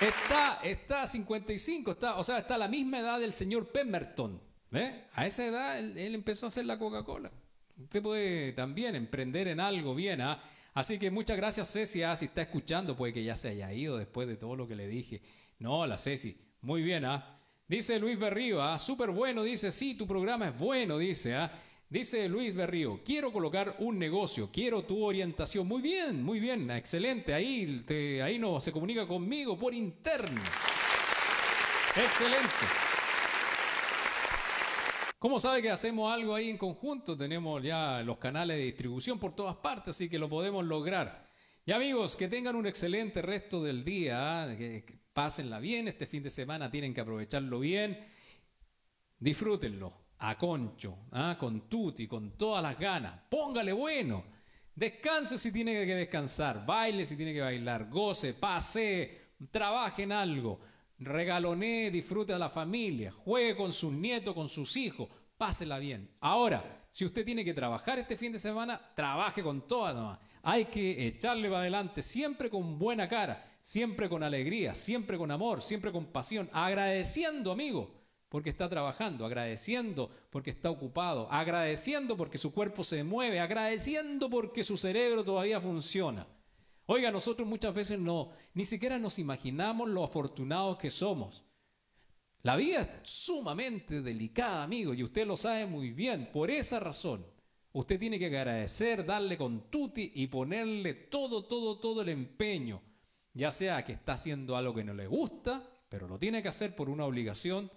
Está, 0.02 0.60
está 0.62 1.04
a 1.04 1.08
55, 1.08 1.92
está, 1.92 2.16
o 2.18 2.24
sea, 2.24 2.40
está 2.40 2.56
a 2.56 2.58
la 2.58 2.68
misma 2.68 3.00
edad 3.00 3.20
del 3.20 3.34
señor 3.34 3.68
Pemberton. 3.68 4.42
¿ve? 4.70 5.06
A 5.14 5.26
esa 5.26 5.46
edad 5.46 5.80
él, 5.80 6.14
empezó 6.14 6.48
a 6.48 6.50
hacer 6.50 6.66
la 6.66 6.78
Coca-Cola. 6.78 7.32
Usted 7.82 8.02
puede 8.02 8.52
también 8.52 8.96
emprender 8.96 9.48
en 9.48 9.62
algo 9.62 9.96
bien. 9.96 10.20
¿ah? 10.20 10.44
Así 10.74 11.00
que 11.00 11.12
muchas 11.12 11.38
gracias, 11.38 11.72
Ceci. 11.72 12.04
Ah, 12.04 12.16
si 12.18 12.26
está 12.26 12.42
escuchando, 12.42 12.98
puede 12.98 13.14
que 13.14 13.24
ya 13.24 13.38
se 13.38 13.48
haya 13.48 13.72
ido 13.72 13.98
después 13.98 14.28
de 14.28 14.36
todo 14.36 14.58
lo 14.58 14.68
que 14.68 14.76
le 14.76 14.88
dije. 14.88 15.22
No, 15.60 15.88
la 15.88 15.98
Ceci. 15.98 16.38
Muy 16.62 16.82
bien, 16.82 17.06
¿ah? 17.06 17.40
Dice 17.68 17.98
Luis 17.98 18.20
Berrío, 18.20 18.62
¿ah? 18.62 18.78
Súper 18.78 19.12
bueno, 19.12 19.44
dice, 19.44 19.72
sí, 19.72 19.96
tu 19.96 20.06
programa 20.06 20.50
es 20.50 20.60
bueno, 20.60 20.98
dice, 20.98 21.36
¿ah? 21.36 21.52
Dice 21.90 22.28
Luis 22.28 22.56
Berrío, 22.56 23.02
quiero 23.06 23.32
colocar 23.32 23.76
un 23.80 24.00
negocio, 24.00 24.50
quiero 24.52 24.84
tu 24.84 25.04
orientación. 25.04 25.68
Muy 25.68 25.82
bien, 25.82 26.24
muy 26.24 26.40
bien, 26.40 26.70
excelente. 26.72 27.34
Ahí, 27.34 27.84
te- 27.86 28.22
ahí 28.22 28.40
no, 28.40 28.60
se 28.60 28.72
comunica 28.72 29.08
conmigo 29.08 29.58
por 29.58 29.74
interno. 29.74 30.42
Excelente. 31.96 32.66
¿Cómo 35.20 35.40
sabe 35.40 35.62
que 35.62 35.70
hacemos 35.72 36.12
algo 36.12 36.36
ahí 36.36 36.50
en 36.50 36.58
conjunto? 36.58 37.18
Tenemos 37.18 37.64
ya 37.64 38.02
los 38.04 38.18
canales 38.18 38.58
de 38.58 38.64
distribución 38.64 39.18
por 39.20 39.34
todas 39.34 39.56
partes, 39.56 39.96
así 39.96 40.10
que 40.10 40.20
lo 40.20 40.28
podemos 40.28 40.66
lograr. 40.66 41.30
Y 41.66 41.72
amigos, 41.72 42.16
que 42.16 42.28
tengan 42.28 42.56
un 42.56 42.68
excelente 42.68 43.22
resto 43.22 43.64
del 43.64 43.84
día, 43.84 44.44
¿ah? 44.44 44.58
que, 44.58 44.84
pásenla 45.14 45.60
bien, 45.60 45.88
este 45.88 46.06
fin 46.06 46.22
de 46.22 46.30
semana 46.30 46.70
tienen 46.70 46.94
que 46.94 47.02
aprovecharlo 47.02 47.60
bien. 47.60 48.06
Disfrútenlo, 49.18 49.92
a 50.28 50.38
concho, 50.38 50.98
¿ah? 51.12 51.36
con 51.40 51.70
tutti, 51.70 52.08
con 52.08 52.32
todas 52.32 52.64
las 52.64 52.80
ganas. 52.80 53.14
Póngale 53.30 53.72
bueno. 53.72 54.24
Descanse 54.74 55.38
si 55.38 55.52
tiene 55.52 55.86
que 55.86 55.96
descansar, 55.96 56.66
baile 56.66 57.06
si 57.06 57.16
tiene 57.16 57.34
que 57.34 57.40
bailar, 57.40 57.90
goce, 57.90 58.34
pase, 58.34 59.30
trabaje 59.50 60.04
en 60.04 60.12
algo, 60.12 60.60
regalonee, 61.00 61.90
disfrute 61.90 62.34
a 62.34 62.38
la 62.38 62.50
familia, 62.50 63.12
juegue 63.12 63.56
con 63.56 63.72
sus 63.72 63.94
nietos, 63.94 64.34
con 64.34 64.50
sus 64.50 64.76
hijos, 64.76 65.08
pásela 65.38 65.80
bien. 65.80 66.10
Ahora, 66.20 66.86
si 66.90 67.06
usted 67.06 67.24
tiene 67.24 67.46
que 67.46 67.54
trabajar 67.54 68.00
este 68.00 68.18
fin 68.18 68.34
de 68.34 68.40
semana, 68.40 68.82
trabaje 68.96 69.42
con 69.42 69.66
toda 69.66 69.94
nomás. 69.94 70.20
Hay 70.44 70.66
que 70.66 71.08
echarle 71.08 71.48
para 71.48 71.62
adelante, 71.62 72.02
siempre 72.02 72.50
con 72.50 72.78
buena 72.78 73.08
cara, 73.08 73.58
siempre 73.62 74.10
con 74.10 74.24
alegría, 74.24 74.76
siempre 74.76 75.18
con 75.18 75.32
amor, 75.32 75.62
siempre 75.62 75.94
con 75.94 76.08
pasión, 76.08 76.50
agradeciendo, 76.52 77.54
amigo, 77.54 78.05
porque 78.30 78.50
está 78.50 78.68
trabajando, 78.68 79.26
agradeciendo 79.26 80.10
porque 80.30 80.50
está 80.50 80.70
ocupado, 80.70 81.32
agradeciendo 81.32 82.18
porque 82.18 82.38
su 82.38 82.54
cuerpo 82.54 82.84
se 82.84 83.04
mueve, 83.04 83.40
agradeciendo 83.40 84.30
porque 84.30 84.64
su 84.64 84.78
cerebro 84.78 85.24
todavía 85.24 85.62
funciona. 85.62 86.28
Oiga, 86.88 87.12
nosotros 87.12 87.48
muchas 87.48 87.74
veces 87.74 88.00
no, 88.00 88.32
ni 88.54 88.66
siquiera 88.66 89.00
nos 89.00 89.18
imaginamos 89.18 89.90
lo 89.90 90.04
afortunados 90.04 90.78
que 90.78 90.92
somos. 90.92 91.44
La 92.44 92.56
vida 92.56 92.82
es 92.82 93.10
sumamente 93.10 94.04
delicada, 94.04 94.64
amigo, 94.64 94.94
y 94.94 95.02
usted 95.02 95.26
lo 95.26 95.36
sabe 95.36 95.66
muy 95.66 95.94
bien. 95.94 96.30
Por 96.32 96.52
esa 96.52 96.80
razón, 96.80 97.26
usted 97.72 98.00
tiene 98.00 98.20
que 98.20 98.28
agradecer, 98.28 99.04
darle 99.04 99.36
con 99.36 99.72
tutti 99.72 100.12
y 100.14 100.28
ponerle 100.28 100.94
todo, 100.94 101.46
todo, 101.46 101.80
todo 101.80 102.04
el 102.04 102.10
empeño. 102.10 102.84
Ya 103.34 103.50
sea 103.50 103.84
que 103.84 103.94
está 103.94 104.14
haciendo 104.14 104.56
algo 104.56 104.76
que 104.76 104.84
no 104.84 104.94
le 104.94 105.08
gusta, 105.08 105.68
pero 105.90 106.08
lo 106.08 106.20
tiene 106.20 106.44
que 106.44 106.50
hacer 106.50 106.76
por 106.76 106.88
una 106.88 107.06
obligación, 107.06 107.72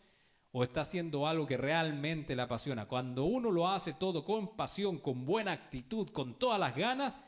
o 0.53 0.63
está 0.63 0.81
haciendo 0.81 1.27
algo 1.27 1.47
que 1.47 1.57
realmente 1.57 2.35
le 2.35 2.43
apasiona. 2.43 2.87
Cuando 2.87 3.25
uno 3.25 3.51
lo 3.51 3.69
hace 3.69 3.93
todo 3.93 4.25
con 4.25 4.57
pasión, 4.57 4.99
con 4.99 5.25
buena 5.25 5.53
actitud, 5.53 6.09
con 6.11 6.39
todas 6.39 6.59
las 6.59 6.75
ganas, 6.75 7.19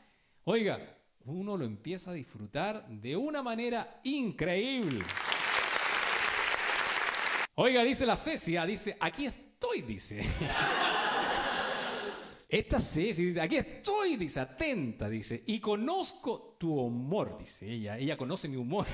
oiga, 0.43 0.97
uno 1.25 1.55
lo 1.55 1.65
empieza 1.65 2.11
a 2.11 2.15
disfrutar 2.15 2.87
de 2.87 3.15
una 3.15 3.43
manera 3.43 3.99
increíble. 4.03 5.03
Oiga, 7.55 7.83
dice 7.83 8.05
la 8.05 8.15
Cecia, 8.15 8.65
dice, 8.65 8.97
aquí 8.99 9.25
estoy, 9.25 9.81
dice. 9.81 10.23
Esta 12.51 12.79
Ceci 12.81 13.23
dice, 13.23 13.39
aquí 13.39 13.55
estoy, 13.55 14.17
dice, 14.17 14.41
atenta, 14.41 15.07
dice, 15.07 15.41
y 15.45 15.61
conozco 15.61 16.57
tu 16.59 16.73
humor, 16.73 17.37
dice 17.37 17.71
ella, 17.71 17.97
ella 17.97 18.17
conoce 18.17 18.49
mi 18.49 18.57
humor. 18.57 18.85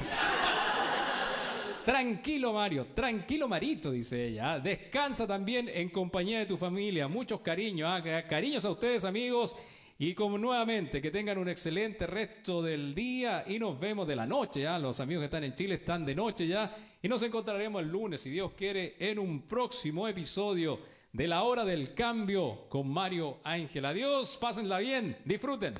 Tranquilo 1.87 2.51
Mario, 2.51 2.87
tranquilo 2.93 3.47
Marito, 3.47 3.91
dice 3.91 4.27
ella. 4.27 4.51
¿ah? 4.55 4.59
Descansa 4.59 5.25
también 5.25 5.69
en 5.73 5.87
compañía 5.87 6.39
de 6.39 6.45
tu 6.45 6.57
familia. 6.57 7.07
Muchos 7.07 7.39
cariños, 7.39 7.87
¿ah? 7.89 8.03
Ca- 8.03 8.27
cariños 8.27 8.65
a 8.65 8.71
ustedes 8.71 9.05
amigos. 9.05 9.55
Y 9.97 10.13
como 10.13 10.37
nuevamente, 10.37 11.01
que 11.01 11.11
tengan 11.11 11.37
un 11.37 11.47
excelente 11.47 12.05
resto 12.05 12.61
del 12.61 12.93
día 12.93 13.45
y 13.47 13.57
nos 13.57 13.79
vemos 13.79 14.05
de 14.05 14.17
la 14.17 14.25
noche. 14.25 14.63
¿ya? 14.63 14.77
Los 14.77 14.99
amigos 14.99 15.21
que 15.21 15.25
están 15.27 15.45
en 15.45 15.55
Chile 15.55 15.75
están 15.75 16.05
de 16.05 16.13
noche 16.13 16.45
ya. 16.45 16.75
Y 17.01 17.07
nos 17.07 17.23
encontraremos 17.23 17.81
el 17.81 17.87
lunes, 17.87 18.19
si 18.19 18.31
Dios 18.31 18.51
quiere, 18.51 18.97
en 18.99 19.17
un 19.17 19.43
próximo 19.43 20.09
episodio 20.09 20.81
de 21.13 21.25
la 21.25 21.43
hora 21.43 21.63
del 21.63 21.93
cambio 21.93 22.65
con 22.67 22.89
Mario 22.89 23.37
Ángel. 23.45 23.85
Adiós, 23.85 24.35
pásenla 24.35 24.79
bien, 24.79 25.15
disfruten. 25.23 25.73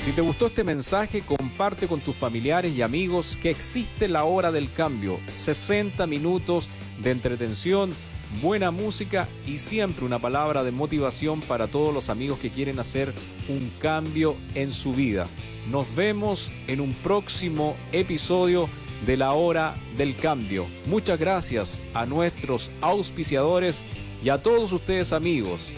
Si 0.00 0.12
te 0.12 0.22
gustó 0.22 0.46
este 0.46 0.64
mensaje, 0.64 1.20
comparte 1.20 1.86
con 1.86 2.00
tus 2.00 2.16
familiares 2.16 2.74
y 2.74 2.80
amigos 2.80 3.36
que 3.36 3.50
existe 3.50 4.08
la 4.08 4.24
hora 4.24 4.50
del 4.50 4.72
cambio. 4.72 5.20
60 5.36 6.06
minutos 6.06 6.70
de 7.02 7.10
entretención, 7.10 7.92
buena 8.40 8.70
música 8.70 9.28
y 9.46 9.58
siempre 9.58 10.06
una 10.06 10.18
palabra 10.18 10.64
de 10.64 10.70
motivación 10.70 11.42
para 11.42 11.66
todos 11.66 11.92
los 11.92 12.08
amigos 12.08 12.38
que 12.38 12.48
quieren 12.48 12.78
hacer 12.78 13.12
un 13.50 13.70
cambio 13.78 14.36
en 14.54 14.72
su 14.72 14.94
vida. 14.94 15.26
Nos 15.70 15.94
vemos 15.94 16.50
en 16.66 16.80
un 16.80 16.94
próximo 16.94 17.76
episodio 17.92 18.70
de 19.04 19.18
la 19.18 19.32
hora 19.34 19.74
del 19.98 20.16
cambio. 20.16 20.64
Muchas 20.86 21.20
gracias 21.20 21.82
a 21.92 22.06
nuestros 22.06 22.70
auspiciadores 22.80 23.82
y 24.24 24.30
a 24.30 24.42
todos 24.42 24.72
ustedes 24.72 25.12
amigos 25.12 25.68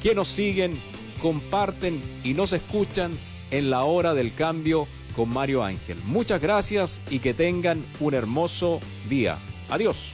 que 0.00 0.14
nos 0.14 0.28
siguen, 0.28 0.78
comparten 1.20 2.00
y 2.22 2.34
nos 2.34 2.52
escuchan 2.52 3.10
en 3.54 3.70
la 3.70 3.84
hora 3.84 4.14
del 4.14 4.34
cambio 4.34 4.88
con 5.14 5.28
Mario 5.28 5.62
Ángel. 5.62 5.96
Muchas 6.06 6.42
gracias 6.42 7.00
y 7.08 7.20
que 7.20 7.34
tengan 7.34 7.84
un 8.00 8.14
hermoso 8.14 8.80
día. 9.08 9.38
Adiós. 9.70 10.12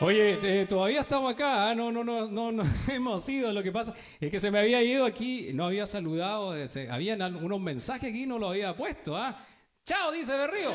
Oye, 0.00 0.38
eh, 0.42 0.66
todavía 0.66 1.00
estamos 1.00 1.32
acá, 1.32 1.70
¿ah? 1.70 1.74
no, 1.74 1.90
no, 1.90 2.04
no, 2.04 2.52
no, 2.52 2.62
hemos 2.92 3.26
ido. 3.30 3.50
Lo 3.50 3.62
que 3.62 3.72
pasa 3.72 3.94
es 4.20 4.30
que 4.30 4.38
se 4.38 4.50
me 4.50 4.58
había 4.58 4.82
ido 4.82 5.06
aquí, 5.06 5.52
no 5.54 5.64
había 5.64 5.86
saludado, 5.86 6.54
eh, 6.54 6.68
habían 6.90 7.22
unos 7.36 7.60
mensajes 7.60 8.10
aquí, 8.10 8.26
no 8.26 8.38
lo 8.38 8.50
había 8.50 8.76
puesto. 8.76 9.16
¿ah? 9.16 9.34
Chao, 9.86 10.12
dice 10.12 10.36
Berrío. 10.36 10.70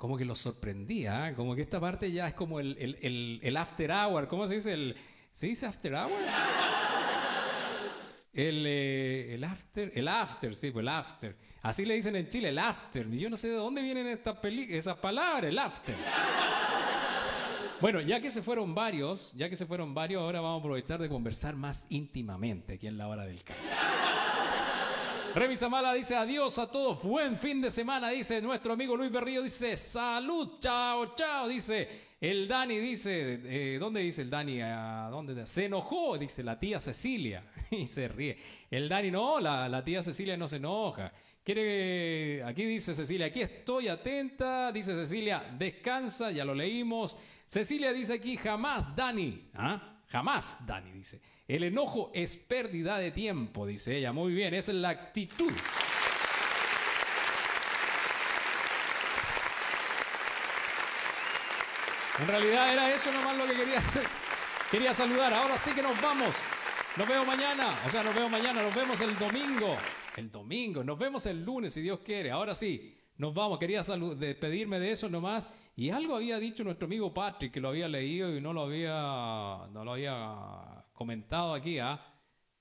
Como 0.00 0.16
que 0.16 0.24
los 0.24 0.38
sorprendía, 0.38 1.26
¿ah? 1.26 1.34
como 1.34 1.54
que 1.54 1.60
esta 1.60 1.78
parte 1.78 2.10
ya 2.10 2.26
es 2.26 2.32
como 2.32 2.58
el, 2.58 2.74
el- 2.80 2.96
el- 3.02 3.38
el 3.42 3.56
after 3.58 3.90
hour, 3.90 4.26
¿cómo 4.28 4.48
se 4.48 4.54
dice? 4.54 4.72
El, 4.72 4.96
¿Se 5.30 5.46
dice 5.46 5.66
after 5.66 5.92
hour? 5.94 6.10
El, 8.32 8.64
eh, 8.66 9.34
el 9.34 9.44
after, 9.44 9.92
el 9.94 10.08
after, 10.08 10.56
sí, 10.56 10.70
pues 10.70 10.84
el 10.84 10.88
after. 10.88 11.36
Así 11.60 11.84
le 11.84 11.92
dicen 11.96 12.16
en 12.16 12.30
Chile, 12.30 12.48
el 12.48 12.58
after. 12.58 13.10
Yo 13.10 13.28
no 13.28 13.36
sé 13.36 13.48
de 13.48 13.56
dónde 13.56 13.82
vienen 13.82 14.06
estas 14.06 14.38
esas 14.42 14.96
palabras, 14.96 15.44
el 15.50 15.58
after. 15.58 15.94
Bueno, 17.82 18.00
ya 18.00 18.20
que 18.22 18.30
se 18.30 18.40
fueron 18.40 18.74
varios, 18.74 19.34
ya 19.34 19.50
que 19.50 19.56
se 19.56 19.66
fueron 19.66 19.92
varios, 19.92 20.22
ahora 20.22 20.40
vamos 20.40 20.60
a 20.60 20.60
aprovechar 20.60 20.98
de 21.02 21.10
conversar 21.10 21.56
más 21.56 21.84
íntimamente 21.90 22.72
aquí 22.74 22.86
en 22.86 22.96
la 22.96 23.06
hora 23.06 23.24
del 23.26 23.44
cambio. 23.44 23.66
Remy 25.34 25.56
Zamala 25.56 25.94
dice 25.94 26.16
adiós 26.16 26.58
a 26.58 26.66
todos, 26.66 27.04
buen 27.04 27.38
fin 27.38 27.60
de 27.60 27.70
semana, 27.70 28.08
dice 28.10 28.42
nuestro 28.42 28.72
amigo 28.72 28.96
Luis 28.96 29.12
Berrío, 29.12 29.42
dice 29.42 29.76
salud, 29.76 30.58
chao, 30.58 31.14
chao, 31.14 31.46
dice 31.46 31.88
el 32.20 32.48
Dani, 32.48 32.78
dice, 32.78 33.40
eh, 33.44 33.78
¿dónde 33.78 34.00
dice 34.00 34.22
el 34.22 34.30
Dani? 34.30 34.60
¿A 34.60 35.08
dónde? 35.08 35.46
Se 35.46 35.66
enojó, 35.66 36.18
dice 36.18 36.42
la 36.42 36.58
tía 36.58 36.80
Cecilia, 36.80 37.42
y 37.70 37.86
se 37.86 38.08
ríe. 38.08 38.36
El 38.70 38.88
Dani, 38.88 39.10
no, 39.10 39.38
la, 39.38 39.68
la 39.68 39.84
tía 39.84 40.02
Cecilia 40.02 40.36
no 40.36 40.48
se 40.48 40.56
enoja. 40.56 41.12
Quiere, 41.44 42.42
aquí 42.44 42.64
dice 42.64 42.94
Cecilia, 42.94 43.26
aquí 43.26 43.40
estoy 43.40 43.86
atenta, 43.88 44.72
dice 44.72 44.94
Cecilia, 44.94 45.54
descansa, 45.56 46.32
ya 46.32 46.44
lo 46.44 46.54
leímos. 46.54 47.16
Cecilia 47.46 47.92
dice 47.92 48.14
aquí, 48.14 48.36
jamás, 48.36 48.94
Dani, 48.96 49.48
¿ah? 49.54 50.00
Jamás, 50.08 50.66
Dani 50.66 50.90
dice. 50.90 51.20
El 51.50 51.64
enojo 51.64 52.12
es 52.14 52.36
pérdida 52.36 52.98
de 52.98 53.10
tiempo, 53.10 53.66
dice 53.66 53.96
ella. 53.96 54.12
Muy 54.12 54.32
bien, 54.32 54.54
esa 54.54 54.70
es 54.70 54.78
la 54.78 54.90
actitud. 54.90 55.50
En 62.20 62.28
realidad 62.28 62.72
era 62.72 62.94
eso 62.94 63.10
nomás 63.10 63.36
lo 63.36 63.46
que 63.46 63.54
quería, 63.54 63.82
quería 64.70 64.94
saludar. 64.94 65.34
Ahora 65.34 65.58
sí 65.58 65.72
que 65.72 65.82
nos 65.82 66.00
vamos. 66.00 66.36
Nos 66.96 67.08
vemos 67.08 67.26
mañana. 67.26 67.76
O 67.84 67.88
sea, 67.88 68.04
nos 68.04 68.14
vemos 68.14 68.30
mañana. 68.30 68.62
Nos 68.62 68.76
vemos 68.76 69.00
el 69.00 69.18
domingo. 69.18 69.76
El 70.16 70.30
domingo. 70.30 70.84
Nos 70.84 70.96
vemos 71.00 71.26
el 71.26 71.44
lunes, 71.44 71.74
si 71.74 71.80
Dios 71.80 71.98
quiere. 72.04 72.30
Ahora 72.30 72.54
sí. 72.54 72.96
Nos 73.16 73.34
vamos. 73.34 73.58
Quería 73.58 73.82
despedirme 73.82 74.78
de 74.78 74.92
eso 74.92 75.08
nomás. 75.08 75.48
Y 75.74 75.90
algo 75.90 76.14
había 76.14 76.38
dicho 76.38 76.62
nuestro 76.62 76.86
amigo 76.86 77.12
Patrick, 77.12 77.52
que 77.52 77.60
lo 77.60 77.70
había 77.70 77.88
leído 77.88 78.36
y 78.36 78.40
no 78.40 78.52
lo 78.52 78.62
había, 78.62 79.66
no 79.72 79.84
lo 79.84 79.94
había 79.94 80.79
comentado 81.00 81.54
aquí. 81.54 81.78
¿ah? 81.78 81.98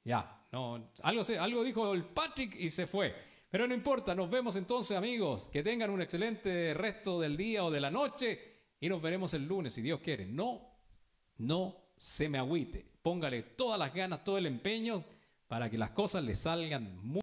Ya. 0.05 0.47
No, 0.53 0.91
algo, 1.03 1.23
algo 1.37 1.61
dijo 1.61 1.93
el 1.93 2.05
Patrick 2.05 2.55
y 2.57 2.69
se 2.69 2.87
fue. 2.87 3.13
Pero 3.51 3.67
no 3.67 3.73
importa. 3.73 4.15
Nos 4.15 4.29
vemos 4.29 4.55
entonces, 4.55 4.95
amigos. 4.95 5.49
Que 5.51 5.61
tengan 5.61 5.89
un 5.89 6.01
excelente 6.01 6.73
resto 6.73 7.19
del 7.19 7.35
día 7.35 7.65
o 7.65 7.69
de 7.69 7.81
la 7.81 7.91
noche. 7.91 8.39
Y 8.79 8.87
nos 8.87 9.01
veremos 9.01 9.33
el 9.33 9.45
lunes, 9.45 9.73
si 9.73 9.81
Dios 9.81 9.99
quiere. 9.99 10.25
No, 10.25 10.61
no 11.39 11.75
se 11.97 12.29
me 12.29 12.37
agüite. 12.37 12.85
Póngale 13.01 13.43
todas 13.43 13.77
las 13.77 13.93
ganas, 13.93 14.23
todo 14.23 14.37
el 14.37 14.45
empeño 14.45 15.03
para 15.49 15.69
que 15.69 15.77
las 15.77 15.89
cosas 15.89 16.23
le 16.23 16.33
salgan 16.33 16.97
muy 17.05 17.17